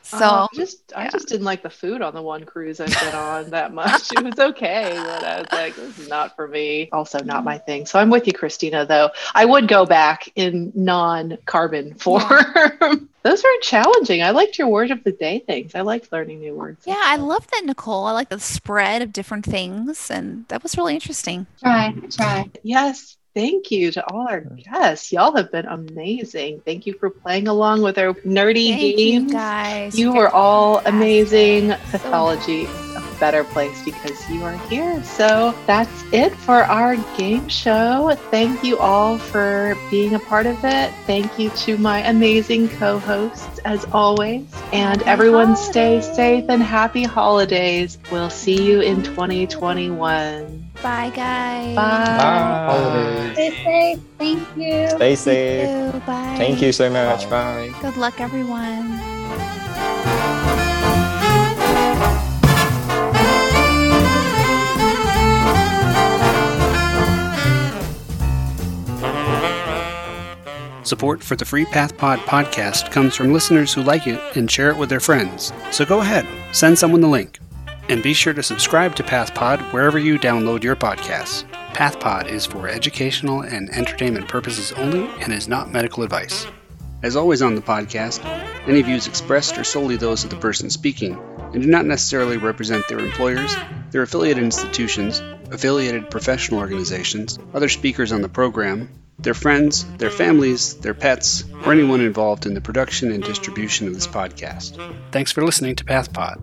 So 0.06 0.18
oh, 0.22 0.48
I 0.52 0.54
just 0.54 0.92
I 0.94 1.08
just 1.08 1.26
didn't 1.26 1.46
like 1.46 1.64
the 1.64 1.70
food 1.70 2.00
on 2.00 2.14
the 2.14 2.22
one 2.22 2.44
cruise 2.44 2.78
I've 2.78 2.96
been 3.00 3.14
on 3.14 3.50
that 3.50 3.74
much. 3.74 4.12
It 4.12 4.22
was 4.22 4.38
okay, 4.38 4.92
but 4.94 5.24
I 5.24 5.38
was 5.40 5.48
like, 5.50 5.74
this 5.74 5.98
is 5.98 6.08
not 6.08 6.36
for 6.36 6.46
me. 6.46 6.88
Also 6.92 7.18
not 7.24 7.42
my 7.42 7.58
thing. 7.58 7.86
So 7.86 7.98
I'm 7.98 8.08
with 8.08 8.24
you, 8.28 8.32
Christina, 8.32 8.86
though. 8.86 9.10
I 9.34 9.44
would 9.44 9.66
go 9.66 9.84
back 9.84 10.30
in 10.36 10.70
non-carbon 10.76 11.94
form. 11.94 12.22
Those 13.24 13.42
were 13.42 13.60
challenging. 13.62 14.22
I 14.22 14.30
liked 14.30 14.58
your 14.60 14.68
word 14.68 14.92
of 14.92 15.02
the 15.02 15.10
day 15.10 15.40
things. 15.40 15.74
I 15.74 15.80
liked 15.80 16.12
learning 16.12 16.38
new 16.38 16.54
words. 16.54 16.84
yeah, 16.86 17.02
I 17.02 17.16
love 17.16 17.44
that, 17.50 17.62
Nicole. 17.64 18.06
I 18.06 18.12
like 18.12 18.28
the 18.28 18.38
spread 18.38 19.02
of 19.02 19.12
different 19.12 19.44
things, 19.44 20.08
and 20.08 20.46
that 20.46 20.62
was 20.62 20.78
really 20.78 20.94
interesting. 20.94 21.48
Try, 21.58 21.92
try. 22.12 22.48
Yes. 22.62 23.16
Thank 23.36 23.70
you 23.70 23.90
to 23.90 24.10
all 24.10 24.26
our 24.26 24.40
guests. 24.40 25.12
Y'all 25.12 25.36
have 25.36 25.52
been 25.52 25.66
amazing. 25.66 26.62
Thank 26.64 26.86
you 26.86 26.94
for 26.94 27.10
playing 27.10 27.48
along 27.48 27.82
with 27.82 27.98
our 27.98 28.14
nerdy 28.14 28.70
Thank 28.70 28.98
you 28.98 29.30
guys. 29.30 29.98
You 29.98 30.06
guys 30.06 30.16
were 30.16 30.28
all 30.30 30.80
fantastic. 30.80 30.94
amazing. 30.94 31.70
So 31.70 31.78
Pathology, 31.90 32.64
a 32.64 33.02
better 33.20 33.44
place 33.44 33.84
because 33.84 34.30
you 34.30 34.42
are 34.42 34.56
here. 34.70 35.04
So 35.04 35.54
that's 35.66 36.02
it 36.14 36.34
for 36.34 36.64
our 36.64 36.96
game 37.18 37.46
show. 37.50 38.16
Thank 38.30 38.64
you 38.64 38.78
all 38.78 39.18
for 39.18 39.76
being 39.90 40.14
a 40.14 40.18
part 40.18 40.46
of 40.46 40.56
it. 40.64 40.90
Thank 41.06 41.38
you 41.38 41.50
to 41.50 41.76
my 41.76 42.08
amazing 42.08 42.70
co 42.70 42.98
hosts, 42.98 43.58
as 43.66 43.84
always. 43.92 44.50
And 44.72 45.02
Happy 45.02 45.10
everyone, 45.10 45.56
stay 45.56 46.00
safe 46.00 46.46
and 46.48 46.62
happy 46.62 47.02
holidays. 47.02 47.98
We'll 48.10 48.30
see 48.30 48.62
you 48.62 48.80
in 48.80 49.02
2021. 49.02 50.65
Bye, 50.82 51.10
guys. 51.14 51.74
Bye. 51.74 52.66
Holidays. 52.68 53.32
Stay 53.32 53.64
safe. 53.64 54.00
Thank 54.18 54.56
you. 54.56 54.88
Stay 54.88 54.98
Thank 54.98 55.18
safe. 55.18 55.94
you. 55.94 56.00
Bye. 56.00 56.34
Thank 56.38 56.62
you 56.62 56.72
so 56.72 56.90
much. 56.90 57.28
Bye. 57.28 57.72
Good 57.80 57.96
luck, 57.96 58.20
everyone. 58.20 59.00
Support 70.82 71.20
for 71.24 71.34
the 71.34 71.44
Free 71.44 71.64
PathPod 71.64 72.18
podcast 72.18 72.92
comes 72.92 73.16
from 73.16 73.32
listeners 73.32 73.74
who 73.74 73.82
like 73.82 74.06
it 74.06 74.20
and 74.36 74.48
share 74.48 74.70
it 74.70 74.76
with 74.76 74.88
their 74.88 75.00
friends. 75.00 75.52
So 75.72 75.84
go 75.84 75.98
ahead, 76.00 76.24
send 76.52 76.78
someone 76.78 77.00
the 77.00 77.08
link. 77.08 77.40
And 77.88 78.02
be 78.02 78.14
sure 78.14 78.32
to 78.34 78.42
subscribe 78.42 78.96
to 78.96 79.02
PathPod 79.02 79.72
wherever 79.72 79.98
you 79.98 80.18
download 80.18 80.64
your 80.64 80.74
podcasts. 80.76 81.44
PathPod 81.72 82.28
is 82.28 82.44
for 82.44 82.68
educational 82.68 83.42
and 83.42 83.70
entertainment 83.70 84.28
purposes 84.28 84.72
only 84.72 85.08
and 85.20 85.32
is 85.32 85.46
not 85.46 85.70
medical 85.70 86.02
advice. 86.02 86.46
As 87.02 87.14
always 87.14 87.42
on 87.42 87.54
the 87.54 87.60
podcast, 87.60 88.24
any 88.66 88.82
views 88.82 89.06
expressed 89.06 89.58
are 89.58 89.64
solely 89.64 89.96
those 89.96 90.24
of 90.24 90.30
the 90.30 90.36
person 90.36 90.70
speaking 90.70 91.16
and 91.52 91.62
do 91.62 91.68
not 91.68 91.86
necessarily 91.86 92.38
represent 92.38 92.88
their 92.88 92.98
employers, 92.98 93.54
their 93.90 94.02
affiliated 94.02 94.42
institutions, 94.42 95.20
affiliated 95.52 96.10
professional 96.10 96.60
organizations, 96.60 97.38
other 97.54 97.68
speakers 97.68 98.10
on 98.10 98.22
the 98.22 98.28
program, 98.28 98.88
their 99.18 99.34
friends, 99.34 99.84
their 99.96 100.10
families, 100.10 100.74
their 100.74 100.94
pets, 100.94 101.44
or 101.64 101.72
anyone 101.72 102.00
involved 102.00 102.46
in 102.46 102.54
the 102.54 102.60
production 102.60 103.12
and 103.12 103.22
distribution 103.22 103.86
of 103.86 103.94
this 103.94 104.06
podcast. 104.06 104.76
Thanks 105.12 105.30
for 105.30 105.44
listening 105.44 105.76
to 105.76 105.84
PathPod. 105.84 106.42